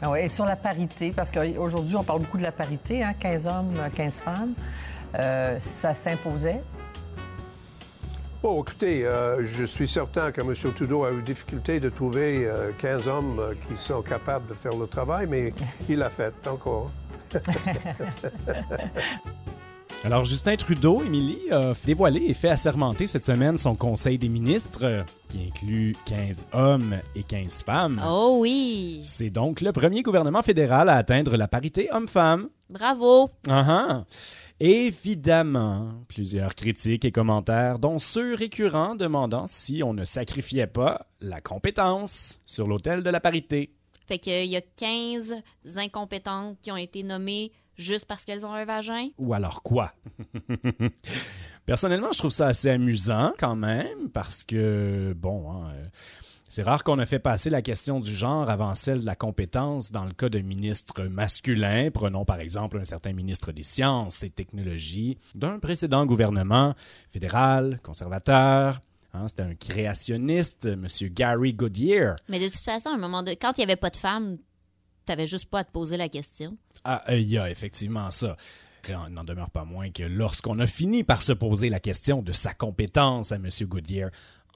Ah 0.04 0.10
ouais, 0.10 0.26
et 0.26 0.30
sur 0.30 0.46
la 0.46 0.56
parité, 0.56 1.12
parce 1.12 1.30
qu'aujourd'hui, 1.30 1.96
on 1.96 2.04
parle 2.04 2.22
beaucoup 2.22 2.40
de 2.40 2.42
la 2.42 2.52
parité, 2.52 3.04
hein, 3.04 3.14
15 3.14 3.46
hommes, 3.46 3.76
15 3.96 4.14
femmes. 4.16 4.56
Euh, 5.14 5.60
ça 5.60 5.94
s'imposait. 5.94 6.64
Bon, 8.42 8.64
écoutez, 8.64 9.06
euh, 9.06 9.46
je 9.46 9.64
suis 9.66 9.88
certain 9.88 10.32
que 10.32 10.42
M. 10.42 10.56
Trudeau 10.74 11.04
a 11.04 11.12
eu 11.12 11.22
difficulté 11.22 11.80
de 11.80 11.92
trouver 11.92 12.48
euh, 12.48 12.72
15 12.80 13.08
hommes 13.08 13.40
euh, 13.40 13.54
qui 13.54 13.80
sont 13.80 14.02
capables 14.02 14.48
de 14.50 14.56
faire 14.56 14.76
le 14.76 14.88
travail, 14.88 15.28
mais 15.30 15.54
il 15.88 16.00
l'a 16.00 16.10
fait 16.10 16.34
encore. 16.48 16.90
Alors, 20.04 20.26
Justin 20.26 20.56
Trudeau, 20.56 21.04
Émilie, 21.04 21.52
a 21.52 21.74
dévoilé 21.86 22.24
et 22.30 22.34
fait 22.34 22.50
assermenter 22.50 23.06
cette 23.06 23.24
semaine 23.24 23.60
son 23.60 23.76
Conseil 23.76 24.18
des 24.18 24.30
ministres, 24.30 25.06
qui 25.28 25.46
inclut 25.48 25.96
15 26.06 26.48
hommes 26.54 26.96
et 27.16 27.22
15 27.22 27.62
femmes. 27.64 28.02
Oh 28.04 28.38
oui, 28.40 29.02
C'est 29.06 29.30
donc 29.30 29.62
le 29.62 29.72
premier 29.72 30.02
gouvernement 30.02 30.42
fédéral 30.42 30.90
à 30.90 30.96
atteindre 30.96 31.38
la 31.38 31.48
parité 31.48 31.90
homme-femme. 31.92 32.50
bravo. 32.72 33.30
Ah 33.48 33.66
ah. 33.68 34.04
Évidemment, 34.63 36.04
plusieurs 36.08 36.54
critiques 36.54 37.04
et 37.04 37.12
commentaires, 37.12 37.80
dont 37.80 37.97
ceux 37.97 38.36
récurrents 38.36 38.93
demandant 38.93 39.47
si 39.47 39.82
on 39.82 39.95
ne 39.95 40.04
sacrifiait 40.04 40.67
pas 40.67 41.08
la 41.19 41.41
compétence 41.41 42.39
sur 42.45 42.67
l'autel 42.67 43.02
de 43.02 43.10
la 43.10 43.19
parité. 43.19 43.74
Fait 44.08 44.19
qu'il 44.19 44.45
y 44.45 44.56
a 44.56 44.62
15 44.62 45.34
incompétentes 45.78 46.60
qui 46.62 46.71
ont 46.71 46.78
été 46.78 47.02
nommées 47.02 47.52
juste 47.76 48.06
parce 48.06 48.24
qu'elles 48.24 48.45
ont 48.45 48.54
un 48.54 48.65
vagin? 48.65 49.10
Ou 49.17 49.34
alors 49.34 49.63
quoi? 49.63 49.93
Personnellement, 51.65 52.12
je 52.12 52.19
trouve 52.19 52.30
ça 52.30 52.45
assez 52.45 52.69
amusant 52.69 53.34
quand 53.39 53.56
même, 53.56 54.10
parce 54.13 54.43
que, 54.43 55.15
bon, 55.17 55.52
hein, 55.52 55.71
euh, 55.74 55.86
c'est 56.52 56.64
rare 56.64 56.84
qu'on 56.84 57.00
ait 57.00 57.06
fait 57.06 57.18
passer 57.18 57.50
la 57.50 57.62
question 57.62 58.02
du 58.02 58.14
genre 58.14 58.50
avant 58.50 58.76
celle 58.76 59.00
de 59.00 59.06
la 59.06 59.16
compétence 59.16 59.90
dans 59.94 60.04
le 60.04 60.12
cas 60.12 60.28
de 60.28 60.40
ministres 60.40 61.04
masculins. 61.04 61.90
Prenons 61.94 62.26
par 62.26 62.42
exemple 62.42 62.78
un 62.78 62.84
certain 62.84 63.14
ministre 63.14 63.54
des 63.54 63.64
Sciences 63.64 64.22
et 64.24 64.30
Technologies 64.30 65.18
d'un 65.34 65.60
précédent 65.60 66.06
gouvernement 66.06 66.76
fédéral, 67.10 67.80
conservateur. 67.84 68.82
Hein, 69.14 69.30
C'était 69.30 69.44
un 69.44 69.56
créationniste, 69.56 70.66
M. 70.66 70.88
Gary 71.14 71.54
Goodyear. 71.54 72.18
Mais 72.28 72.42
de 72.42 72.50
toute 72.50 72.60
façon, 72.60 72.90
à 72.90 72.96
un 72.96 72.98
moment 72.98 73.24
de... 73.24 73.32
quand 73.32 73.54
il 73.56 73.62
n'y 73.62 73.64
avait 73.72 73.78
pas 73.78 73.90
de 73.90 73.96
femmes, 73.96 74.38
t'avais 75.06 75.28
juste 75.28 75.46
pas 75.46 75.60
à 75.60 75.64
te 75.64 75.72
poser 75.72 75.96
la 75.96 76.10
question. 76.10 76.58
Ah, 76.84 77.02
euh, 77.08 77.18
il 77.18 77.30
y 77.30 77.38
a 77.38 77.50
effectivement 77.50 78.12
ça. 78.12 78.36
Il 78.90 79.14
n'en 79.14 79.24
demeure 79.24 79.52
pas 79.52 79.64
moins 79.64 79.92
que 79.92 80.04
lorsqu'on 80.04 80.60
a 80.60 80.68
fini 80.68 81.04
par 81.04 81.22
se 81.22 81.34
poser 81.34 81.70
la 81.70 81.80
question 81.80 82.22
de 82.22 82.32
sa 82.32 82.54
compétence 82.54 83.32
à 83.32 83.36
M. 83.36 83.48
Goodyear, 83.62 84.10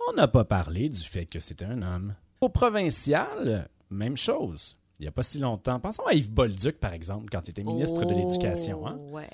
on 0.09 0.13
n'a 0.13 0.27
pas 0.27 0.43
parlé 0.45 0.89
du 0.89 0.99
fait 0.99 1.25
que 1.25 1.39
c'était 1.39 1.65
un 1.65 1.81
homme. 1.81 2.15
Au 2.41 2.49
provincial, 2.49 3.69
même 3.89 4.17
chose. 4.17 4.77
Il 4.99 5.03
n'y 5.03 5.07
a 5.07 5.11
pas 5.11 5.23
si 5.23 5.39
longtemps. 5.39 5.79
Pensons 5.79 6.03
à 6.05 6.13
Yves 6.13 6.31
Bolduc, 6.31 6.79
par 6.79 6.93
exemple, 6.93 7.25
quand 7.31 7.47
il 7.47 7.51
était 7.51 7.63
ministre 7.63 8.05
de 8.05 8.13
Oh, 8.13 8.17
l'Éducation. 8.17 8.87
hein. 8.87 8.97
Ouais. 9.11 9.27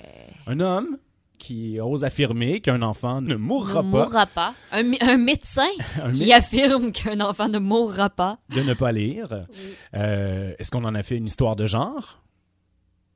Un 0.46 0.58
homme 0.60 0.98
qui 1.38 1.78
ose 1.80 2.04
affirmer 2.04 2.60
qu'un 2.60 2.82
enfant 2.82 3.20
ne 3.20 3.34
mourra 3.34 3.82
ne 3.82 3.90
pas 3.92 4.04
mourra 4.04 4.26
pas. 4.26 4.54
Un, 4.70 5.16
médecin 5.16 5.68
Un 6.02 6.12
qui 6.12 6.26
mé- 6.26 6.32
affirme 6.34 6.92
qu'un 6.92 7.20
enfant 7.20 7.48
ne 7.48 7.58
mourra 7.58 8.10
pas. 8.10 8.38
de 8.50 8.60
ne 8.62 8.74
pas 8.74 8.92
lire. 8.92 9.46
Euh, 9.94 10.54
Est-ce 10.58 10.70
qu'on 10.70 10.84
en 10.84 10.94
a 10.94 11.02
fait 11.02 11.16
une 11.16 11.26
histoire 11.26 11.56
de 11.56 11.66
genre? 11.66 12.22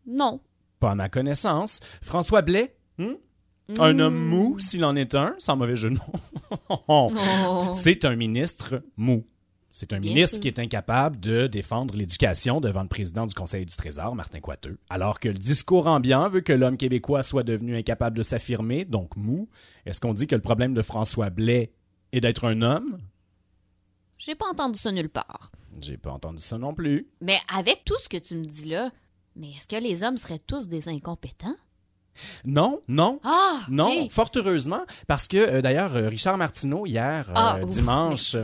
Non. 0.07 0.41
Pas 0.81 0.91
à 0.93 0.95
ma 0.95 1.09
connaissance. 1.09 1.81
François 2.03 2.43
Blais? 2.43 2.77
hmm? 2.99 3.15
Un 3.79 3.95
Mm. 3.95 4.01
homme 4.01 4.17
mou, 4.29 4.59
s'il 4.59 4.85
en 4.85 4.95
est 4.97 5.15
un, 5.15 5.35
sans 5.39 5.57
mauvais 5.57 5.77
jeu 5.77 5.91
de 5.91 5.95
mots. 5.97 6.61
Oh. 6.89 7.71
C'est 7.73 8.05
un 8.05 8.15
ministre 8.17 8.83
mou. 8.97 9.25
C'est 9.73 9.93
un 9.93 9.99
Bien 10.01 10.13
ministre 10.15 10.37
sûr. 10.37 10.41
qui 10.43 10.49
est 10.49 10.59
incapable 10.59 11.19
de 11.21 11.49
défendre 11.49 11.95
l'éducation 11.97 12.61
devant 12.61 12.83
le 12.83 12.89
président 12.89 13.27
du 13.27 13.35
Conseil 13.35 13.67
du 13.67 13.75
Trésor, 13.77 14.15
Martin 14.15 14.41
Coiteux. 14.41 14.79
Alors 14.89 15.21
que 15.21 15.29
le 15.29 15.35
discours 15.35 15.87
ambiant 15.87 16.29
veut 16.31 16.41
que 16.41 16.53
l'homme 16.53 16.77
québécois 16.79 17.23
soit 17.23 17.43
devenu 17.43 17.77
incapable 17.77 18.17
de 18.17 18.23
s'affirmer, 18.23 18.85
donc 18.87 19.17
mou. 19.17 19.49
Est-ce 19.85 20.01
qu'on 20.01 20.15
dit 20.15 20.27
que 20.27 20.35
le 20.37 20.41
problème 20.41 20.73
de 20.73 20.81
François 20.83 21.29
Blais 21.29 21.73
est 22.13 22.21
d'être 22.21 22.47
un 22.47 22.63
homme? 22.63 22.99
J'ai 24.19 24.35
pas 24.35 24.47
entendu 24.47 24.79
ça 24.79 24.93
nulle 24.93 25.11
part. 25.11 25.51
J'ai 25.81 25.99
pas 25.99 26.13
entendu 26.13 26.39
ça 26.39 26.57
non 26.57 26.73
plus. 26.73 27.07
Mais 27.21 27.39
avec 27.55 27.85
tout 27.85 27.99
ce 28.01 28.09
que 28.09 28.17
tu 28.17 28.35
me 28.37 28.45
dis 28.45 28.69
là, 28.69 28.91
mais 29.35 29.51
est-ce 29.51 29.69
que 29.69 29.77
les 29.83 30.03
hommes 30.03 30.17
seraient 30.17 30.39
tous 30.39 30.69
des 30.69 30.89
incompétents? 30.89 31.55
Non, 32.45 32.81
non, 32.89 33.21
Ah! 33.25 33.61
Non, 33.69 34.09
fort 34.11 34.31
heureusement, 34.37 34.83
parce 35.07 35.29
que 35.29 35.37
euh, 35.37 35.63
d'ailleurs, 35.63 35.95
euh, 35.97 36.09
Richard 36.09 36.37
Martineau, 36.39 36.87
hier, 36.87 37.29
euh, 37.31 37.33
Ah, 37.35 37.59
ouf, 37.63 37.71
dimanche, 37.71 38.37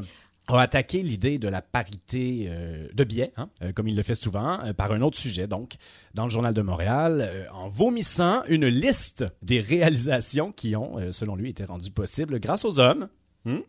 a 0.49 0.61
attaqué 0.61 1.03
l'idée 1.03 1.39
de 1.39 1.49
la 1.49 1.63
parité 1.63 2.47
euh, 2.49 2.89
de 2.93 3.05
biais, 3.05 3.33
hein, 3.37 3.49
euh, 3.63 3.73
comme 3.73 3.89
il 3.89 3.97
le 3.97 4.03
fait 4.03 4.15
souvent, 4.15 4.59
euh, 4.65 4.73
par 4.73 4.93
un 4.93 5.01
autre 5.01 5.19
sujet, 5.19 5.47
donc, 5.47 5.75
dans 6.15 6.25
le 6.25 6.31
Journal 6.31 6.53
de 6.53 6.63
Montréal, 6.63 7.49
en 7.55 7.69
vomissant 7.69 8.43
une 8.49 8.67
liste 8.67 9.25
des 9.43 9.61
réalisations 9.61 10.53
qui 10.53 10.75
ont, 10.77 10.97
selon 11.13 11.37
lui, 11.37 11.51
été 11.51 11.65
rendues 11.65 11.91
possibles 11.91 12.41
grâce 12.41 12.65
aux 12.65 12.79
hommes. 12.81 13.09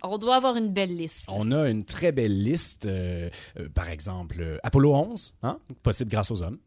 On 0.04 0.18
doit 0.20 0.36
avoir 0.36 0.56
une 0.56 0.72
belle 0.72 0.96
liste. 0.96 1.26
On 1.30 1.52
a 1.52 1.68
une 1.70 1.84
très 1.84 2.12
belle 2.12 2.44
liste. 2.44 2.88
par 3.74 3.90
exemple, 3.90 4.60
Apollo 4.62 4.94
11, 4.94 5.34
hein, 5.44 5.58
possible 5.82 6.12
grâce 6.12 6.30
aux 6.32 6.44
hommes. 6.44 6.60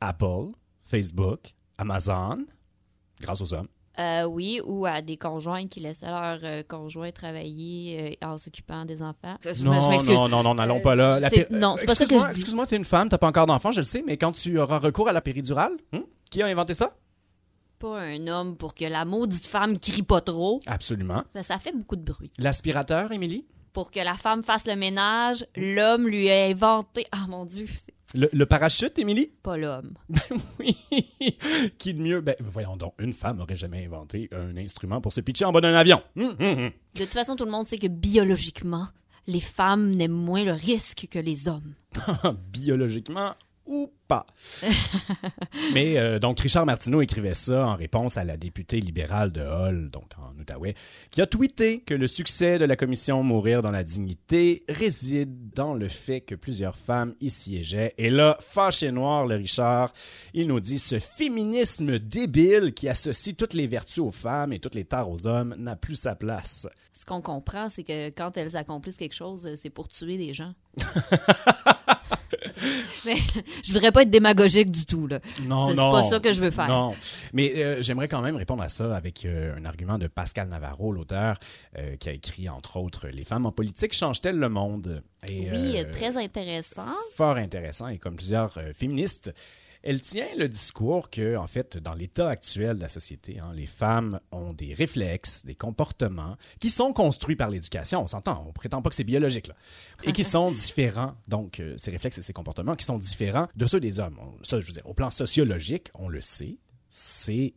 Apple, 0.00 0.52
Facebook, 0.84 1.54
Amazon, 1.78 2.38
grâce 3.20 3.40
aux 3.40 3.54
hommes. 3.54 3.68
Euh, 3.98 4.22
oui, 4.24 4.60
ou 4.64 4.86
à 4.86 5.02
des 5.02 5.16
conjoints 5.16 5.66
qui 5.66 5.80
laissaient 5.80 6.06
leur 6.06 6.38
euh, 6.44 6.62
conjoint 6.62 7.10
travailler 7.10 8.16
euh, 8.22 8.26
en 8.28 8.38
s'occupant 8.38 8.84
des 8.84 9.02
enfants. 9.02 9.36
Je- 9.44 9.64
Non, 9.64 9.72
non, 10.04 10.28
non, 10.28 10.42
non, 10.44 10.54
n'allons 10.54 10.80
pas 10.80 10.94
là. 10.94 11.18
La 11.18 11.28
c'est- 11.30 11.46
péri- 11.46 11.58
non, 11.60 11.74
c'est 11.76 11.84
pas 11.86 11.94
ça 11.96 12.04
que 12.06 12.12
Excuse-moi, 12.14 12.28
je 12.28 12.34
dis. 12.34 12.40
Excuse-moi, 12.40 12.66
t'es 12.68 12.76
une 12.76 12.84
femme, 12.84 13.08
t'as 13.08 13.18
pas 13.18 13.26
encore 13.26 13.46
d'enfant, 13.46 13.72
je 13.72 13.80
le 13.80 13.84
sais, 13.84 14.04
mais 14.06 14.16
quand 14.16 14.30
tu 14.30 14.56
auras 14.60 14.78
recours 14.78 15.08
à 15.08 15.12
la 15.12 15.20
péridurale, 15.20 15.72
hein, 15.92 16.04
qui 16.30 16.40
a 16.42 16.46
inventé 16.46 16.74
ça? 16.74 16.94
Pas 17.80 18.00
un 18.00 18.26
homme 18.28 18.56
pour 18.56 18.74
que 18.74 18.84
la 18.84 19.04
maudite 19.04 19.46
femme 19.46 19.78
crie 19.78 20.02
pas 20.02 20.20
trop. 20.20 20.60
Absolument. 20.66 21.24
Ça, 21.34 21.42
ça 21.42 21.58
fait 21.58 21.72
beaucoup 21.72 21.96
de 21.96 22.02
bruit. 22.02 22.32
L'aspirateur, 22.38 23.10
Émilie? 23.10 23.46
Pour 23.78 23.92
que 23.92 24.00
la 24.00 24.14
femme 24.14 24.42
fasse 24.42 24.66
le 24.66 24.74
ménage, 24.74 25.46
l'homme 25.56 26.08
lui 26.08 26.28
a 26.30 26.46
inventé. 26.46 27.06
Ah 27.12 27.26
mon 27.28 27.44
Dieu, 27.46 27.66
Le, 28.12 28.28
le 28.32 28.44
parachute, 28.44 28.98
Émilie? 28.98 29.30
pas 29.40 29.56
l'homme. 29.56 29.94
Oui. 30.58 30.76
qui 31.78 31.94
de 31.94 32.02
mieux? 32.02 32.20
Ben, 32.20 32.34
voyons 32.40 32.76
donc, 32.76 32.94
une 32.98 33.12
femme 33.12 33.38
aurait 33.40 33.54
jamais 33.54 33.86
inventé 33.86 34.28
un 34.32 34.56
instrument 34.56 35.00
pour 35.00 35.12
se 35.12 35.20
pitcher 35.20 35.44
en 35.44 35.52
bas 35.52 35.60
d'un 35.60 35.74
avion. 35.76 36.02
Hum, 36.16 36.34
hum, 36.40 36.58
hum. 36.58 36.70
De 36.96 37.04
toute 37.04 37.12
façon, 37.12 37.36
tout 37.36 37.44
le 37.44 37.52
monde 37.52 37.68
sait 37.68 37.78
que 37.78 37.86
biologiquement, 37.86 38.88
les 39.28 39.40
femmes 39.40 39.92
n'aiment 39.94 40.10
moins 40.10 40.42
le 40.42 40.54
risque 40.54 41.06
que 41.08 41.20
les 41.20 41.46
hommes. 41.46 41.74
Biologiquement 42.52 43.34
ou 43.68 43.92
pas. 44.08 44.26
Mais 45.74 45.98
euh, 45.98 46.18
donc, 46.18 46.40
Richard 46.40 46.64
Martineau 46.64 47.02
écrivait 47.02 47.34
ça 47.34 47.66
en 47.66 47.76
réponse 47.76 48.16
à 48.16 48.24
la 48.24 48.36
députée 48.36 48.80
libérale 48.80 49.30
de 49.30 49.42
Hull, 49.42 49.90
donc 49.90 50.06
en 50.18 50.38
Outaouais, 50.40 50.74
qui 51.10 51.20
a 51.20 51.26
tweeté 51.26 51.80
que 51.80 51.94
le 51.94 52.06
succès 52.06 52.58
de 52.58 52.64
la 52.64 52.76
commission 52.76 53.22
Mourir 53.22 53.60
dans 53.62 53.70
la 53.70 53.84
dignité 53.84 54.64
réside 54.68 55.50
dans 55.54 55.74
le 55.74 55.88
fait 55.88 56.22
que 56.22 56.34
plusieurs 56.34 56.76
femmes 56.76 57.14
y 57.20 57.28
siégeaient. 57.28 57.92
Et 57.98 58.08
là, 58.10 58.38
fâché 58.40 58.90
noir, 58.90 59.26
le 59.26 59.36
Richard, 59.36 59.92
il 60.32 60.48
nous 60.48 60.60
dit 60.60 60.78
ce 60.78 60.98
féminisme 60.98 61.98
débile 61.98 62.72
qui 62.72 62.88
associe 62.88 63.36
toutes 63.36 63.54
les 63.54 63.66
vertus 63.66 63.98
aux 63.98 64.10
femmes 64.10 64.52
et 64.52 64.58
toutes 64.58 64.74
les 64.74 64.84
tares 64.84 65.10
aux 65.10 65.26
hommes 65.26 65.54
n'a 65.58 65.76
plus 65.76 65.96
sa 65.96 66.14
place. 66.14 66.66
Ce 66.94 67.04
qu'on 67.04 67.20
comprend, 67.20 67.68
c'est 67.68 67.84
que 67.84 68.08
quand 68.08 68.36
elles 68.36 68.56
accomplissent 68.56 68.96
quelque 68.96 69.14
chose, 69.14 69.54
c'est 69.56 69.70
pour 69.70 69.88
tuer 69.88 70.16
des 70.16 70.32
gens. 70.32 70.54
Mais 73.04 73.16
je 73.64 73.72
voudrais 73.72 73.92
pas 73.92 74.02
être 74.02 74.10
démagogique 74.10 74.70
du 74.70 74.84
tout, 74.86 75.06
là. 75.06 75.20
Non, 75.42 75.68
C'est- 75.68 75.74
non. 75.74 75.90
pas 75.90 76.02
ça 76.02 76.20
que 76.20 76.32
je 76.32 76.40
veux 76.40 76.50
faire. 76.50 76.68
Non. 76.68 76.94
Mais 77.32 77.52
euh, 77.56 77.82
j'aimerais 77.82 78.08
quand 78.08 78.20
même 78.20 78.36
répondre 78.36 78.62
à 78.62 78.68
ça 78.68 78.94
avec 78.96 79.24
euh, 79.24 79.56
un 79.56 79.64
argument 79.64 79.98
de 79.98 80.06
Pascal 80.06 80.48
Navarro, 80.48 80.92
l'auteur, 80.92 81.38
euh, 81.78 81.96
qui 81.96 82.08
a 82.08 82.12
écrit, 82.12 82.48
entre 82.48 82.76
autres, 82.78 83.08
Les 83.08 83.24
femmes 83.24 83.46
en 83.46 83.52
politique 83.52 83.92
changent-elles 83.94 84.38
le 84.38 84.48
monde? 84.48 85.02
Et, 85.28 85.50
Oui, 85.50 85.76
très 85.92 86.16
intéressant. 86.16 86.86
fort 87.16 87.36
intéressant 87.36 87.88
et 87.88 87.98
comme 87.98 88.16
plusieurs 88.16 88.56
féministes, 88.74 89.32
elle 89.82 90.00
tient 90.00 90.26
le 90.36 90.48
discours 90.48 91.10
que, 91.10 91.36
en 91.36 91.46
fait, 91.46 91.76
dans 91.78 91.94
l'état 91.94 92.28
actuel 92.28 92.76
de 92.76 92.82
la 92.82 92.88
société, 92.88 93.38
hein, 93.38 93.52
les 93.54 93.66
femmes 93.66 94.20
ont 94.32 94.52
des 94.52 94.74
réflexes, 94.74 95.44
des 95.44 95.54
comportements 95.54 96.36
qui 96.60 96.70
sont 96.70 96.92
construits 96.92 97.36
par 97.36 97.48
l'éducation. 97.50 98.02
On 98.02 98.06
s'entend, 98.06 98.44
on 98.48 98.52
prétend 98.52 98.82
pas 98.82 98.90
que 98.90 98.96
c'est 98.96 99.04
biologique, 99.04 99.48
là. 99.48 99.54
Et 100.04 100.12
qui 100.12 100.24
sont 100.24 100.50
différents, 100.52 101.14
donc, 101.28 101.60
euh, 101.60 101.74
ces 101.76 101.90
réflexes 101.90 102.18
et 102.18 102.22
ces 102.22 102.32
comportements 102.32 102.76
qui 102.76 102.84
sont 102.84 102.98
différents 102.98 103.48
de 103.56 103.66
ceux 103.66 103.80
des 103.80 104.00
hommes. 104.00 104.18
On- 104.20 104.42
ça, 104.44 104.60
je 104.60 104.66
veux 104.66 104.72
dire, 104.72 104.86
au 104.86 104.94
plan 104.94 105.10
sociologique, 105.10 105.90
on 105.94 106.08
le 106.08 106.20
sait, 106.20 106.56
c'est 106.88 107.54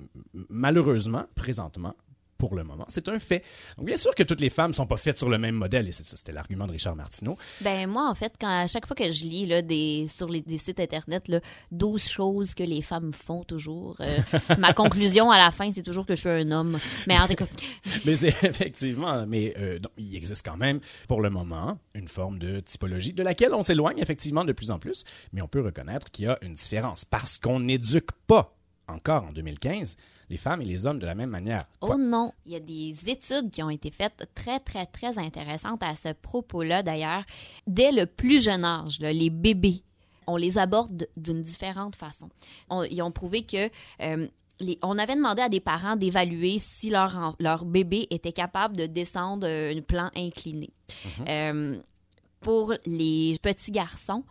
malheureusement, 0.50 1.26
présentement, 1.36 1.96
pour 2.42 2.56
le 2.56 2.64
moment, 2.64 2.86
c'est 2.90 3.08
un 3.08 3.20
fait. 3.20 3.44
Donc, 3.78 3.86
bien 3.86 3.96
sûr 3.96 4.16
que 4.16 4.24
toutes 4.24 4.42
les 4.42 4.50
femmes 4.50 4.74
sont 4.74 4.88
pas 4.88 4.98
faites 4.98 5.20
sur 5.20 5.30
le 5.30 5.38
même 5.38 5.54
modèle, 5.54 5.88
et 5.88 5.92
c'était 5.92 6.32
l'argument 6.32 6.66
de 6.66 6.72
Richard 6.72 6.96
Martineau. 6.96 7.38
Ben 7.62 7.88
moi, 7.88 8.10
en 8.10 8.16
fait, 8.16 8.34
quand 8.42 8.50
à 8.50 8.66
chaque 8.66 8.88
fois 8.88 8.96
que 8.96 9.12
je 9.12 9.26
lis 9.26 9.46
là, 9.46 9.62
des, 9.62 10.08
sur 10.10 10.28
les, 10.28 10.42
des 10.42 10.58
sites 10.58 10.80
internet, 10.80 11.28
là, 11.28 11.40
12 11.72 12.04
choses 12.04 12.56
que 12.56 12.64
les 12.64 12.82
femmes 12.82 13.14
font 13.14 13.44
toujours, 13.44 13.96
euh, 14.00 14.18
ma 14.58 14.74
conclusion 14.74 15.30
à 15.30 15.38
la 15.38 15.52
fin, 15.52 15.72
c'est 15.72 15.84
toujours 15.84 16.08
que 16.08 16.16
je 16.16 16.22
suis 16.22 16.30
un 16.30 16.50
homme. 16.50 16.80
Mais 17.08 17.16
en 17.20 17.28
tout 17.28 17.36
cas, 17.36 17.46
Mais 18.06 18.16
c'est 18.16 18.30
effectivement, 18.44 19.24
mais 19.28 19.54
euh, 19.60 19.78
donc, 19.78 19.92
il 20.00 20.16
existe 20.16 20.44
quand 20.44 20.58
même 20.58 20.80
pour 21.08 21.22
le 21.22 21.30
moment 21.30 21.78
une 21.94 22.08
forme 22.08 22.40
de 22.40 22.60
typologie 22.62 23.14
de 23.14 23.22
laquelle 23.22 23.54
on 23.54 23.62
s'éloigne 23.62 24.00
effectivement 24.00 24.46
de 24.46 24.54
plus 24.54 24.72
en 24.72 24.80
plus, 24.80 25.04
mais 25.32 25.44
on 25.44 25.48
peut 25.48 25.62
reconnaître 25.62 26.10
qu'il 26.10 26.26
y 26.26 26.28
a 26.28 26.40
une 26.42 26.56
différence 26.56 27.06
parce 27.06 27.38
qu'on 27.38 27.60
n'éduque 27.60 28.12
pas 28.26 28.56
encore 28.88 29.26
en 29.26 29.32
2015 29.32 29.96
les 30.32 30.38
femmes 30.38 30.62
et 30.62 30.66
les 30.66 30.86
hommes 30.86 30.98
de 31.00 31.06
la 31.06 31.14
même 31.14 31.30
manière. 31.30 31.64
Oh 31.82 31.98
non, 31.98 32.32
il 32.46 32.54
y 32.54 32.56
a 32.56 32.60
des 32.60 32.96
études 33.10 33.52
qui 33.52 33.62
ont 33.62 33.70
été 33.70 33.92
faites 33.92 34.28
très, 34.34 34.60
très, 34.60 34.86
très 34.88 35.20
intéressantes 35.20 35.84
à 35.84 35.96
ce 35.96 36.14
propos-là, 36.14 36.82
d'ailleurs. 36.82 37.24
Dès 37.68 37.92
le 37.92 38.06
plus 38.06 38.42
jeune 38.44 38.64
âge, 38.66 39.00
là, 39.00 39.12
les 39.14 39.30
bébés, 39.30 39.84
on 40.28 40.38
les 40.38 40.58
aborde 40.58 41.08
d'une 41.18 41.42
différente 41.44 41.96
façon. 41.96 42.30
On- 42.70 42.84
ils 42.84 43.02
ont 43.02 43.12
prouvé 43.12 43.44
que... 43.44 43.70
euh, 44.02 44.28
les- 44.62 44.78
on 44.84 44.98
avait 45.00 45.16
demandé 45.16 45.42
à 45.42 45.50
des 45.50 45.60
parents 45.60 45.96
d'évaluer 45.96 46.60
si 46.60 46.90
leur, 46.92 47.36
leur 47.40 47.66
bébé 47.66 48.08
était 48.12 48.32
capable 48.32 48.78
de 48.78 48.86
descendre 48.86 49.48
un 49.48 49.82
plan 49.82 50.12
incliné. 50.16 50.70
Euh, 51.28 51.78
pour 52.40 52.74
les 52.86 53.38
petits 53.42 53.72
garçons, 53.72 54.24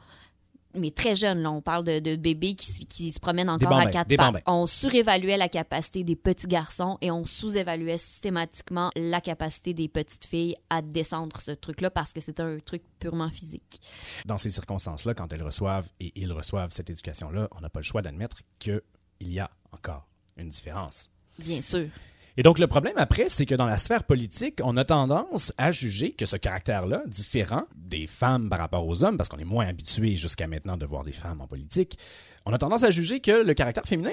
mais 0.74 0.90
très 0.90 1.16
jeunes, 1.16 1.42
là, 1.42 1.50
on 1.50 1.61
parle 1.61 1.85
de, 1.85 1.98
de 1.98 2.16
bébés 2.16 2.54
qui, 2.54 3.12
se 3.12 3.20
promènent 3.20 3.50
encore 3.50 3.70
bambins, 3.70 3.87
à 3.87 3.90
quatre 3.90 4.09
pattes. 4.09 4.18
bambins. 4.18 4.40
On 4.46 4.66
surévaluait 4.66 5.37
la 5.37 5.48
capacité 5.48 6.04
des 6.04 6.16
petits 6.16 6.46
garçons 6.46 6.98
et 7.00 7.11
on 7.11 7.24
sous-évaluait 7.24 7.98
systématiquement 7.98 8.90
la 8.96 9.20
capacité 9.20 9.74
des 9.74 9.88
petites 9.88 10.24
filles 10.24 10.54
à 10.68 10.83
descendre 10.83 11.40
ce 11.40 11.50
truc-là 11.50 11.90
parce 11.90 12.12
que 12.12 12.20
c'est 12.20 12.40
un 12.40 12.59
truc 12.59 12.83
purement 12.98 13.30
physique. 13.30 13.80
Dans 14.26 14.38
ces 14.38 14.50
circonstances-là, 14.50 15.14
quand 15.14 15.33
elles 15.33 15.42
reçoivent 15.42 15.88
et 15.98 16.12
ils 16.14 16.33
reçoivent 16.33 16.70
cette 16.70 16.90
éducation-là, 16.90 17.48
on 17.56 17.61
n'a 17.61 17.70
pas 17.70 17.80
le 17.80 17.85
choix 17.85 18.02
d'admettre 18.02 18.38
qu'il 18.59 18.80
y 19.20 19.40
a 19.40 19.50
encore 19.72 20.06
une 20.37 20.48
différence. 20.48 21.11
Bien 21.38 21.62
sûr. 21.62 21.88
Et 22.37 22.43
donc, 22.43 22.59
le 22.59 22.66
problème 22.66 22.95
après, 22.97 23.29
c'est 23.29 23.45
que 23.47 23.55
dans 23.55 23.66
la 23.66 23.77
sphère 23.77 24.05
politique, 24.05 24.61
on 24.62 24.77
a 24.77 24.85
tendance 24.85 25.53
à 25.59 25.73
juger 25.73 26.12
que 26.12 26.27
ce 26.27 26.37
caractère-là, 26.37 27.03
différent 27.07 27.64
des 27.77 28.07
femmes 28.07 28.49
par 28.49 28.59
rapport 28.61 28.87
aux 28.87 29.05
hommes, 29.05 29.16
parce 29.16 29.29
qu'on 29.29 29.38
est 29.38 29.45
moins 29.45 29.66
habitué 29.66 30.16
jusqu'à 30.16 30.47
maintenant 30.47 30.77
de 30.77 30.87
voir 30.87 31.03
des 31.05 31.12
femmes 31.12 31.40
en 31.40 31.47
politique, 31.47 31.99
on 32.47 32.53
a 32.53 32.59
tendance 32.59 32.85
à 32.85 32.90
juger 32.90 33.21
que 33.21 33.43
le 33.45 33.53
caractère 33.55 33.85
féminin 33.85 34.12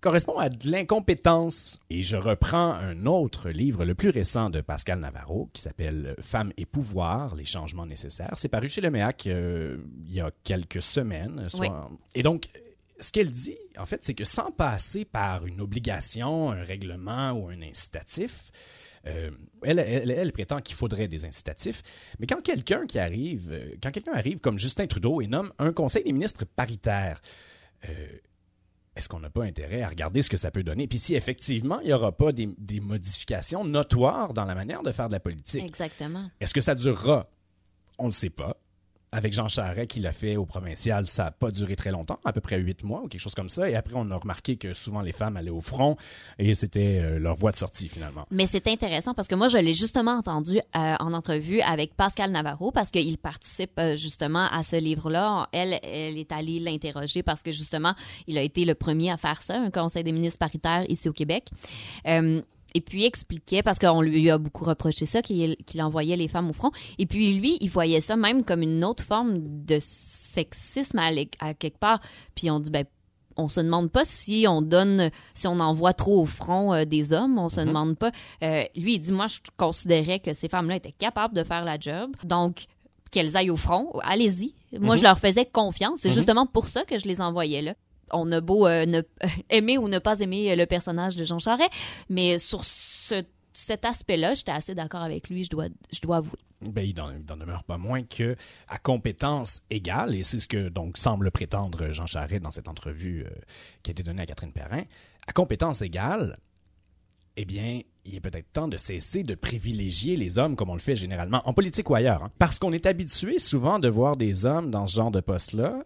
correspond 0.00 0.38
à 0.38 0.48
de 0.48 0.70
l'incompétence. 0.70 1.80
Et 1.90 2.02
je 2.04 2.16
reprends 2.16 2.72
un 2.72 3.06
autre 3.06 3.50
livre, 3.50 3.84
le 3.84 3.94
plus 3.96 4.10
récent 4.10 4.48
de 4.50 4.60
Pascal 4.60 5.00
Navarro, 5.00 5.50
qui 5.52 5.60
s'appelle 5.62 6.14
Femmes 6.20 6.52
et 6.56 6.66
pouvoir, 6.66 7.34
les 7.34 7.44
changements 7.44 7.86
nécessaires. 7.86 8.34
C'est 8.36 8.48
paru 8.48 8.68
chez 8.68 8.80
le 8.80 8.90
MEAC 8.90 9.26
euh, 9.26 9.78
il 10.06 10.14
y 10.14 10.20
a 10.20 10.30
quelques 10.44 10.82
semaines. 10.82 11.48
soit- 11.48 11.88
Oui. 11.90 11.96
Et 12.14 12.22
donc, 12.22 12.48
ce 13.00 13.12
qu'elle 13.12 13.30
dit, 13.30 13.56
en 13.78 13.86
fait, 13.86 14.04
c'est 14.04 14.14
que 14.14 14.24
sans 14.24 14.50
passer 14.50 15.04
par 15.04 15.46
une 15.46 15.60
obligation, 15.60 16.50
un 16.50 16.62
règlement 16.64 17.32
ou 17.32 17.48
un 17.48 17.62
incitatif, 17.62 18.50
euh, 19.06 19.30
elle, 19.62 19.78
elle- 19.78 20.10
elle 20.10 20.32
prétend 20.32 20.60
qu'il 20.60 20.74
faudrait 20.74 21.06
des 21.08 21.24
incitatifs, 21.24 21.82
mais 22.18 22.26
quand 22.26 22.42
quelqu'un 22.42 22.86
qui 22.86 22.98
arrive, 22.98 23.48
euh, 23.52 23.74
quand 23.82 23.90
quelqu'un 23.90 24.12
arrive 24.14 24.38
comme 24.40 24.58
Justin 24.58 24.86
Trudeau 24.86 25.20
et 25.20 25.26
nomme 25.28 25.52
un 25.58 25.72
conseil 25.72 26.02
des 26.04 26.12
ministres 26.12 26.44
paritaire, 26.44 27.20
euh, 27.88 28.06
est-ce 28.96 29.08
qu'on 29.08 29.20
n'a 29.20 29.30
pas 29.30 29.44
intérêt 29.44 29.82
à 29.82 29.88
regarder 29.88 30.20
ce 30.22 30.28
que 30.28 30.36
ça 30.36 30.50
peut 30.50 30.64
donner? 30.64 30.88
Puis 30.88 30.98
si 30.98 31.14
effectivement, 31.14 31.78
il 31.80 31.86
n'y 31.86 31.92
aura 31.92 32.10
pas 32.10 32.32
des, 32.32 32.48
des 32.58 32.80
modifications 32.80 33.64
notoires 33.64 34.34
dans 34.34 34.44
la 34.44 34.56
manière 34.56 34.82
de 34.82 34.90
faire 34.90 35.06
de 35.08 35.12
la 35.14 35.20
politique, 35.20 35.62
Exactement. 35.64 36.28
est-ce 36.40 36.52
que 36.52 36.60
ça 36.60 36.74
durera? 36.74 37.30
On 37.98 38.04
ne 38.04 38.08
le 38.08 38.12
sait 38.14 38.30
pas. 38.30 38.56
Avec 39.10 39.32
Jean 39.32 39.48
Charest 39.48 39.88
qui 39.88 40.00
l'a 40.00 40.12
fait 40.12 40.36
au 40.36 40.44
provincial, 40.44 41.06
ça 41.06 41.24
n'a 41.24 41.30
pas 41.30 41.50
duré 41.50 41.76
très 41.76 41.90
longtemps, 41.90 42.18
à 42.24 42.32
peu 42.32 42.40
près 42.40 42.58
huit 42.58 42.82
mois 42.84 43.02
ou 43.02 43.08
quelque 43.08 43.20
chose 43.20 43.34
comme 43.34 43.48
ça. 43.48 43.68
Et 43.70 43.74
après, 43.74 43.94
on 43.96 44.10
a 44.10 44.16
remarqué 44.16 44.56
que 44.56 44.72
souvent 44.72 45.00
les 45.00 45.12
femmes 45.12 45.36
allaient 45.36 45.50
au 45.50 45.60
front 45.60 45.96
et 46.38 46.54
c'était 46.54 47.00
euh, 47.00 47.18
leur 47.18 47.34
voie 47.34 47.50
de 47.50 47.56
sortie 47.56 47.88
finalement. 47.88 48.26
Mais 48.30 48.46
c'est 48.46 48.66
intéressant 48.68 49.14
parce 49.14 49.28
que 49.28 49.34
moi, 49.34 49.48
je 49.48 49.58
l'ai 49.58 49.74
justement 49.74 50.12
entendu 50.12 50.58
euh, 50.58 50.94
en 51.00 51.12
entrevue 51.14 51.60
avec 51.62 51.94
Pascal 51.94 52.30
Navarro 52.30 52.70
parce 52.70 52.90
qu'il 52.90 53.16
participe 53.18 53.78
euh, 53.78 53.96
justement 53.96 54.46
à 54.50 54.62
ce 54.62 54.76
livre-là. 54.76 55.48
Elle, 55.52 55.78
elle 55.82 56.18
est 56.18 56.32
allée 56.32 56.60
l'interroger 56.60 57.22
parce 57.22 57.42
que 57.42 57.52
justement, 57.52 57.94
il 58.26 58.36
a 58.36 58.42
été 58.42 58.64
le 58.64 58.74
premier 58.74 59.10
à 59.10 59.16
faire 59.16 59.40
ça, 59.40 59.56
un 59.56 59.70
conseil 59.70 60.04
des 60.04 60.12
ministres 60.12 60.38
paritaire 60.38 60.84
ici 60.88 61.08
au 61.08 61.12
Québec. 61.12 61.48
Et 62.74 62.80
puis 62.80 63.04
expliquait, 63.04 63.62
parce 63.62 63.78
qu'on 63.78 64.00
lui 64.00 64.30
a 64.30 64.38
beaucoup 64.38 64.64
reproché 64.64 65.06
ça, 65.06 65.22
qu'il 65.22 65.56
envoyait 65.80 66.16
les 66.16 66.28
femmes 66.28 66.50
au 66.50 66.52
front. 66.52 66.70
Et 66.98 67.06
puis 67.06 67.34
lui, 67.38 67.58
il 67.60 67.70
voyait 67.70 68.00
ça 68.00 68.16
même 68.16 68.42
comme 68.44 68.62
une 68.62 68.84
autre 68.84 69.04
forme 69.04 69.64
de 69.64 69.78
sexisme 69.80 70.98
à, 70.98 71.10
à 71.40 71.54
quelque 71.54 71.78
part. 71.78 72.00
Puis 72.34 72.50
on 72.50 72.60
dit, 72.60 72.70
ben, 72.70 72.84
on 73.38 73.48
se 73.48 73.60
demande 73.60 73.90
pas 73.90 74.04
si 74.04 74.46
on 74.48 74.60
donne, 74.60 75.10
si 75.32 75.46
on 75.46 75.60
envoie 75.60 75.94
trop 75.94 76.22
au 76.22 76.26
front 76.26 76.74
euh, 76.74 76.84
des 76.84 77.12
hommes. 77.12 77.38
On 77.38 77.48
se 77.48 77.60
demande 77.60 77.96
pas. 77.96 78.10
Euh, 78.42 78.64
lui, 78.76 78.94
il 78.94 78.98
dit, 78.98 79.12
moi, 79.12 79.28
je 79.28 79.38
considérais 79.56 80.18
que 80.18 80.34
ces 80.34 80.48
femmes-là 80.48 80.76
étaient 80.76 80.92
capables 80.92 81.34
de 81.34 81.44
faire 81.44 81.64
la 81.64 81.78
job. 81.78 82.16
Donc, 82.24 82.64
qu'elles 83.10 83.36
aillent 83.36 83.50
au 83.50 83.56
front, 83.56 83.90
allez-y. 84.02 84.54
Moi, 84.78 84.96
je 84.96 85.02
leur 85.02 85.18
faisais 85.18 85.46
confiance. 85.46 86.00
C'est 86.02 86.12
justement 86.12 86.46
pour 86.46 86.66
ça 86.66 86.84
que 86.84 86.98
je 86.98 87.06
les 87.06 87.22
envoyais 87.22 87.62
là. 87.62 87.74
On 88.12 88.30
a 88.32 88.40
beau 88.40 88.66
euh, 88.66 89.02
aimer 89.50 89.78
ou 89.78 89.88
ne 89.88 89.98
pas 89.98 90.20
aimer 90.20 90.54
le 90.56 90.66
personnage 90.66 91.16
de 91.16 91.24
Jean 91.24 91.38
Charest, 91.38 91.70
mais 92.08 92.38
sur 92.38 92.64
ce 92.64 93.24
cet 93.58 93.84
aspect-là, 93.84 94.34
j'étais 94.34 94.52
assez 94.52 94.74
d'accord 94.74 95.02
avec 95.02 95.28
lui, 95.28 95.42
je 95.42 95.50
dois, 95.50 95.66
je 95.92 96.00
dois 96.00 96.18
avouer. 96.18 96.38
Ben, 96.70 96.82
il 96.82 96.94
n'en 96.94 97.36
demeure 97.36 97.64
pas 97.64 97.76
moins 97.76 98.02
que 98.04 98.36
à 98.68 98.78
compétence 98.78 99.62
égale, 99.70 100.14
et 100.14 100.22
c'est 100.22 100.38
ce 100.38 100.46
que 100.46 100.68
donc 100.68 100.96
semble 100.96 101.30
prétendre 101.30 101.92
Jean 101.92 102.06
Charest 102.06 102.42
dans 102.42 102.50
cette 102.50 102.68
entrevue 102.68 103.24
euh, 103.24 103.30
qui 103.82 103.90
a 103.90 103.92
été 103.92 104.02
donnée 104.02 104.22
à 104.22 104.26
Catherine 104.26 104.52
Perrin, 104.52 104.84
à 105.26 105.32
compétence 105.32 105.82
égale, 105.82 106.38
eh 107.36 107.44
bien, 107.44 107.80
il 108.04 108.16
est 108.16 108.20
peut-être 108.20 108.52
temps 108.52 108.68
de 108.68 108.76
cesser 108.76 109.22
de 109.22 109.34
privilégier 109.34 110.16
les 110.16 110.38
hommes 110.38 110.56
comme 110.56 110.70
on 110.70 110.74
le 110.74 110.80
fait 110.80 110.96
généralement 110.96 111.42
en 111.44 111.52
politique 111.52 111.88
ou 111.90 111.94
ailleurs. 111.94 112.24
hein. 112.24 112.32
Parce 112.38 112.58
qu'on 112.58 112.72
est 112.72 112.86
habitué 112.86 113.38
souvent 113.38 113.78
de 113.78 113.88
voir 113.88 114.16
des 114.16 114.46
hommes 114.46 114.70
dans 114.70 114.86
ce 114.86 114.96
genre 114.96 115.10
de 115.12 115.20
poste-là, 115.20 115.84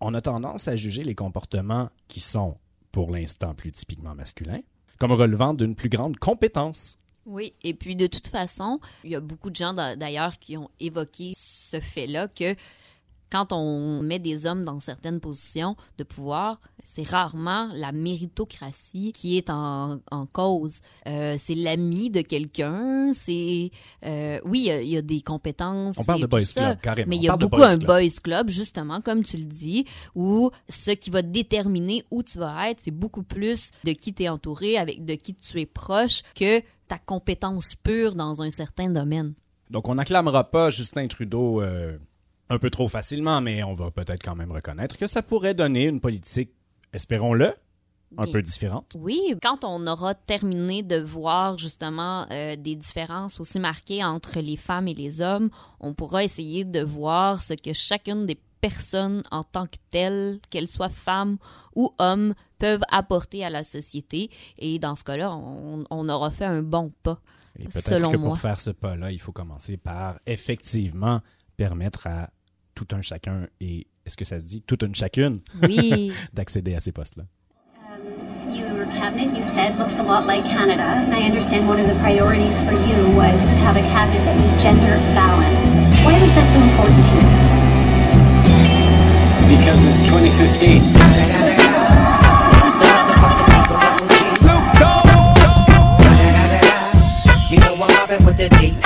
on 0.00 0.14
a 0.14 0.20
tendance 0.20 0.68
à 0.68 0.76
juger 0.76 1.02
les 1.02 1.14
comportements 1.14 1.90
qui 2.08 2.20
sont, 2.20 2.56
pour 2.92 3.10
l'instant, 3.10 3.54
plus 3.54 3.72
typiquement 3.72 4.14
masculins, 4.14 4.60
comme 4.98 5.12
relevant 5.12 5.54
d'une 5.54 5.74
plus 5.74 5.88
grande 5.88 6.16
compétence. 6.16 6.98
Oui, 7.26 7.52
et 7.62 7.74
puis 7.74 7.96
de 7.96 8.06
toute 8.06 8.28
façon, 8.28 8.80
il 9.04 9.10
y 9.10 9.14
a 9.14 9.20
beaucoup 9.20 9.50
de 9.50 9.56
gens 9.56 9.74
d'a- 9.74 9.94
d'ailleurs 9.96 10.38
qui 10.38 10.56
ont 10.56 10.70
évoqué 10.80 11.34
ce 11.36 11.78
fait-là 11.80 12.28
que 12.28 12.54
quand 13.30 13.52
on 13.52 14.02
met 14.02 14.18
des 14.18 14.46
hommes 14.46 14.64
dans 14.64 14.80
certaines 14.80 15.20
positions 15.20 15.76
de 15.98 16.04
pouvoir, 16.04 16.60
c'est 16.82 17.06
rarement 17.08 17.68
la 17.74 17.92
méritocratie 17.92 19.12
qui 19.12 19.36
est 19.36 19.50
en, 19.50 20.00
en 20.10 20.26
cause. 20.26 20.80
Euh, 21.06 21.36
c'est 21.38 21.54
l'ami 21.54 22.10
de 22.10 22.20
quelqu'un, 22.22 23.12
c'est... 23.12 23.70
euh, 24.04 24.40
oui, 24.44 24.60
il 24.60 24.64
y 24.66 24.70
a- 24.70 24.82
il 24.82 24.88
y, 24.88 24.96
a 24.96 25.02
des 25.02 25.20
compétences. 25.20 25.96
On 25.98 26.04
parle 26.04 26.18
et 26.18 26.22
de 26.22 26.26
tout 26.26 26.30
boys 26.30 26.44
ça, 26.44 26.60
club, 26.62 26.80
carrément. 26.80 27.08
Mais 27.08 27.16
On 27.16 27.18
il 27.20 27.22
y 27.24 27.28
a 27.28 27.30
parle 27.30 27.40
de 27.40 27.44
beaucoup 27.46 27.56
boys 27.60 27.68
un 27.70 27.78
club. 27.78 27.86
boys 27.86 28.20
club, 28.22 28.48
justement, 28.50 29.00
comme 29.00 29.22
tu 29.24 29.36
le 29.36 29.44
dis, 29.44 29.84
où 30.14 30.50
ce 30.68 30.90
qui 30.92 31.10
va 31.10 31.22
déterminer 31.22 32.04
où 32.10 32.22
tu 32.22 32.38
vas 32.38 32.70
être, 32.70 32.80
c'est 32.82 32.90
beaucoup 32.90 33.22
plus 33.22 33.70
de 33.84 33.92
qui 33.92 34.12
tu 34.12 34.24
es 34.24 34.28
entouré, 34.28 34.76
avec 34.78 35.04
de 35.04 35.14
qui 35.14 35.34
tu 35.34 35.60
es 35.60 35.66
proche, 35.66 36.22
que 36.34 36.60
ta 36.88 36.98
compétence 36.98 37.74
pure 37.76 38.14
dans 38.14 38.42
un 38.42 38.50
certain 38.50 38.88
domaine. 38.90 39.34
Donc, 39.70 39.88
on 39.88 39.94
n'acclamera 39.94 40.50
pas 40.50 40.70
Justin 40.70 41.06
Trudeau 41.06 41.62
euh, 41.62 41.96
un 42.50 42.58
peu 42.58 42.68
trop 42.68 42.88
facilement, 42.88 43.40
mais 43.40 43.62
on 43.62 43.74
va 43.74 43.90
peut-être 43.90 44.22
quand 44.22 44.34
même 44.34 44.52
reconnaître 44.52 44.96
que 44.96 45.06
ça 45.06 45.22
pourrait 45.22 45.54
donner 45.54 45.84
une 45.86 46.00
politique, 46.00 46.50
espérons-le, 46.92 47.54
un 48.18 48.24
Des- 48.24 48.32
peu 48.32 48.42
différente. 48.42 48.96
Oui, 48.98 49.20
quand 49.40 49.64
on 49.64 49.86
aura 49.86 50.14
terminé 50.14 50.82
de 50.82 50.96
voir 50.96 51.58
justement 51.58 52.26
euh, 52.30 52.56
des 52.56 52.74
différences 52.74 53.38
aussi 53.38 53.60
marquées 53.60 54.02
entre 54.02 54.40
les 54.40 54.56
femmes 54.56 54.88
et 54.88 54.94
les 54.94 55.20
hommes, 55.20 55.48
on 55.78 55.94
pourra 55.94 56.24
essayer 56.24 56.64
de 56.64 56.82
voir 56.82 57.40
ce 57.40 57.54
que 57.54 57.72
chacune 57.72 58.26
des 58.26 58.38
personnes 58.60 59.22
en 59.30 59.44
tant 59.44 59.66
que 59.66 59.76
telles, 59.90 60.40
qu'elles 60.50 60.68
soient 60.68 60.90
femmes 60.90 61.38
ou 61.76 61.94
hommes, 61.98 62.34
peuvent 62.58 62.82
apporter 62.90 63.44
à 63.44 63.48
la 63.48 63.62
société. 63.62 64.28
Et 64.58 64.78
dans 64.78 64.96
ce 64.96 65.04
cas-là, 65.04 65.32
on, 65.32 65.84
on 65.88 66.08
aura 66.08 66.30
fait 66.30 66.44
un 66.44 66.62
bon 66.62 66.92
pas. 67.02 67.20
Et 67.58 67.64
peut-être 67.64 68.10
que 68.10 68.16
pour 68.16 68.26
moi. 68.26 68.36
faire 68.36 68.60
ce 68.60 68.70
pas-là, 68.70 69.12
il 69.12 69.20
faut 69.20 69.32
commencer 69.32 69.76
par 69.76 70.18
effectivement 70.26 71.20
permettre 71.56 72.06
à 72.06 72.30
tout 72.80 72.96
un 72.96 73.02
chacun 73.02 73.46
et 73.60 73.86
est-ce 74.06 74.16
que 74.16 74.24
ça 74.24 74.40
se 74.40 74.44
dit 74.44 74.62
tout 74.62 74.82
une 74.84 74.94
chacune 74.94 75.40
Oui. 75.62 76.12
d'accéder 76.32 76.74
à 76.74 76.80
ces 76.80 76.92
postes-là? 76.92 77.24
Your 78.48 78.86
cabinet, 78.98 79.36
you 79.36 79.42
said, 79.42 79.76
looks 79.76 79.98
a 79.98 80.02
lot 80.02 80.26
like 80.26 80.44
Canada. 80.48 80.82
And 80.82 81.14
I 81.14 81.22
understand 81.26 81.68
one 81.68 81.78
of 81.78 81.86
the 81.88 81.94
priorities 82.00 82.62
for 82.62 82.72
you 82.72 83.10
was 83.14 83.48
to 83.50 83.54
have 83.56 83.76
a 83.76 83.82
cabinet 83.92 84.24
that 84.24 84.36
was 84.40 84.52
gender 84.62 84.96
balanced. 85.14 85.74
Why 86.04 86.18
was 86.20 86.32
that 86.34 86.50
so 86.50 86.58
important 86.58 87.04
to 87.04 87.12
you? 87.14 87.22
Because 89.50 89.80
it's 89.84 90.00
2015. 90.08 91.90
You 97.50 97.58
know 97.58 97.74
I'm 97.74 97.78
mobbing 97.80 98.24
with 98.24 98.36
the 98.36 98.48
D.R.E. 98.48 98.79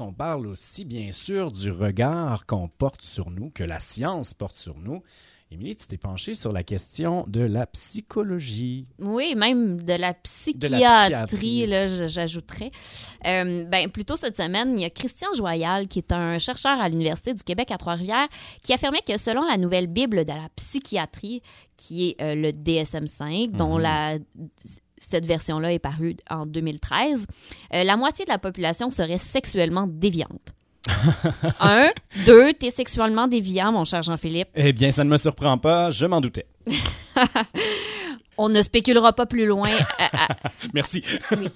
on 0.00 0.12
parle 0.12 0.46
aussi 0.46 0.84
bien 0.84 1.12
sûr 1.12 1.50
du 1.52 1.70
regard 1.70 2.46
qu'on 2.46 2.68
porte 2.68 3.02
sur 3.02 3.30
nous, 3.30 3.50
que 3.50 3.64
la 3.64 3.80
science 3.80 4.34
porte 4.34 4.56
sur 4.56 4.76
nous. 4.78 5.02
Émilie, 5.50 5.76
tu 5.76 5.86
t'es 5.86 5.98
penchée 5.98 6.34
sur 6.34 6.52
la 6.52 6.64
question 6.64 7.24
de 7.28 7.40
la 7.40 7.66
psychologie. 7.66 8.86
Oui, 8.98 9.34
même 9.36 9.80
de 9.80 9.92
la 9.92 10.12
psychiatrie, 10.14 10.82
psychiatrie. 10.82 12.08
j'ajouterais. 12.08 12.70
Euh, 13.26 13.64
ben, 13.64 13.88
plus 13.90 14.04
tôt 14.04 14.16
cette 14.16 14.36
semaine, 14.36 14.76
il 14.76 14.82
y 14.82 14.84
a 14.84 14.90
Christian 14.90 15.28
Joyal, 15.36 15.86
qui 15.86 16.00
est 16.00 16.12
un 16.12 16.38
chercheur 16.38 16.80
à 16.80 16.88
l'Université 16.88 17.34
du 17.34 17.42
Québec 17.44 17.70
à 17.70 17.78
Trois-Rivières, 17.78 18.26
qui 18.62 18.72
affirmait 18.72 19.02
que 19.06 19.16
selon 19.16 19.42
la 19.44 19.56
nouvelle 19.56 19.86
Bible 19.86 20.24
de 20.24 20.32
la 20.32 20.48
psychiatrie, 20.56 21.40
qui 21.76 22.10
est 22.10 22.22
euh, 22.22 22.34
le 22.34 22.50
DSM-5, 22.50 23.52
dont 23.52 23.76
Mhm. 23.76 23.82
la 23.82 24.18
cette 25.08 25.26
version-là 25.26 25.72
est 25.72 25.78
parue 25.78 26.16
en 26.30 26.46
2013, 26.46 27.26
euh, 27.74 27.84
la 27.84 27.96
moitié 27.96 28.24
de 28.24 28.30
la 28.30 28.38
population 28.38 28.90
serait 28.90 29.18
sexuellement 29.18 29.86
déviante. 29.88 30.54
Un, 31.60 31.90
deux, 32.26 32.52
t'es 32.52 32.70
sexuellement 32.70 33.26
déviant, 33.26 33.72
mon 33.72 33.84
cher 33.84 34.02
Jean-Philippe. 34.02 34.48
Eh 34.54 34.72
bien, 34.74 34.90
ça 34.90 35.02
ne 35.04 35.08
me 35.08 35.16
surprend 35.16 35.56
pas, 35.56 35.90
je 35.90 36.04
m'en 36.06 36.20
doutais. 36.20 36.46
On 38.36 38.48
ne 38.48 38.60
spéculera 38.62 39.12
pas 39.12 39.26
plus 39.26 39.46
loin. 39.46 39.70
Euh, 39.70 40.04
à- 40.12 40.28
Merci. 40.74 41.02
Oui. 41.38 41.48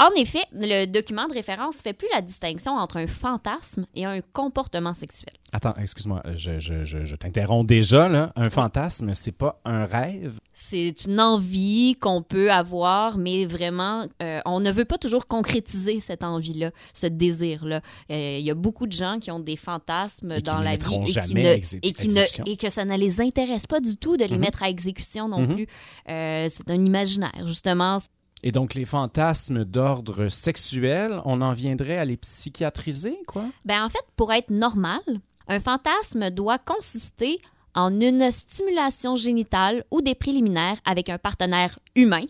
En 0.00 0.10
effet, 0.16 0.42
le 0.52 0.86
document 0.86 1.28
de 1.28 1.34
référence 1.34 1.76
fait 1.76 1.92
plus 1.92 2.08
la 2.12 2.22
distinction 2.22 2.72
entre 2.72 2.96
un 2.96 3.06
fantasme 3.06 3.86
et 3.94 4.04
un 4.04 4.20
comportement 4.32 4.94
sexuel. 4.94 5.32
Attends, 5.52 5.74
excuse-moi, 5.76 6.22
je, 6.36 6.58
je- 6.60 6.84
je- 6.84 7.04
je 7.04 7.16
t'interromps 7.16 7.66
déjà. 7.66 8.08
Là. 8.08 8.32
Un 8.36 8.50
fantasme, 8.50 9.14
c'est 9.14 9.32
pas 9.32 9.60
un 9.64 9.84
rêve? 9.84 10.38
C'est 10.52 10.94
une 11.06 11.20
envie 11.20 11.96
qu'on 12.00 12.22
peut 12.22 12.50
avoir, 12.52 13.18
mais 13.18 13.46
vraiment, 13.46 14.04
euh, 14.22 14.40
on 14.46 14.60
ne 14.60 14.70
veut 14.70 14.84
pas 14.84 14.96
toujours 14.98 15.26
concrétiser 15.26 15.98
cette 16.00 16.22
envie-là, 16.24 16.70
ce 16.94 17.06
désir-là. 17.06 17.80
Euh, 18.10 18.36
Il 18.38 18.44
y 18.44 18.50
a 18.50 18.54
beaucoup 18.54 18.86
de 18.86 18.92
gens 18.92 19.18
qui 19.20 19.30
ont 19.30 19.40
des 19.40 19.56
fantasmes 19.56 20.32
Et 20.36 20.40
dans 20.40 20.60
la 20.60 20.76
vie 20.76 20.94
et 21.06 21.12
qui, 21.12 21.34
ne, 21.34 21.40
et, 21.82 21.92
qui 21.92 22.08
ne- 22.08 22.48
et 22.50 22.56
que 22.56 22.70
ça 22.70 22.84
ne 22.84 22.96
les 22.96 23.20
intéresse 23.20 23.66
pas 23.66 23.80
du 23.80 23.96
tout 23.96 24.16
de 24.16 24.24
les 24.24 24.34
Mhm. 24.34 24.40
mettre 24.40 24.62
à 24.62 24.70
exécution 24.70 25.28
non 25.28 25.40
Mhm. 25.40 25.54
plus. 25.54 25.66
Euh, 26.08 26.46
c'est 26.48 26.70
un 26.70 26.84
imaginaire, 26.84 27.46
justement. 27.46 27.98
Et 28.42 28.52
donc, 28.52 28.74
les 28.74 28.86
fantasmes 28.86 29.64
d'ordre 29.64 30.28
sexuel, 30.28 31.20
on 31.24 31.40
en 31.42 31.52
viendrait 31.52 31.98
à 31.98 32.04
les 32.04 32.16
psychiatriser, 32.16 33.18
quoi? 33.26 33.44
Ben, 33.64 33.84
en 33.84 33.88
fait, 33.90 34.04
pour 34.16 34.32
être 34.32 34.50
normal, 34.50 35.00
un 35.48 35.60
fantasme 35.60 36.30
doit 36.30 36.58
consister 36.58 37.38
en 37.74 38.00
une 38.00 38.30
stimulation 38.30 39.16
génitale 39.16 39.84
ou 39.90 40.00
des 40.00 40.14
préliminaires 40.14 40.78
avec 40.84 41.08
un 41.08 41.18
partenaire 41.18 41.78
humain, 41.94 42.24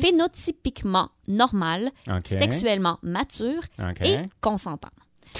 phénotypiquement 0.00 1.08
normal, 1.28 1.90
sexuellement 2.24 2.98
mature 3.02 3.62
et 4.04 4.18
consentant. 4.40 4.90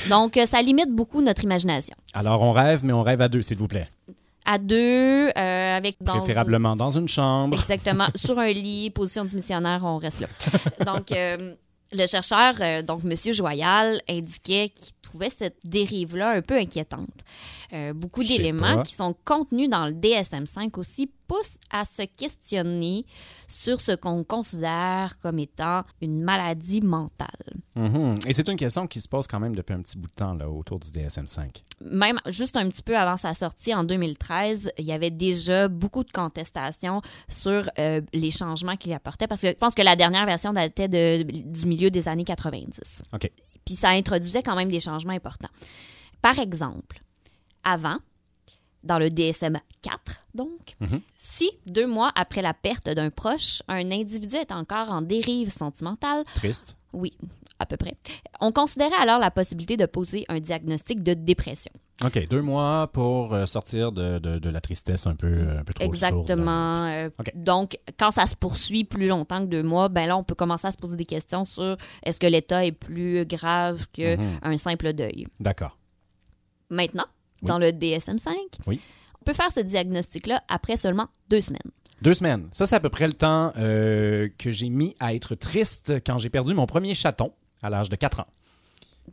Donc, 0.08 0.38
euh, 0.38 0.46
ça 0.46 0.62
limite 0.62 0.90
beaucoup 0.90 1.20
notre 1.20 1.44
imagination. 1.44 1.94
Alors, 2.14 2.42
on 2.42 2.52
rêve, 2.52 2.82
mais 2.82 2.94
on 2.94 3.02
rêve 3.02 3.20
à 3.20 3.28
deux, 3.28 3.42
s'il 3.42 3.58
vous 3.58 3.68
plaît. 3.68 3.90
À 4.44 4.58
deux, 4.58 5.28
euh, 5.28 5.76
avec 5.76 5.96
dans 6.00 6.18
Préférablement 6.18 6.74
dans 6.74 6.90
une 6.90 7.08
chambre. 7.08 7.54
Exactement. 7.60 8.08
Sur 8.14 8.38
un 8.38 8.50
lit, 8.50 8.90
position 8.90 9.24
du 9.24 9.36
missionnaire, 9.36 9.82
on 9.84 9.98
reste 9.98 10.20
là. 10.20 10.28
Donc, 10.84 11.12
euh, 11.12 11.54
le 11.92 12.06
chercheur, 12.06 12.54
euh, 12.60 12.82
donc 12.82 13.02
M. 13.04 13.14
Joyal, 13.32 14.00
indiquait 14.08 14.70
qu'il 14.70 14.94
trouvait 15.00 15.30
cette 15.30 15.58
dérive-là 15.64 16.30
un 16.30 16.42
peu 16.42 16.56
inquiétante. 16.56 17.08
Beaucoup 17.94 18.22
d'éléments 18.22 18.82
qui 18.82 18.94
sont 18.94 19.16
contenus 19.24 19.70
dans 19.70 19.86
le 19.86 19.92
DSM-5 19.92 20.78
aussi 20.78 21.10
à 21.70 21.84
se 21.84 22.02
questionner 22.02 23.04
sur 23.46 23.80
ce 23.80 23.92
qu'on 23.92 24.24
considère 24.24 25.18
comme 25.20 25.38
étant 25.38 25.82
une 26.00 26.22
maladie 26.22 26.80
mentale. 26.80 27.28
Mhm. 27.74 28.14
Et 28.26 28.32
c'est 28.32 28.48
une 28.48 28.56
question 28.56 28.86
qui 28.86 29.00
se 29.00 29.08
pose 29.08 29.26
quand 29.26 29.40
même 29.40 29.54
depuis 29.54 29.74
un 29.74 29.82
petit 29.82 29.96
bout 29.98 30.08
de 30.08 30.14
temps 30.14 30.34
là, 30.34 30.48
autour 30.48 30.78
du 30.80 30.90
DSM-5. 30.90 31.62
même 31.80 32.18
juste 32.26 32.56
un 32.56 32.68
petit 32.68 32.82
peu 32.82 32.96
avant 32.96 33.16
sa 33.16 33.34
sortie 33.34 33.74
en 33.74 33.84
2013, 33.84 34.70
il 34.78 34.84
y 34.84 34.92
avait 34.92 35.10
déjà 35.10 35.68
beaucoup 35.68 36.04
de 36.04 36.10
contestations 36.10 37.00
sur 37.28 37.68
euh, 37.78 38.00
les 38.12 38.30
changements 38.30 38.76
qu'il 38.76 38.92
apportait 38.92 39.26
parce 39.26 39.40
que 39.42 39.48
je 39.48 39.52
pense 39.56 39.74
que 39.74 39.82
la 39.82 39.96
dernière 39.96 40.26
version 40.26 40.52
datait 40.52 40.88
de- 40.88 41.22
du 41.22 41.66
milieu 41.66 41.90
des 41.90 42.08
années 42.08 42.24
90. 42.24 43.02
OK. 43.14 43.30
Puis 43.64 43.74
ça 43.74 43.90
introduisait 43.90 44.42
quand 44.42 44.56
même 44.56 44.70
des 44.70 44.80
changements 44.80 45.12
importants. 45.12 45.48
Par 46.20 46.38
exemple, 46.38 47.00
avant, 47.64 47.96
dans 48.84 48.98
le 48.98 49.10
DSM 49.10 49.58
4, 49.82 50.24
donc, 50.34 50.76
Mhm. 50.80 51.00
si 51.16 51.50
deux 51.66 51.86
mois 51.86 52.10
après 52.14 52.42
la 52.42 52.54
perte 52.54 52.88
d'un 52.88 53.10
proche, 53.10 53.62
un 53.68 53.90
individu 53.90 54.36
est 54.36 54.52
encore 54.52 54.90
en 54.90 55.02
dérive 55.02 55.50
sentimentale, 55.50 56.24
Triste. 56.34 56.76
oui, 56.92 57.12
à 57.58 57.66
peu 57.66 57.76
près, 57.76 57.94
on 58.40 58.50
considérait 58.52 58.94
alors 59.00 59.18
la 59.20 59.30
possibilité 59.30 59.76
de 59.76 59.86
poser 59.86 60.24
un 60.28 60.40
diagnostic 60.40 61.02
de 61.02 61.14
dépression. 61.14 61.70
OK, 62.04 62.26
deux 62.28 62.42
mois 62.42 62.88
pour 62.92 63.32
euh, 63.32 63.46
sortir 63.46 63.92
de, 63.92 64.18
de- 64.18 64.40
de 64.40 64.50
la 64.50 64.60
tristesse 64.60 65.06
un 65.06 65.14
peu, 65.14 65.46
un 65.58 65.62
peu 65.62 65.72
trop 65.72 65.84
sourde, 65.84 66.00
là. 66.00 66.08
Exactement. 66.08 66.86
Euh, 66.86 67.10
Donc, 67.36 67.78
quand 67.96 68.10
ça 68.10 68.26
se 68.26 68.34
poursuit 68.34 68.82
plus 68.82 69.06
longtemps 69.06 69.38
que 69.40 69.46
deux 69.46 69.62
mois, 69.62 69.88
ben 69.88 70.06
là, 70.06 70.16
on 70.16 70.24
peut 70.24 70.34
commencer 70.34 70.66
à 70.66 70.72
se 70.72 70.76
poser 70.76 70.96
des 70.96 71.04
questions 71.04 71.44
sur 71.44 71.76
est-ce 72.02 72.18
que 72.18 72.26
l'état 72.26 72.64
est 72.66 72.72
plus 72.72 73.24
grave 73.26 73.86
qu'un 73.92 74.16
Mhm. 74.42 74.56
simple 74.56 74.92
deuil? 74.94 75.28
D'accord. 75.38 75.78
Maintenant, 76.70 77.04
dans 77.42 77.58
le 77.58 77.68
DSM-5. 77.70 78.32
Oui. 78.66 78.80
On 79.20 79.24
peut 79.24 79.34
faire 79.34 79.52
ce 79.52 79.60
diagnostic-là 79.60 80.42
après 80.48 80.76
seulement 80.76 81.06
deux 81.28 81.40
semaines. 81.40 81.60
Deux 82.00 82.14
semaines. 82.14 82.48
Ça, 82.52 82.66
c'est 82.66 82.74
à 82.74 82.80
peu 82.80 82.88
près 82.88 83.06
le 83.06 83.12
temps 83.12 83.52
euh, 83.56 84.28
que 84.38 84.50
j'ai 84.50 84.68
mis 84.68 84.96
à 84.98 85.14
être 85.14 85.34
triste 85.36 85.92
quand 86.04 86.18
j'ai 86.18 86.30
perdu 86.30 86.54
mon 86.54 86.66
premier 86.66 86.94
chaton 86.94 87.32
à 87.62 87.70
l'âge 87.70 87.88
de 87.88 87.94
4 87.96 88.20
ans. 88.20 88.26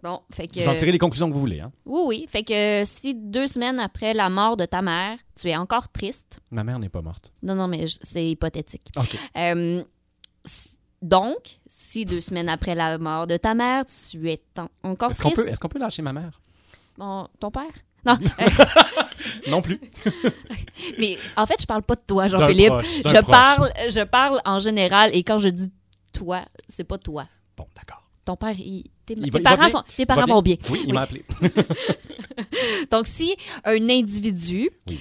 Bon, 0.02 0.22
fait 0.34 0.48
que... 0.48 0.60
Vous 0.60 0.68
en 0.68 0.76
tirez 0.76 0.92
les 0.92 0.98
conclusions 0.98 1.28
que 1.30 1.34
vous 1.34 1.40
voulez. 1.40 1.60
Hein? 1.60 1.72
Oui, 1.86 2.02
oui. 2.06 2.28
Fait 2.30 2.44
que 2.44 2.84
si 2.86 3.14
deux 3.14 3.48
semaines 3.48 3.80
après 3.80 4.14
la 4.14 4.30
mort 4.30 4.58
de 4.58 4.66
ta 4.66 4.82
mère, 4.82 5.18
tu 5.40 5.50
es 5.50 5.56
encore 5.56 5.90
triste. 5.90 6.40
Ma 6.52 6.64
mère 6.64 6.80
n'est 6.80 6.90
pas 6.90 7.02
morte. 7.02 7.32
Non, 7.44 7.54
non, 7.56 7.68
mais 7.68 7.86
c'est 8.02 8.26
hypothétique. 8.28 8.88
OK. 8.98 9.16
Euh, 9.38 9.84
donc, 11.02 11.60
si 11.68 12.06
deux 12.06 12.22
semaines 12.22 12.50
après 12.50 12.76
la 12.76 12.98
mort 12.98 13.26
de 13.28 13.38
ta 13.38 13.54
mère, 13.54 13.84
tu 13.86 14.30
es 14.32 14.42
en- 14.58 14.70
encore 14.84 15.10
qu'on 15.16 15.30
triste? 15.32 15.48
est-ce 15.48 15.60
qu'on 15.60 15.70
peut 15.70 15.80
lâcher 15.80 16.02
ma 16.02 16.14
mère? 16.14 16.40
Bon, 16.98 17.28
ton 17.40 17.52
père? 17.52 17.64
Non. 18.06 18.18
euh, 18.40 18.48
Non 19.50 19.62
plus. 19.62 19.80
mais 21.00 21.18
en 21.36 21.46
fait, 21.46 21.60
je 21.62 21.66
parle 21.66 21.84
pas 21.84 21.96
de 21.96 22.02
toi, 22.08 22.28
Jean-Philippe. 22.28 22.74
Je 22.84 23.02
proche. 23.02 23.26
parle, 23.26 23.72
je 23.90 24.04
parle 24.04 24.42
en 24.46 24.60
général 24.60 25.12
et 25.14 25.24
quand 25.24 25.38
je 25.38 25.50
dis 25.50 25.72
toi, 26.14 26.46
c'est 26.68 26.84
pas 26.84 26.98
toi. 26.98 27.28
Bon, 27.58 27.68
d'accord. 27.76 28.04
Ton 28.26 28.36
père, 28.36 28.56
il- 28.58 28.86
tes, 29.06 29.16
Il 29.18 29.32
va- 29.32 29.40
parents, 29.40 29.70
sont- 29.70 29.84
tes 29.98 30.06
parents 30.06 30.24
bien? 30.26 30.36
vont 30.36 30.42
bien. 30.42 30.56
Oui, 30.70 30.84
il 30.88 30.94
m'a 30.94 31.02
appelé. 31.02 31.26
Donc, 32.92 33.08
si 33.08 33.36
un 33.66 33.90
individu, 33.90 34.70
Oui. 34.88 35.00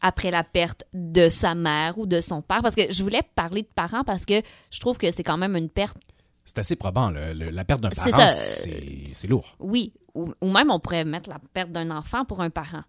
après 0.00 0.30
la 0.30 0.42
perte 0.44 0.84
de 0.94 1.28
sa 1.28 1.54
mère 1.54 1.98
ou 1.98 2.06
de 2.06 2.20
son 2.20 2.42
père, 2.42 2.62
parce 2.62 2.74
que 2.74 2.90
je 2.92 3.02
voulais 3.02 3.22
parler 3.34 3.62
de 3.62 3.68
parents 3.74 4.04
parce 4.04 4.24
que 4.24 4.40
je 4.70 4.80
trouve 4.80 4.98
que 4.98 5.10
c'est 5.10 5.22
quand 5.22 5.36
même 5.36 5.56
une 5.56 5.68
perte, 5.68 5.96
C'est 6.44 6.58
assez 6.58 6.76
probant. 6.76 7.10
le- 7.10 7.32
le- 7.34 7.50
la 7.50 7.64
perte 7.64 7.80
d'un 7.82 7.90
parent, 7.90 8.26
c'est 8.26 9.28
lourd. 9.28 9.54
oui, 9.60 9.92
ou, 10.14 10.32
ou 10.40 10.50
même 10.50 10.70
on 10.70 10.80
pourrait 10.80 11.04
mettre 11.04 11.28
la 11.28 11.38
perte 11.52 11.70
d'un 11.70 11.90
enfant 11.90 12.24
pour 12.24 12.40
un 12.40 12.50
parent. 12.50 12.82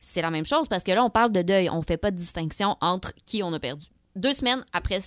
C'est 0.00 0.22
la 0.22 0.30
même 0.30 0.44
chose 0.44 0.68
parce 0.68 0.84
que 0.84 0.92
là, 0.92 1.02
on 1.04 1.10
parle 1.10 1.32
de 1.32 1.42
deuil. 1.42 1.68
On 1.70 1.82
fait 1.82 1.96
pas 1.96 2.10
de 2.10 2.16
distinction 2.16 2.76
entre 2.80 3.12
qui 3.24 3.42
on 3.42 3.52
a 3.52 3.58
perdu. 3.58 3.86
Deux 4.14 4.32
semaines 4.32 4.64
après, 4.72 5.00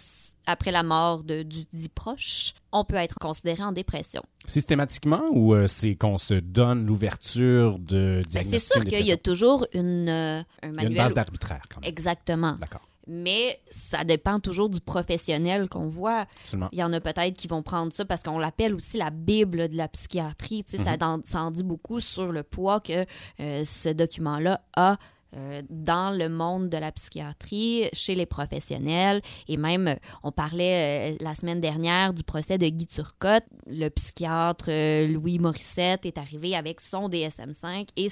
après 0.45 0.71
la 0.71 0.83
mort 0.83 1.23
de, 1.23 1.43
du 1.43 1.63
dit 1.73 1.89
proche, 1.89 2.53
on 2.71 2.83
peut 2.83 2.95
être 2.95 3.15
considéré 3.19 3.63
en 3.63 3.71
dépression. 3.71 4.21
Systématiquement 4.45 5.21
ou 5.31 5.53
euh, 5.53 5.67
c'est 5.67 5.95
qu'on 5.95 6.17
se 6.17 6.33
donne 6.33 6.85
l'ouverture 6.85 7.79
de 7.79 8.21
Ben, 8.23 8.29
diagnostiquer 8.29 8.59
c'est 8.59 8.73
sûr 8.73 8.85
qu'il 8.85 9.07
y 9.07 9.11
a 9.11 9.17
toujours 9.17 9.65
une, 9.73 10.09
euh, 10.09 10.41
un 10.61 10.69
Il 10.73 10.75
y 10.75 10.85
a 10.85 10.89
une 10.89 10.95
base 10.95 11.13
d'arbitraire 11.13 11.61
quand 11.69 11.81
même. 11.81 11.89
Exactement. 11.89 12.53
D'accord. 12.53 12.88
Mais 13.11 13.59
ça 13.71 14.03
dépend 14.03 14.39
toujours 14.39 14.69
du 14.69 14.79
professionnel 14.79 15.67
qu'on 15.67 15.87
voit. 15.87 16.27
Absolument. 16.41 16.69
Il 16.71 16.77
y 16.79 16.83
en 16.83 16.93
a 16.93 16.99
peut-être 17.01 17.35
qui 17.35 17.47
vont 17.47 17.63
prendre 17.63 17.91
ça 17.91 18.05
parce 18.05 18.21
qu'on 18.21 18.37
l'appelle 18.37 18.75
aussi 18.75 18.97
la 18.97 19.09
Bible 19.09 19.67
de 19.67 19.75
la 19.75 19.87
psychiatrie. 19.87 20.63
Tu 20.63 20.77
sais, 20.77 20.83
ça, 20.83 20.91
Mhm. 20.91 20.97
dans- 20.97 21.21
ça 21.25 21.41
en 21.41 21.49
dit 21.51 21.63
beaucoup 21.63 21.99
sur 21.99 22.31
le 22.31 22.43
poids 22.43 22.79
que 22.79 23.05
euh, 23.39 23.63
ce 23.65 23.89
document-là 23.89 24.61
a 24.75 24.97
euh, 25.35 25.61
dans 25.69 26.15
le 26.17 26.27
monde 26.27 26.69
de 26.69 26.77
la 26.77 26.91
psychiatrie, 26.91 27.87
chez 27.93 28.15
les 28.15 28.25
professionnels. 28.25 29.21
Et 29.47 29.57
même, 29.57 29.87
euh, 29.87 29.95
on 30.23 30.31
parlait 30.31 31.13
euh, 31.13 31.17
la 31.21 31.35
semaine 31.35 31.61
dernière 31.61 32.13
du 32.13 32.23
procès 32.23 32.57
de 32.57 32.67
Guy 32.67 32.87
Turcotte. 32.87 33.43
Le 33.67 33.89
psychiatre 33.89 34.65
euh, 34.69 35.07
Louis 35.07 35.37
Morissette 35.37 36.05
est 36.05 36.17
arrivé 36.17 36.55
avec 36.55 36.81
son 36.81 37.09
DSM-5 37.09 37.89
et 37.95 38.07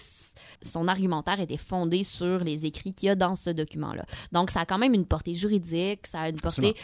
son 0.61 0.87
argumentaire 0.87 1.39
était 1.39 1.57
fondé 1.57 2.03
sur 2.03 2.39
les 2.39 2.65
écrits 2.65 2.93
qu'il 2.93 3.07
y 3.07 3.09
a 3.09 3.15
dans 3.15 3.35
ce 3.35 3.49
document-là. 3.49 4.05
Donc, 4.31 4.51
ça 4.51 4.61
a 4.61 4.65
quand 4.65 4.77
même 4.77 4.93
une 4.93 5.05
portée 5.05 5.33
juridique, 5.33 6.05
ça 6.07 6.21
a 6.21 6.29
une 6.29 6.39
portée... 6.39 6.75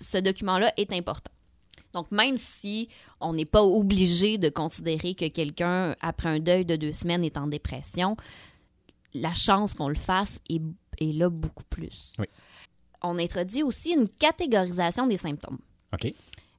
Ce 0.00 0.18
document-là 0.18 0.72
est 0.78 0.92
important. 0.92 1.30
Donc, 1.92 2.10
même 2.10 2.36
si 2.36 2.88
on 3.20 3.34
n'est 3.34 3.44
pas 3.44 3.62
obligé 3.62 4.38
de 4.38 4.48
considérer 4.48 5.14
que 5.14 5.28
quelqu'un, 5.28 5.94
après 6.00 6.28
un 6.28 6.38
deuil 6.38 6.64
de 6.64 6.76
deux 6.76 6.92
semaines, 6.92 7.24
est 7.24 7.36
en 7.36 7.46
dépression, 7.46 8.16
la 9.14 9.34
chance 9.34 9.74
qu'on 9.74 9.88
le 9.88 9.94
fasse 9.94 10.40
est, 10.48 10.62
est 11.00 11.12
là 11.12 11.28
beaucoup 11.28 11.64
plus. 11.68 12.12
Oui. 12.18 12.26
On 13.02 13.18
introduit 13.18 13.62
aussi 13.62 13.92
une 13.92 14.08
catégorisation 14.08 15.06
des 15.06 15.16
symptômes. 15.16 15.58
OK. 15.92 16.12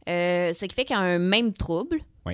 Euh, 0.10 0.52
ce 0.54 0.66
qui 0.66 0.76
fait 0.76 0.86
qu'un 0.86 1.18
même 1.18 1.54
trouble 1.54 2.00
Oui. 2.26 2.34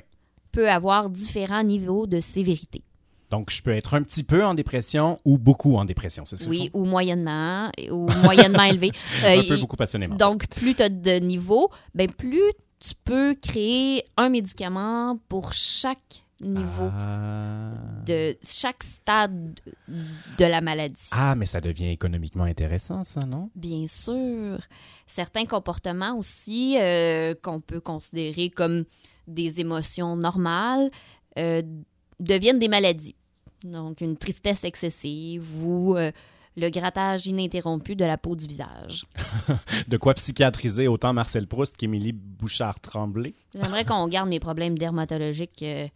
peut 0.52 0.68
avoir 0.68 1.08
différents 1.10 1.62
niveaux 1.62 2.06
de 2.06 2.20
sévérité. 2.20 2.82
Donc, 3.30 3.50
je 3.50 3.62
peux 3.62 3.70
être 3.70 3.94
un 3.94 4.02
petit 4.02 4.24
peu 4.24 4.44
en 4.44 4.54
dépression 4.54 5.18
ou 5.24 5.38
beaucoup 5.38 5.76
en 5.76 5.84
dépression, 5.84 6.24
c'est 6.26 6.34
ça? 6.34 6.46
Oui, 6.48 6.68
ou 6.74 6.84
moyennement, 6.84 7.70
ou 7.88 8.08
moyennement 8.24 8.64
élevé. 8.64 8.90
Un 9.24 9.38
Euh, 9.38 9.42
peu 9.48 9.54
il- 9.54 9.60
beaucoup 9.60 9.76
passionnément. 9.76 10.16
Donc, 10.16 10.48
plus 10.48 10.74
tu 10.74 10.82
as 10.82 10.88
de 10.88 11.12
niveaux, 11.20 11.70
ben 11.94 12.10
plus 12.10 12.42
tu 12.80 12.92
peux 13.04 13.36
créer 13.40 14.02
un 14.16 14.30
médicament 14.30 15.16
pour 15.28 15.52
chaque 15.52 16.24
niveau 16.40 16.88
Ah. 16.92 17.72
de 18.06 18.36
chaque 18.42 18.82
stade 18.82 19.60
de 19.88 20.44
la 20.44 20.60
maladie. 20.60 21.08
Ah, 21.12 21.34
mais 21.34 21.46
ça 21.46 21.60
devient 21.60 21.88
économiquement 21.90 22.44
intéressant, 22.44 23.04
ça, 23.04 23.20
non? 23.26 23.50
Bien 23.54 23.86
sûr. 23.88 24.58
Certains 25.06 25.46
comportements 25.46 26.16
aussi 26.16 26.76
euh, 26.80 27.34
qu'on 27.42 27.60
peut 27.60 27.80
considérer 27.80 28.50
comme 28.50 28.84
des 29.26 29.60
émotions 29.60 30.16
normales 30.16 30.90
euh, 31.38 31.62
deviennent 32.18 32.58
des 32.58 32.68
maladies. 32.68 33.14
Donc, 33.64 34.00
une 34.00 34.16
tristesse 34.16 34.64
excessive 34.64 35.64
ou 35.64 35.94
euh, 35.96 36.10
le 36.56 36.68
grattage 36.70 37.26
ininterrompu 37.26 37.94
de 37.94 38.04
la 38.04 38.16
peau 38.18 38.34
du 38.34 38.46
visage. 38.46 39.04
De 39.88 39.96
quoi 39.98 40.14
psychiatriser 40.14 40.88
autant 40.88 41.12
Marcel 41.12 41.46
Proust 41.46 41.76
qu'Émilie 41.76 42.12
Bouchard-Tremblay? 42.12 43.34
J'aimerais 43.54 43.84
qu'on 43.84 44.08
garde 44.08 44.28
mes 44.28 44.40
problèmes 44.40 44.76
dermatologiques 44.78 45.62
euh, 45.62 45.86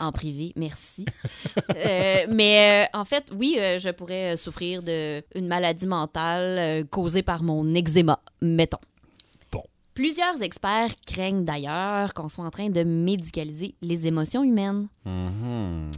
en 0.00 0.12
privé. 0.12 0.52
Merci. 0.56 1.04
Euh, 1.76 2.26
mais 2.30 2.86
euh, 2.94 2.98
en 2.98 3.04
fait, 3.04 3.30
oui, 3.34 3.56
euh, 3.58 3.78
je 3.78 3.90
pourrais 3.90 4.36
souffrir 4.36 4.82
d'une 4.82 5.46
maladie 5.46 5.86
mentale 5.86 6.84
causée 6.86 7.22
par 7.22 7.42
mon 7.42 7.74
eczéma, 7.74 8.20
mettons. 8.42 8.78
Bon. 9.52 9.62
Plusieurs 9.94 10.42
experts 10.42 10.94
craignent 11.06 11.44
d'ailleurs 11.44 12.14
qu'on 12.14 12.28
soit 12.28 12.44
en 12.44 12.50
train 12.50 12.70
de 12.70 12.82
médicaliser 12.82 13.74
les 13.82 14.06
émotions 14.06 14.42
humaines. 14.42 14.88
Mhm. 15.04 15.90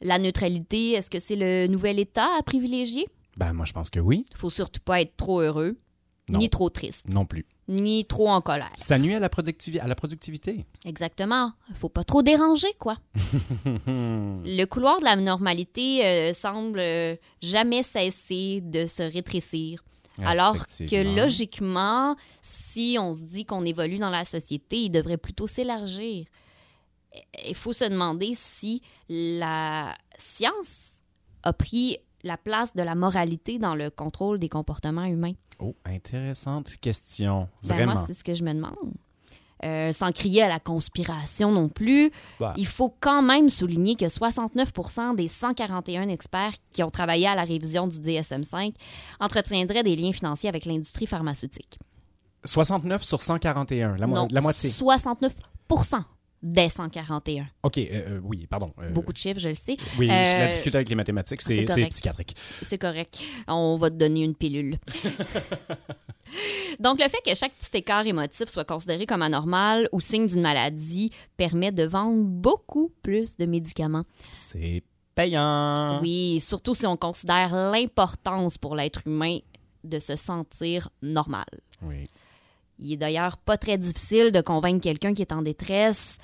La 0.00 0.18
neutralité, 0.18 0.92
est-ce 0.92 1.10
que 1.10 1.20
c'est 1.20 1.36
le 1.36 1.66
nouvel 1.68 1.98
état 1.98 2.28
à 2.38 2.42
privilégier? 2.42 3.06
Ben, 3.36 3.52
moi, 3.52 3.64
je 3.64 3.72
pense 3.72 3.88
que 3.88 4.00
oui. 4.00 4.24
Faut 4.34 4.50
surtout 4.50 4.80
pas 4.84 5.00
être 5.00 5.16
trop 5.16 5.40
heureux, 5.40 5.76
Non. 6.28 6.38
ni 6.40 6.50
trop 6.50 6.68
triste, 6.70 7.08
Non 7.08 7.24
plus. 7.24 7.46
Ni 7.68 8.04
trop 8.04 8.28
en 8.28 8.40
colère. 8.40 8.72
Ça 8.76 8.98
nuit 8.98 9.14
à 9.14 9.18
la, 9.20 9.28
productivi- 9.28 9.78
à 9.80 9.86
la 9.86 9.94
productivité. 9.94 10.66
Exactement. 10.84 11.52
Faut 11.76 11.88
pas 11.88 12.04
trop 12.04 12.22
déranger, 12.22 12.72
quoi. 12.78 12.98
Le 13.86 14.64
couloir 14.64 14.98
de 15.00 15.04
la 15.04 15.16
normalité 15.16 16.04
euh, 16.04 16.32
semble 16.32 16.78
euh, 16.80 17.16
jamais 17.40 17.82
cesser 17.82 18.60
de 18.62 18.86
se 18.86 19.02
rétrécir. 19.02 19.82
Alors 20.22 20.66
que 20.66 21.16
logiquement, 21.16 22.16
si 22.42 22.98
on 23.00 23.14
se 23.14 23.22
dit 23.22 23.46
qu'on 23.46 23.64
évolue 23.64 23.98
dans 23.98 24.10
la 24.10 24.26
société, 24.26 24.82
il 24.84 24.90
devrait 24.90 25.16
plutôt 25.16 25.46
s'élargir. 25.46 26.26
Il 27.46 27.54
faut 27.54 27.72
se 27.72 27.84
demander 27.86 28.32
si 28.34 28.82
la 29.08 29.94
science 30.18 31.00
a 31.42 31.52
pris 31.54 31.96
la 32.24 32.36
place 32.36 32.74
de 32.76 32.82
la 32.82 32.94
moralité 32.94 33.58
dans 33.58 33.74
le 33.74 33.88
contrôle 33.90 34.38
des 34.38 34.48
comportements 34.50 35.04
humains. 35.06 35.32
Oh, 35.62 35.74
intéressante 35.84 36.76
question. 36.80 37.48
Ben, 37.62 37.74
Vraiment. 37.76 37.92
moi, 37.94 38.04
c'est 38.06 38.14
ce 38.14 38.24
que 38.24 38.34
je 38.34 38.42
me 38.44 38.52
demande. 38.52 38.74
Euh, 39.64 39.92
sans 39.92 40.10
crier 40.10 40.42
à 40.42 40.48
la 40.48 40.58
conspiration 40.58 41.52
non 41.52 41.68
plus, 41.68 42.10
Bah. 42.40 42.52
il 42.56 42.66
faut 42.66 42.92
quand 42.98 43.22
même 43.22 43.48
souligner 43.48 43.94
que 43.94 44.06
69% 44.08 45.14
des 45.14 45.28
141 45.28 46.08
experts 46.08 46.54
qui 46.72 46.82
ont 46.82 46.90
travaillé 46.90 47.28
à 47.28 47.36
la 47.36 47.44
révision 47.44 47.86
du 47.86 47.98
DSM-5 48.00 48.74
entretiendraient 49.20 49.84
des 49.84 49.94
liens 49.94 50.12
financiers 50.12 50.48
avec 50.48 50.64
l'industrie 50.64 51.06
pharmaceutique. 51.06 51.78
69 52.44 53.04
sur 53.04 53.22
141, 53.22 53.96
la, 53.98 54.06
mo- 54.08 54.14
Non, 54.16 54.28
la 54.32 54.40
moitié. 54.40 54.68
69 54.68 55.32
des 56.42 56.68
141. 56.68 57.46
OK, 57.62 57.78
euh, 57.78 57.82
euh, 57.92 58.20
oui, 58.24 58.46
pardon. 58.48 58.72
euh, 58.80 58.90
Beaucoup 58.90 59.12
de 59.12 59.16
chiffres, 59.18 59.38
je 59.40 59.48
le 59.48 59.54
sais. 59.54 59.76
Oui, 59.98 60.08
je 60.08 60.12
Euh, 60.12 60.38
la 60.40 60.48
discute 60.48 60.74
avec 60.74 60.88
les 60.88 60.94
mathématiques, 60.96 61.40
c'est 61.40 61.64
psychiatrique. 61.88 62.34
C'est 62.36 62.78
correct. 62.78 63.20
On 63.46 63.76
va 63.76 63.90
te 63.90 63.94
donner 63.96 64.24
une 64.24 64.34
pilule. 64.34 64.78
Donc, 66.80 66.98
le 67.00 67.08
fait 67.08 67.20
que 67.24 67.34
chaque 67.36 67.52
petit 67.52 67.76
écart 67.78 68.06
émotif 68.06 68.48
soit 68.48 68.64
considéré 68.64 69.06
comme 69.06 69.22
anormal 69.22 69.88
ou 69.92 70.00
signe 70.00 70.26
d'une 70.26 70.40
maladie 70.40 71.10
permet 71.36 71.70
de 71.70 71.84
vendre 71.84 72.22
beaucoup 72.24 72.92
plus 73.02 73.36
de 73.36 73.44
médicaments. 73.44 74.04
C'est 74.32 74.82
payant. 75.14 76.00
Oui, 76.00 76.40
surtout 76.40 76.74
si 76.74 76.86
on 76.86 76.96
considère 76.96 77.54
l'importance 77.70 78.56
pour 78.58 78.74
l'être 78.76 79.02
humain 79.06 79.38
de 79.84 79.98
se 79.98 80.16
sentir 80.16 80.88
normal. 81.02 81.44
Oui. 81.82 82.04
Il 82.78 82.92
est 82.92 82.96
d'ailleurs 82.96 83.36
pas 83.36 83.56
très 83.56 83.78
difficile 83.78 84.32
de 84.32 84.40
convaincre 84.40 84.80
quelqu'un 84.80 85.14
qui 85.14 85.22
est 85.22 85.32
en 85.32 85.42
détresse 85.42 86.16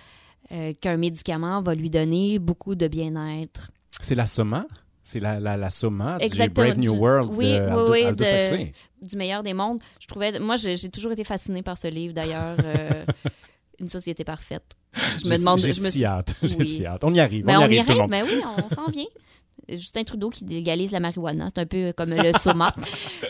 euh, 0.52 0.72
qu'un 0.80 0.96
médicament 0.96 1.62
va 1.62 1.74
lui 1.74 1.90
donner 1.90 2.38
beaucoup 2.38 2.74
de 2.74 2.88
bien-être. 2.88 3.70
C'est 4.00 4.14
la 4.14 4.26
Soma? 4.26 4.66
C'est 5.04 5.20
la, 5.20 5.40
la, 5.40 5.56
la 5.56 5.70
Soma 5.70 6.18
du. 6.18 6.48
Brave 6.50 6.78
New 6.78 6.92
Du- 6.94 6.98
World 7.00 7.30
oui, 7.36 7.52
de 7.52 7.56
Aldo- 7.60 7.90
oui, 7.90 8.04
de- 8.04 9.06
du 9.06 9.16
meilleur 9.16 9.42
des 9.42 9.54
mondes. 9.54 9.80
Je 10.00 10.06
trouvais, 10.06 10.38
moi, 10.38 10.56
j'ai 10.56 10.76
toujours 10.90 11.12
été 11.12 11.24
fascinée 11.24 11.62
par 11.62 11.78
ce 11.78 11.88
livre, 11.88 12.12
d'ailleurs. 12.14 12.56
euh, 12.62 13.04
Une 13.80 13.88
société 13.88 14.24
parfaite. 14.24 14.64
Je 14.92 15.26
me 15.28 15.34
J'ai- 15.34 15.38
demande. 15.38 15.58
J'ai 15.60 15.72
je 15.72 15.80
me 15.80 15.88
si 15.88 16.04
hâte. 16.04 16.34
J'ai 16.42 16.56
Oui. 16.56 16.64
si 16.66 16.84
hâte. 16.84 17.04
On 17.04 17.14
y 17.14 17.20
arrive. 17.20 17.44
Ben, 17.44 17.52
on 17.58 17.60
y 17.60 17.62
on 17.62 17.64
arrive, 17.64 17.76
y 17.76 17.78
arrive, 17.92 18.10
mais 18.10 18.22
oui, 18.22 18.40
on 18.44 18.74
s'en 18.74 18.90
vient. 18.90 19.04
Justin 19.68 20.04
Trudeau 20.04 20.30
qui 20.30 20.44
légalise 20.44 20.92
la 20.92 21.00
marijuana. 21.00 21.48
C'est 21.48 21.60
un 21.60 21.66
peu 21.66 21.92
comme 21.96 22.10
le 22.10 22.32
Soma. 22.38 22.74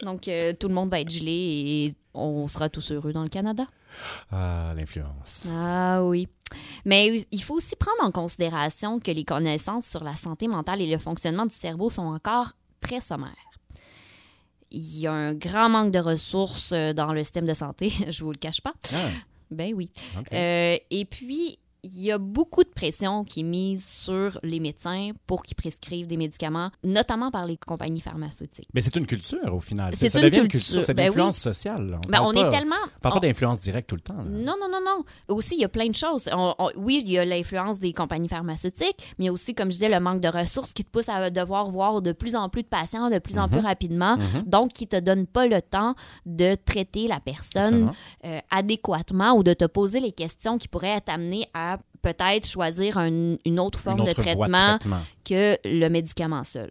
Donc, 0.02 0.28
euh, 0.28 0.52
tout 0.52 0.68
le 0.68 0.74
monde 0.74 0.90
va 0.90 1.00
être 1.00 1.10
gelé 1.10 1.32
et 1.32 1.94
on 2.14 2.48
sera 2.48 2.68
tous 2.68 2.90
heureux 2.92 3.12
dans 3.12 3.22
le 3.22 3.28
Canada. 3.28 3.64
Ah, 4.30 4.72
l'influence. 4.76 5.44
Ah 5.48 6.04
oui. 6.04 6.28
Mais 6.84 7.24
il 7.30 7.42
faut 7.42 7.54
aussi 7.54 7.76
prendre 7.76 8.02
en 8.02 8.10
considération 8.10 9.00
que 9.00 9.10
les 9.10 9.24
connaissances 9.24 9.86
sur 9.86 10.04
la 10.04 10.14
santé 10.14 10.48
mentale 10.48 10.80
et 10.80 10.90
le 10.90 10.98
fonctionnement 10.98 11.46
du 11.46 11.54
cerveau 11.54 11.90
sont 11.90 12.02
encore 12.02 12.52
très 12.80 13.00
sommaires. 13.00 13.32
Il 14.70 14.98
y 14.98 15.06
a 15.06 15.12
un 15.12 15.34
grand 15.34 15.68
manque 15.68 15.92
de 15.92 15.98
ressources 15.98 16.72
euh, 16.72 16.92
dans 16.92 17.12
le 17.12 17.22
système 17.24 17.46
de 17.46 17.54
santé, 17.54 17.90
je 18.08 18.22
vous 18.22 18.32
le 18.32 18.38
cache 18.38 18.60
pas. 18.60 18.74
Ah. 18.94 19.08
Ben 19.50 19.72
oui. 19.74 19.90
Euh, 20.32 20.76
et 20.90 21.04
puis, 21.06 21.58
il 21.94 22.02
y 22.02 22.12
a 22.12 22.18
beaucoup 22.18 22.64
de 22.64 22.68
pression 22.68 23.24
qui 23.24 23.40
est 23.40 23.44
mise 23.44 23.84
sur 23.86 24.38
les 24.42 24.60
médecins 24.60 25.10
pour 25.26 25.42
qu'ils 25.42 25.56
prescrivent 25.56 26.06
des 26.06 26.16
médicaments, 26.16 26.70
notamment 26.84 27.30
par 27.30 27.46
les 27.46 27.56
compagnies 27.56 28.00
pharmaceutiques. 28.00 28.68
Mais 28.74 28.80
c'est 28.80 28.94
une 28.96 29.06
culture 29.06 29.54
au 29.54 29.60
final. 29.60 29.94
C'est 29.94 30.14
une 30.14 30.22
devient 30.22 30.48
culture. 30.48 30.84
C'est 30.84 30.94
Ben 30.94 31.06
l'influence 31.06 31.36
oui. 31.36 31.40
sociale. 31.42 31.90
là. 31.90 32.00
Ben, 32.08 32.20
on 32.22 32.32
est 32.32 32.48
tellement- 32.50 32.76
On 32.96 33.00
parle 33.00 33.14
pas 33.14 33.18
on- 33.18 33.20
d'influence 33.28 33.60
directe 33.60 33.88
tout 33.88 33.94
le 33.96 34.00
temps. 34.02 34.16
là. 34.16 34.24
Non, 34.24 34.54
non, 34.60 34.68
non, 34.70 34.80
non. 34.84 35.04
Aussi, 35.34 35.54
il 35.56 35.60
y 35.60 35.64
a 35.64 35.68
plein 35.68 35.88
de 35.88 35.94
choses. 35.94 36.28
On- 36.32 36.54
on- 36.58 36.70
oui, 36.76 37.02
il 37.04 37.10
y 37.10 37.18
a 37.18 37.24
l'influence 37.24 37.78
des 37.78 37.92
compagnies 37.92 38.28
pharmaceutiques, 38.28 39.14
mais 39.18 39.24
il 39.24 39.26
y 39.26 39.28
a 39.28 39.32
aussi, 39.32 39.54
comme 39.54 39.68
je 39.68 39.74
disais, 39.74 39.88
le 39.88 40.00
manque 40.00 40.20
de 40.20 40.28
ressources 40.28 40.72
qui 40.72 40.84
te 40.84 40.90
pousse 40.90 41.08
à 41.08 41.30
devoir 41.30 41.70
voir 41.70 42.02
de 42.02 42.12
plus 42.12 42.34
en 42.36 42.48
plus 42.48 42.62
de 42.62 42.68
patients 42.68 43.10
de 43.10 43.18
plus 43.18 43.38
en 43.38 43.44
Mhm. 43.44 43.50
plus 43.50 43.60
rapidement. 43.60 44.16
Mhm. 44.16 44.42
Donc, 44.46 44.72
qui 44.72 44.86
te 44.86 44.96
donne 45.00 45.26
pas 45.26 45.46
le 45.46 45.62
temps 45.62 45.94
de 46.26 46.54
traiter 46.54 47.08
la 47.08 47.20
personne 47.20 47.90
euh, 48.24 48.38
adéquatement 48.50 49.32
ou 49.34 49.42
de 49.42 49.52
te 49.54 49.64
poser 49.64 50.00
les 50.00 50.12
questions 50.12 50.58
qui 50.58 50.68
pourraient 50.68 51.00
t'amener 51.00 51.46
à 51.54 51.77
peut-être 52.02 52.46
choisir 52.46 52.98
un- 52.98 53.36
une 53.44 53.60
autre 53.60 53.78
forme 53.80 53.98
Une 54.00 54.04
de, 54.06 54.10
autre 54.10 54.22
voie 54.22 54.32
de 54.34 54.38
traitement 54.52 54.78
traitement. 54.78 55.00
que 55.24 55.56
le 55.64 55.88
médicament 55.88 56.44
seul. 56.44 56.70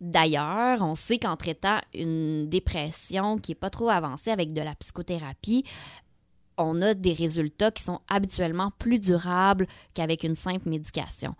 D'ailleurs, 0.00 0.82
on 0.82 0.96
sait 0.96 1.18
qu'en 1.18 1.36
traitant 1.36 1.78
une 1.94 2.48
dépression 2.48 3.38
qui 3.38 3.52
n'est 3.52 3.56
pas 3.56 3.70
trop 3.70 3.88
avancée 3.88 4.30
avec 4.30 4.52
de 4.52 4.60
la 4.60 4.74
psychothérapie, 4.74 5.64
on 6.58 6.78
a 6.78 6.94
des 6.94 7.12
résultats 7.12 7.70
qui 7.70 7.84
sont 7.84 8.00
habituellement 8.08 8.72
plus 8.78 8.98
durables 8.98 9.66
qu'avec 9.94 10.24
une 10.24 10.34
simple 10.34 10.68
médication. 10.68 11.34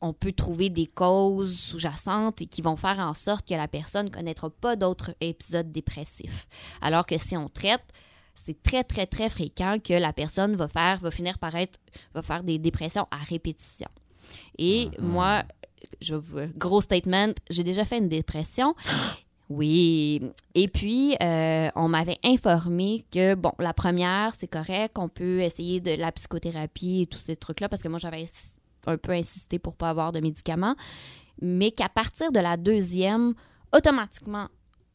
On 0.00 0.12
peut 0.12 0.32
trouver 0.32 0.68
des 0.68 0.86
causes 0.86 1.56
sous-jacentes 1.58 2.42
et 2.42 2.46
qui 2.46 2.60
vont 2.62 2.76
faire 2.76 2.98
en 2.98 3.14
sorte 3.14 3.48
que 3.48 3.54
la 3.54 3.66
personne 3.68 4.06
ne 4.06 4.10
connaîtra 4.10 4.50
pas 4.50 4.76
d'autres 4.76 5.12
épisodes 5.20 5.70
dépressifs. 5.72 6.46
Alors 6.80 7.06
que 7.06 7.18
si 7.18 7.36
on 7.36 7.48
traite, 7.48 7.82
c'est 8.38 8.62
très, 8.62 8.84
très, 8.84 9.06
très 9.06 9.28
fréquent 9.28 9.76
que 9.82 9.94
la 9.94 10.12
personne 10.12 10.54
va 10.54 10.68
faire, 10.68 11.00
va 11.00 11.10
finir 11.10 11.38
par 11.38 11.54
être, 11.56 11.80
va 12.14 12.22
faire 12.22 12.44
des 12.44 12.58
dépressions 12.58 13.06
à 13.10 13.16
répétition. 13.16 13.88
Et 14.58 14.90
moi, 15.00 15.42
je 16.00 16.14
gros 16.56 16.80
statement, 16.80 17.32
j'ai 17.50 17.64
déjà 17.64 17.84
fait 17.84 17.98
une 17.98 18.08
dépression. 18.08 18.74
Oui. 19.50 20.20
Et 20.54 20.68
puis, 20.68 21.16
euh, 21.22 21.70
on 21.74 21.88
m'avait 21.88 22.18
informé 22.22 23.06
que, 23.10 23.34
bon, 23.34 23.52
la 23.58 23.72
première, 23.72 24.34
c'est 24.38 24.46
correct, 24.46 24.98
on 24.98 25.08
peut 25.08 25.40
essayer 25.40 25.80
de 25.80 25.94
la 25.94 26.12
psychothérapie 26.12 27.00
et 27.00 27.06
tous 27.06 27.16
ces 27.16 27.34
trucs-là, 27.34 27.70
parce 27.70 27.82
que 27.82 27.88
moi, 27.88 27.98
j'avais 27.98 28.26
un 28.86 28.98
peu 28.98 29.12
insisté 29.12 29.58
pour 29.58 29.74
pas 29.74 29.88
avoir 29.88 30.12
de 30.12 30.20
médicaments, 30.20 30.76
mais 31.40 31.70
qu'à 31.70 31.88
partir 31.88 32.30
de 32.30 32.40
la 32.40 32.58
deuxième, 32.58 33.32
automatiquement, 33.74 34.48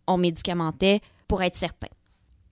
on 0.05 0.19
médicamentait 0.19 1.01
pour 1.27 1.41
être 1.41 1.55
certain. 1.55 1.87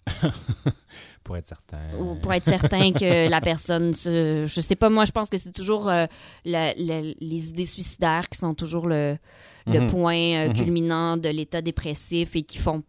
Pour 1.24 1.38
être 1.38 1.46
certain. 1.46 1.80
Ou 2.00 2.16
pour 2.16 2.34
être 2.34 2.46
certain 2.46 2.92
que 2.92 3.30
la 3.30 3.42
personne 3.42 3.94
se... 3.94 4.46
Je 4.48 4.62
sais 4.62 4.76
pas, 4.76 4.90
moi, 4.90 5.06
je 5.06 5.12
pense 5.12 5.30
que 5.30 5.38
c'est 5.38 5.52
toujours 5.52 5.88
euh, 5.88 6.06
la- 6.46 6.74
la- 6.74 7.02
les 7.02 7.50
idées 7.50 7.68
suicidaires 7.68 8.28
qui 8.28 8.40
sont 8.40 8.56
toujours 8.56 8.88
le, 8.88 9.18
le 9.68 9.80
Mhm. 9.82 9.88
point 9.88 10.16
euh, 10.18 10.48
Mhm. 10.50 10.54
culminant 10.56 11.18
de 11.18 11.30
l'état 11.30 11.62
dépressif 11.62 12.36
et 12.36 12.42
qui 12.42 12.58
font, 12.58 12.82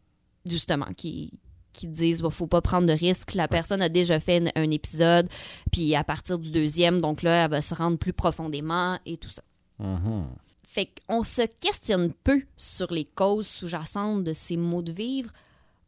justement, 0.46 0.86
qui 0.96 1.38
qui 1.74 1.86
disent 1.88 2.20
qu'il 2.20 2.30
faut 2.30 2.46
pas 2.46 2.60
prendre 2.60 2.86
de 2.86 2.92
risques. 2.92 3.32
La 3.32 3.48
personne 3.48 3.80
a 3.80 3.88
déjà 3.88 4.20
fait 4.20 4.42
un, 4.54 4.62
un 4.62 4.70
épisode, 4.70 5.26
puis 5.70 5.94
à 5.94 6.04
partir 6.04 6.38
du 6.38 6.50
deuxième, 6.50 7.00
donc 7.00 7.22
là, 7.22 7.44
elle 7.44 7.50
va 7.50 7.62
se 7.62 7.74
rendre 7.74 7.96
plus 7.96 8.12
profondément 8.12 8.98
et 9.06 9.16
tout 9.16 9.30
ça. 9.30 9.40
Mhm. 9.78 10.26
Fait 10.66 10.90
qu'on 11.08 11.22
se 11.22 11.42
questionne 11.60 12.12
peu 12.24 12.42
sur 12.58 12.92
les 12.92 13.06
causes 13.06 13.46
sous-jacentes 13.46 14.22
de 14.24 14.34
ces 14.34 14.58
maux 14.58 14.82
de 14.82 14.92
vivre. 14.92 15.30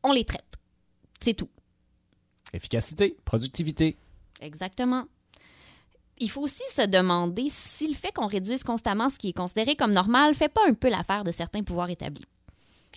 On 0.02 0.12
les 0.12 0.24
traite. 0.24 0.42
C'est 1.24 1.32
tout. 1.34 1.48
Efficacité, 2.52 3.16
productivité. 3.24 3.96
Exactement. 4.42 5.04
Il 6.18 6.30
faut 6.30 6.42
aussi 6.42 6.62
se 6.70 6.86
demander 6.86 7.48
si 7.50 7.88
le 7.88 7.94
fait 7.94 8.12
qu'on 8.12 8.26
réduise 8.26 8.62
constamment 8.62 9.08
ce 9.08 9.18
qui 9.18 9.30
est 9.30 9.32
considéré 9.32 9.74
comme 9.74 9.92
normal 9.92 10.34
fait 10.34 10.48
pas 10.50 10.60
un 10.68 10.74
peu 10.74 10.90
l'affaire 10.90 11.24
de 11.24 11.30
certains 11.32 11.62
pouvoirs 11.62 11.88
établis. 11.88 12.26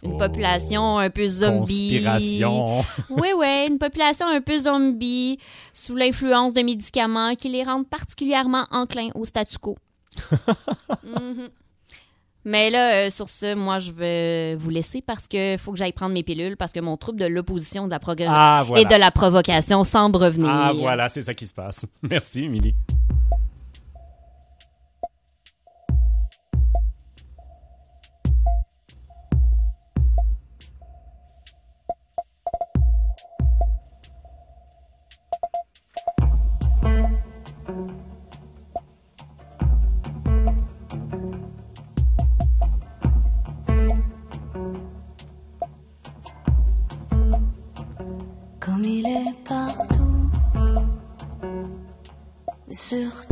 Une 0.03 0.13
Oh, 0.13 0.17
population 0.17 0.99
un 0.99 1.09
peu 1.09 1.25
zombie. 1.27 2.01
Conspiration. 2.03 2.81
Oui, 3.09 3.29
oui, 3.35 3.65
une 3.69 3.79
population 3.79 4.27
un 4.27 4.41
peu 4.41 4.57
zombie, 4.59 5.39
sous 5.71 5.95
l'influence 5.95 6.53
de 6.53 6.61
médicaments 6.61 7.33
qui 7.35 7.47
les 7.47 7.63
rendent 7.63 7.87
particulièrement 7.89 8.67
enclins 8.71 9.09
au 9.15 9.23
statu 9.23 9.57
quo. 9.57 9.77
Mhm. 11.03 11.49
Mais 12.47 12.69
là, 12.69 12.93
euh, 12.93 13.09
sur 13.09 13.27
ce, 13.27 13.55
moi, 13.55 13.79
je 13.79 13.91
vais 13.91 14.55
vous 14.55 14.69
laisser 14.69 15.01
parce 15.01 15.27
que 15.27 15.57
faut 15.59 15.73
que 15.73 15.77
j'aille 15.77 15.91
prendre 15.91 16.13
mes 16.13 16.23
pilules 16.23 16.55
parce 16.55 16.71
que 16.71 16.79
mon 16.79 16.95
trouble 16.95 17.19
de 17.19 17.25
l'opposition, 17.25 17.87
de 17.87 17.91
la 17.91 17.99
progression 17.99 18.33
Ah, 18.33 18.63
voilà. 18.65 18.83
et 18.83 18.85
de 18.85 18.95
la 18.97 19.11
provocation 19.11 19.83
semble 19.83 20.15
revenir. 20.15 20.49
Ah, 20.49 20.71
voilà, 20.73 21.09
c'est 21.09 21.23
ça 21.23 21.33
qui 21.33 21.45
se 21.45 21.53
passe. 21.53 21.85
Merci, 22.03 22.45
Émilie. 22.45 22.73
Mais 52.91 53.26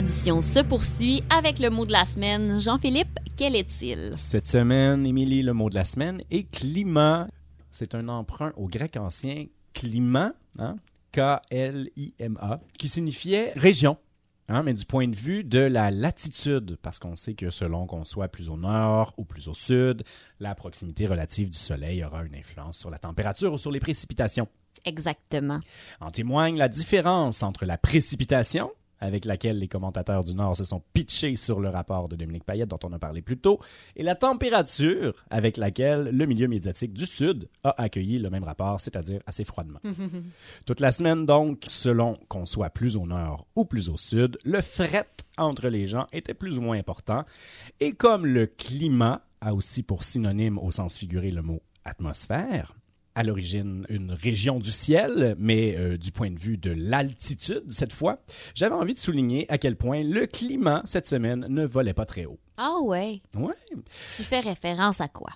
tradition 0.00 0.40
se 0.40 0.60
poursuit 0.60 1.22
avec 1.28 1.58
le 1.58 1.68
mot 1.68 1.84
de 1.84 1.92
la 1.92 2.06
semaine. 2.06 2.58
Jean-Philippe, 2.58 3.18
quel 3.36 3.54
est-il? 3.54 4.14
Cette 4.16 4.46
semaine, 4.46 5.04
Émilie, 5.04 5.42
le 5.42 5.52
mot 5.52 5.68
de 5.68 5.74
la 5.74 5.84
semaine 5.84 6.22
est 6.30 6.50
climat. 6.50 7.26
C'est 7.70 7.94
un 7.94 8.08
emprunt 8.08 8.54
au 8.56 8.66
grec 8.66 8.96
ancien 8.96 9.44
climat, 9.74 10.32
hein, 10.58 10.76
K-L-I-M-A, 11.12 12.60
qui 12.78 12.88
signifiait 12.88 13.52
région. 13.56 13.98
hein, 14.48 14.62
mais 14.62 14.72
du 14.72 14.86
point 14.86 15.06
de 15.06 15.14
vue 15.14 15.44
de 15.44 15.58
la 15.58 15.90
latitude, 15.90 16.78
parce 16.80 16.98
qu'on 16.98 17.14
sait 17.14 17.34
que 17.34 17.50
selon 17.50 17.86
qu'on 17.86 18.04
soit 18.04 18.28
plus 18.28 18.48
au 18.48 18.56
nord 18.56 19.12
ou 19.18 19.26
plus 19.26 19.48
au 19.48 19.54
sud, 19.54 20.02
la 20.38 20.54
proximité 20.54 21.06
relative 21.08 21.50
du 21.50 21.58
soleil 21.58 22.02
aura 22.02 22.24
une 22.24 22.36
influence 22.36 22.78
sur 22.78 22.88
la 22.88 22.98
température 22.98 23.52
ou 23.52 23.58
sur 23.58 23.70
les 23.70 23.80
précipitations. 23.80 24.48
Exactement. 24.86 25.60
En 26.00 26.10
témoigne 26.10 26.56
la 26.56 26.68
différence 26.68 27.42
entre 27.42 27.66
la 27.66 27.76
précipitation, 27.76 28.70
avec 29.00 29.24
laquelle 29.24 29.58
les 29.58 29.68
commentateurs 29.68 30.24
du 30.24 30.34
Nord 30.34 30.56
se 30.56 30.64
sont 30.64 30.82
pitchés 30.92 31.36
sur 31.36 31.60
le 31.60 31.68
rapport 31.68 32.08
de 32.08 32.16
Dominique 32.16 32.44
Payette 32.44 32.68
dont 32.68 32.78
on 32.84 32.92
a 32.92 32.98
parlé 32.98 33.22
plus 33.22 33.38
tôt, 33.38 33.60
et 33.96 34.02
la 34.02 34.14
température 34.14 35.14
avec 35.30 35.56
laquelle 35.56 36.04
le 36.04 36.26
milieu 36.26 36.48
médiatique 36.48 36.92
du 36.92 37.06
Sud 37.06 37.48
a 37.64 37.80
accueilli 37.82 38.18
le 38.18 38.30
même 38.30 38.44
rapport, 38.44 38.80
c'est-à-dire 38.80 39.20
assez 39.26 39.44
froidement. 39.44 39.80
Toute 40.66 40.80
la 40.80 40.92
semaine, 40.92 41.26
donc, 41.26 41.64
selon 41.68 42.14
qu'on 42.28 42.46
soit 42.46 42.70
plus 42.70 42.96
au 42.96 43.06
nord 43.06 43.46
ou 43.56 43.64
plus 43.64 43.88
au 43.88 43.96
sud, 43.96 44.38
le 44.44 44.60
fret 44.60 45.06
entre 45.38 45.68
les 45.68 45.86
gens 45.86 46.06
était 46.12 46.34
plus 46.34 46.58
ou 46.58 46.60
moins 46.60 46.78
important. 46.78 47.24
Et 47.80 47.92
comme 47.92 48.26
le 48.26 48.46
climat 48.46 49.22
a 49.40 49.54
aussi 49.54 49.82
pour 49.82 50.04
synonyme 50.04 50.58
au 50.58 50.70
sens 50.70 50.98
figuré 50.98 51.30
le 51.30 51.42
mot 51.42 51.62
atmosphère, 51.84 52.74
à 53.14 53.22
l'origine 53.22 53.86
une 53.88 54.12
région 54.12 54.58
du 54.58 54.70
ciel, 54.70 55.34
mais 55.38 55.76
euh, 55.76 55.96
du 55.96 56.12
point 56.12 56.30
de 56.30 56.38
vue 56.38 56.56
de 56.56 56.70
l'altitude 56.70 57.64
cette 57.68 57.92
fois, 57.92 58.22
j'avais 58.54 58.74
envie 58.74 58.94
de 58.94 58.98
souligner 58.98 59.46
à 59.48 59.58
quel 59.58 59.76
point 59.76 60.02
le 60.02 60.26
climat 60.26 60.82
cette 60.84 61.06
semaine 61.06 61.46
ne 61.48 61.66
volait 61.66 61.94
pas 61.94 62.06
très 62.06 62.24
haut. 62.24 62.38
Ah 62.62 62.76
ouais. 62.82 63.22
Ouais. 63.34 63.54
Tu 64.14 64.22
fais 64.22 64.40
référence 64.40 65.00
à 65.00 65.08
quoi? 65.08 65.30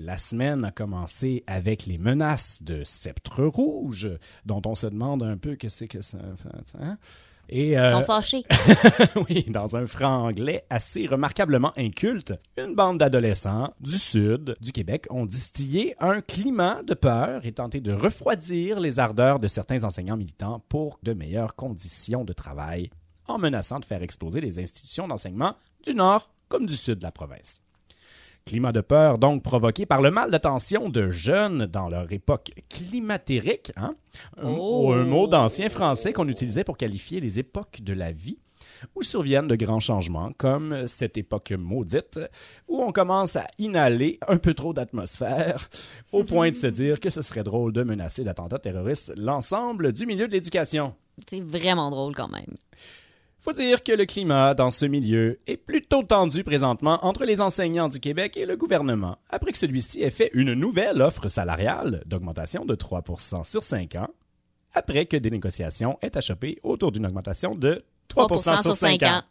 La 0.00 0.18
semaine 0.18 0.66
a 0.66 0.70
commencé 0.70 1.42
avec 1.46 1.86
les 1.86 1.96
menaces 1.96 2.62
de 2.62 2.84
sceptre 2.84 3.42
rouge, 3.44 4.10
dont 4.44 4.60
on 4.66 4.74
se 4.74 4.86
demande 4.86 5.22
un 5.22 5.38
peu 5.38 5.56
que 5.56 5.70
c'est 5.70 5.88
que 5.88 6.02
ça. 6.02 6.18
hein? 6.78 6.98
Et, 7.48 7.70
Ils 7.70 7.76
euh, 7.78 7.92
sont 7.92 8.04
fâchés. 8.04 8.44
oui, 9.30 9.46
dans 9.48 9.78
un 9.78 9.86
franglais 9.86 10.66
assez 10.68 11.06
remarquablement 11.06 11.72
inculte, 11.78 12.34
une 12.58 12.74
bande 12.74 12.98
d'adolescents 12.98 13.72
du 13.80 13.96
sud 13.96 14.54
du 14.60 14.70
Québec 14.70 15.06
ont 15.08 15.24
distillé 15.24 15.94
un 16.00 16.20
climat 16.20 16.82
de 16.82 16.92
peur 16.92 17.46
et 17.46 17.52
tenté 17.52 17.80
de 17.80 17.94
refroidir 17.94 18.78
les 18.78 18.98
ardeurs 18.98 19.38
de 19.38 19.48
certains 19.48 19.84
enseignants 19.84 20.18
militants 20.18 20.62
pour 20.68 20.98
de 21.02 21.14
meilleures 21.14 21.54
conditions 21.54 22.26
de 22.26 22.34
travail, 22.34 22.90
en 23.26 23.38
menaçant 23.38 23.80
de 23.80 23.86
faire 23.86 24.02
exploser 24.02 24.42
les 24.42 24.58
institutions 24.58 25.08
d'enseignement 25.08 25.54
du 25.82 25.94
nord 25.94 26.28
comme 26.48 26.66
du 26.66 26.76
sud 26.76 26.98
de 26.98 27.04
la 27.04 27.12
province. 27.12 27.60
Climat 28.44 28.72
de 28.72 28.80
peur 28.80 29.18
donc 29.18 29.42
provoqué 29.42 29.84
par 29.84 30.00
le 30.00 30.10
mal 30.10 30.30
d'attention 30.30 30.88
de 30.88 31.10
jeunes 31.10 31.66
dans 31.66 31.88
leur 31.88 32.10
époque 32.12 32.52
climatérique, 32.70 33.72
hein? 33.76 33.90
un, 34.38 34.50
Oh. 34.50 34.92
un 34.92 35.04
mot 35.04 35.26
d'ancien 35.26 35.68
français 35.68 36.14
qu'on 36.14 36.28
utilisait 36.28 36.64
pour 36.64 36.78
qualifier 36.78 37.20
les 37.20 37.38
époques 37.38 37.80
de 37.82 37.92
la 37.92 38.12
vie 38.12 38.38
où 38.94 39.02
surviennent 39.02 39.48
de 39.48 39.56
grands 39.56 39.80
changements, 39.80 40.32
comme 40.36 40.86
cette 40.86 41.16
époque 41.16 41.52
maudite, 41.52 42.20
où 42.68 42.82
on 42.82 42.92
commence 42.92 43.36
à 43.36 43.46
inhaler 43.58 44.18
un 44.28 44.36
peu 44.38 44.54
trop 44.54 44.72
d'atmosphère, 44.72 45.68
au 46.12 46.24
point 46.24 46.50
de 46.50 46.56
se 46.56 46.66
dire 46.66 47.00
que 47.00 47.10
ce 47.10 47.22
serait 47.22 47.44
drôle 47.44 47.72
de 47.72 47.82
menacer 47.82 48.24
d'attentats 48.24 48.58
terroristes 48.58 49.12
l'ensemble 49.16 49.92
du 49.92 50.06
milieu 50.06 50.26
de 50.28 50.32
l'éducation. 50.32 50.94
C'est 51.28 51.42
vraiment 51.42 51.90
drôle 51.90 52.14
quand 52.14 52.28
même. 52.28 52.54
Faut 53.48 53.54
dire 53.54 53.82
que 53.82 53.92
le 53.92 54.04
climat 54.04 54.52
dans 54.52 54.68
ce 54.68 54.84
milieu 54.84 55.40
est 55.46 55.56
plutôt 55.56 56.02
tendu 56.02 56.44
présentement 56.44 56.98
entre 57.02 57.24
les 57.24 57.40
enseignants 57.40 57.88
du 57.88 57.98
Québec 57.98 58.36
et 58.36 58.44
le 58.44 58.58
gouvernement, 58.58 59.16
après 59.30 59.52
que 59.52 59.58
celui-ci 59.58 60.02
ait 60.02 60.10
fait 60.10 60.30
une 60.34 60.52
nouvelle 60.52 61.00
offre 61.00 61.28
salariale 61.28 62.02
d'augmentation 62.04 62.66
de 62.66 62.74
3% 62.74 63.48
sur 63.48 63.62
5 63.62 63.94
ans, 63.94 64.10
après 64.74 65.06
que 65.06 65.16
des 65.16 65.30
négociations 65.30 65.98
aient 66.02 66.14
achoppé 66.14 66.58
autour 66.62 66.92
d'une 66.92 67.06
augmentation 67.06 67.54
de 67.54 67.86
3, 68.08 68.26
3% 68.26 68.60
sur 68.60 68.74
5 68.74 69.02
ans. 69.04 69.22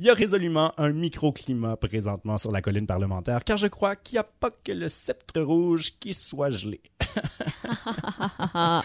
Il 0.00 0.06
y 0.06 0.08
a 0.08 0.14
résolument 0.14 0.72
un 0.78 0.92
microclimat 0.92 1.76
présentement 1.76 2.38
sur 2.38 2.50
la 2.50 2.62
colline 2.62 2.86
parlementaire, 2.86 3.44
car 3.44 3.58
je 3.58 3.66
crois 3.66 3.96
qu'il 3.96 4.14
n'y 4.14 4.20
a 4.20 4.24
pas 4.24 4.50
que 4.50 4.72
le 4.72 4.88
sceptre 4.88 5.42
rouge 5.42 5.90
qui 6.00 6.14
soit 6.14 6.48
gelé. 6.48 6.80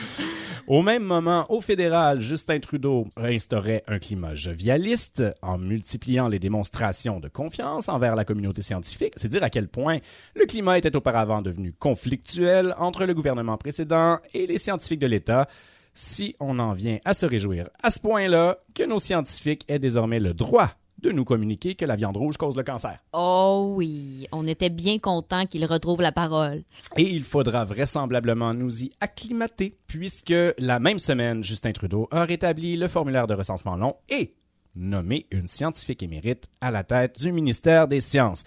Au 0.68 0.82
même 0.82 1.05
moment, 1.05 1.45
au 1.47 1.61
fédéral, 1.61 2.20
Justin 2.20 2.59
Trudeau 2.59 3.07
instaurait 3.16 3.86
un 3.88 3.97
climat 3.97 4.36
jovialiste 4.36 5.24
en 5.41 5.57
multipliant 5.57 6.28
les 6.28 6.38
démonstrations 6.38 7.22
de 7.22 7.30
confiance 7.30 7.88
envers 7.88 8.18
la 8.18 8.26
communauté 8.26 8.61
scientifique. 8.61 9.13
C'est 9.16 9.30
dire 9.30 9.43
à 9.43 9.49
quel 9.49 9.70
point 9.70 9.99
le 10.36 10.45
climat 10.45 10.78
était 10.78 10.97
auparavant 10.97 11.41
devenu 11.41 11.72
conflictuel 11.72 12.76
entre 12.78 13.05
le 13.05 13.13
gouvernement 13.13 13.55
précédent 13.55 14.20
et 14.34 14.47
les 14.47 14.57
scientifiques 14.57 14.99
de 14.99 15.07
l'État. 15.07 15.47
Si 15.93 16.36
on 16.41 16.59
en 16.59 16.74
vient 16.74 16.97
à 17.05 17.13
se 17.13 17.26
réjouir 17.26 17.70
à 17.82 17.89
ce 17.89 18.01
point-là 18.01 18.57
que 18.74 18.84
nos 18.84 18.99
scientifiques 18.99 19.63
aient 19.70 19.80
désormais 19.80 20.20
le 20.20 20.34
droit 20.34 20.76
de 21.06 21.12
nous 21.12 21.24
communiquer 21.24 21.76
que 21.76 21.86
la 21.86 21.95
viande 21.95 22.18
rouge 22.18 22.38
cause 22.38 22.58
le 22.58 22.64
cancer. 22.64 22.97
Oh 23.14 23.74
oui, 23.76 24.28
on 24.32 24.47
était 24.47 24.72
bien 24.72 24.97
content 24.97 25.45
qu'il 25.45 25.64
retrouve 25.66 26.01
la 26.01 26.12
parole. 26.12 26.64
Et 26.97 27.03
il 27.03 27.24
faudra 27.24 27.64
vraisemblablement 27.64 28.56
nous 28.56 28.84
y 28.84 28.89
acclimater, 28.99 29.78
puisque 29.86 30.34
la 30.58 30.80
même 30.80 30.97
semaine, 30.97 31.43
Justin 31.43 31.74
Trudeau 31.74 32.08
a 32.10 32.26
rétabli 32.26 32.76
le 32.76 32.88
formulaire 32.88 33.28
de 33.28 33.36
recensement 33.36 33.76
long 33.76 33.95
et 34.10 34.34
nommé 34.76 35.28
une 35.30 35.47
scientifique 35.47 36.01
émérite 36.01 36.47
à 36.60 36.72
la 36.72 36.84
tête 36.84 37.20
du 37.20 37.32
ministère 37.32 37.88
des 37.88 37.99
Sciences. 37.99 38.43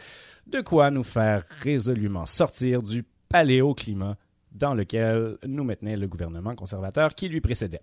De 0.49 0.61
quoi 0.61 0.91
nous 0.91 1.05
faire 1.05 1.45
résolument 1.63 2.27
sortir 2.27 2.83
du 2.83 3.05
paléoclimat 3.29 4.17
dans 4.51 4.75
lequel 4.75 5.39
nous 5.47 5.63
maintenait 5.63 5.97
le 5.97 6.09
gouvernement 6.09 6.57
conservateur 6.57 7.15
qui 7.15 7.29
lui 7.29 7.41
précédait. 7.41 7.83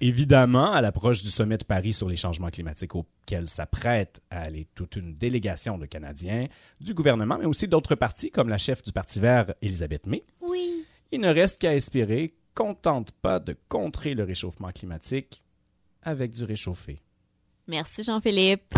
Évidemment, 0.00 0.72
à 0.72 0.80
l'approche 0.80 1.22
du 1.22 1.30
sommet 1.30 1.58
de 1.58 1.64
Paris 1.64 1.92
sur 1.92 2.08
les 2.08 2.16
changements 2.16 2.48
climatiques 2.48 2.94
auquel 2.94 3.48
s'apprête 3.48 4.20
à 4.30 4.40
aller 4.42 4.66
toute 4.74 4.96
une 4.96 5.12
délégation 5.14 5.76
de 5.76 5.84
Canadiens, 5.86 6.46
du 6.80 6.94
gouvernement, 6.94 7.36
mais 7.38 7.44
aussi 7.44 7.68
d'autres 7.68 7.94
partis, 7.96 8.30
comme 8.30 8.48
la 8.48 8.56
chef 8.58 8.82
du 8.82 8.92
Parti 8.92 9.20
vert, 9.20 9.52
Elisabeth 9.60 10.06
May, 10.06 10.24
Oui. 10.40 10.84
il 11.12 11.20
ne 11.20 11.28
reste 11.28 11.60
qu'à 11.60 11.74
espérer 11.74 12.34
qu'on 12.54 12.70
ne 12.70 12.74
tente 12.74 13.12
pas 13.12 13.38
de 13.40 13.54
contrer 13.68 14.14
le 14.14 14.24
réchauffement 14.24 14.70
climatique 14.72 15.42
avec 16.02 16.30
du 16.32 16.44
réchauffé. 16.44 16.98
Merci 17.68 18.02
Jean-Philippe. 18.02 18.74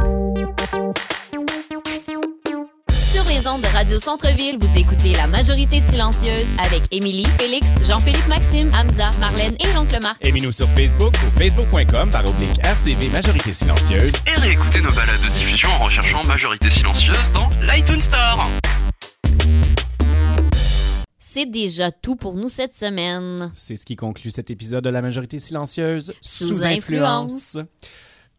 Les 3.32 3.48
ondes 3.48 3.62
de 3.62 3.66
Radio 3.68 3.98
Centre-Ville, 3.98 4.58
vous 4.60 4.78
écoutez 4.78 5.14
La 5.14 5.26
Majorité 5.26 5.80
Silencieuse 5.80 6.46
avec 6.58 6.82
Émilie, 6.90 7.24
Félix, 7.38 7.66
Jean-Philippe 7.82 8.28
Maxime, 8.28 8.70
Hamza, 8.74 9.10
Marlène 9.20 9.54
et 9.54 9.74
l'oncle 9.74 9.98
Marc. 10.02 10.18
Aimez-nous 10.20 10.52
sur 10.52 10.68
Facebook 10.68 11.14
ou 11.14 11.38
facebook.com 11.38 12.10
par 12.10 12.28
oblique 12.28 12.58
RCV 12.62 13.08
Majorité 13.08 13.54
Silencieuse. 13.54 14.16
Et 14.26 14.38
réécoutez 14.38 14.82
nos 14.82 14.90
balades 14.90 15.22
de 15.22 15.32
diffusion 15.32 15.70
en 15.70 15.84
recherchant 15.84 16.22
Majorité 16.24 16.68
Silencieuse 16.68 17.32
dans 17.32 17.48
l'iTunes 17.66 18.02
Store. 18.02 18.46
C'est 21.18 21.46
déjà 21.46 21.90
tout 21.90 22.16
pour 22.16 22.34
nous 22.34 22.50
cette 22.50 22.76
semaine. 22.76 23.50
C'est 23.54 23.76
ce 23.76 23.86
qui 23.86 23.96
conclut 23.96 24.30
cet 24.30 24.50
épisode 24.50 24.84
de 24.84 24.90
La 24.90 25.00
Majorité 25.00 25.38
Silencieuse 25.38 26.12
Sous 26.20 26.66
influence. 26.66 27.56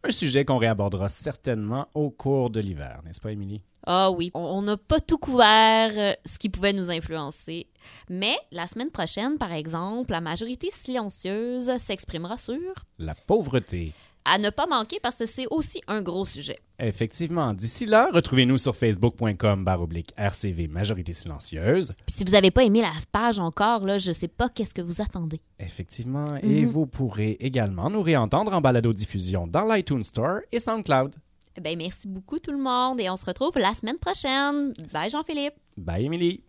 Un 0.04 0.10
sujet 0.12 0.44
qu'on 0.44 0.58
réabordera 0.58 1.08
certainement 1.08 1.88
au 1.94 2.10
cours 2.10 2.50
de 2.50 2.60
l'hiver, 2.60 3.00
n'est-ce 3.04 3.20
pas, 3.20 3.32
Émilie? 3.32 3.62
Ah 3.86 4.10
oui, 4.10 4.30
on- 4.34 4.62
n'a 4.62 4.76
pas 4.76 5.00
tout 5.00 5.18
couvert 5.18 5.92
euh, 5.96 6.12
ce 6.24 6.38
qui 6.38 6.48
pouvait 6.48 6.72
nous 6.72 6.90
influencer. 6.90 7.66
Mais 8.08 8.36
la 8.50 8.66
semaine 8.66 8.90
prochaine, 8.90 9.36
par 9.38 9.52
exemple, 9.52 10.12
la 10.12 10.20
majorité 10.20 10.68
silencieuse 10.70 11.70
s'exprimera 11.78 12.36
sur 12.38 12.56
La 12.98 13.14
pauvreté. 13.14 13.92
à 14.24 14.38
ne 14.38 14.48
pas 14.48 14.66
manquer 14.66 14.98
parce 15.02 15.16
que 15.16 15.26
c'est 15.26 15.46
aussi 15.50 15.82
un 15.86 16.00
gros 16.00 16.24
sujet. 16.24 16.58
Effectivement. 16.78 17.52
D'ici 17.52 17.84
là, 17.84 18.08
retrouvez-nous 18.10 18.56
sur 18.56 18.74
facebook.com 18.74 19.64
baroblique 19.64 20.12
RCV 20.16 20.66
Majorité 20.66 21.12
Silencieuse. 21.12 21.92
Puis 22.06 22.16
si 22.16 22.24
vous 22.24 22.32
n'avez 22.32 22.50
pas 22.50 22.64
aimé 22.64 22.80
la 22.80 22.90
page 23.12 23.38
encore, 23.38 23.84
là, 23.84 23.98
je 23.98 24.12
sais 24.12 24.28
pas 24.28 24.48
qu'est-ce 24.48 24.72
que 24.72 24.80
vous 24.82 25.02
attendez. 25.02 25.40
Effectivement. 25.58 26.36
Et 26.42 26.62
Mhm. 26.62 26.68
vous 26.70 26.86
pourrez 26.86 27.32
également 27.38 27.90
nous 27.90 28.00
réentendre 28.02 28.52
en 28.54 28.60
balado-diffusion 28.62 29.46
dans 29.46 29.70
l'iTunes 29.70 30.02
Store 30.02 30.38
et 30.50 30.58
SoundCloud. 30.58 31.14
Eh 31.56 31.60
Ben 31.60 31.76
merci 31.78 32.08
beaucoup 32.08 32.38
tout 32.38 32.50
le 32.50 32.58
monde 32.58 33.00
et 33.00 33.08
on 33.10 33.16
se 33.16 33.26
retrouve 33.26 33.56
la 33.56 33.74
semaine 33.74 33.98
prochaine. 33.98 34.72
Bye 34.92 35.10
Jean-Philippe. 35.10 35.54
Bye, 35.76 36.06
Émilie. 36.06 36.42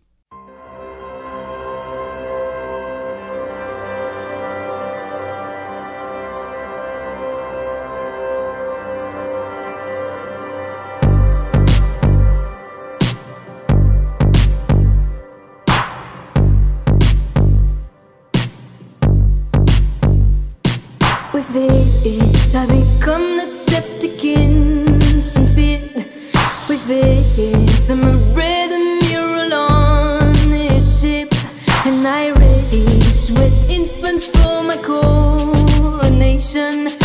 It, 26.88 27.90
I'm 27.90 28.04
a 28.04 28.16
rhythm 28.32 29.00
mural 29.08 29.52
on 29.54 30.32
this 30.50 31.00
ship, 31.00 31.34
and 31.84 32.06
I 32.06 32.28
raise 32.28 33.32
with 33.32 33.52
infants 33.68 34.28
for 34.28 34.62
my 34.62 34.76
coronation. 34.76 36.95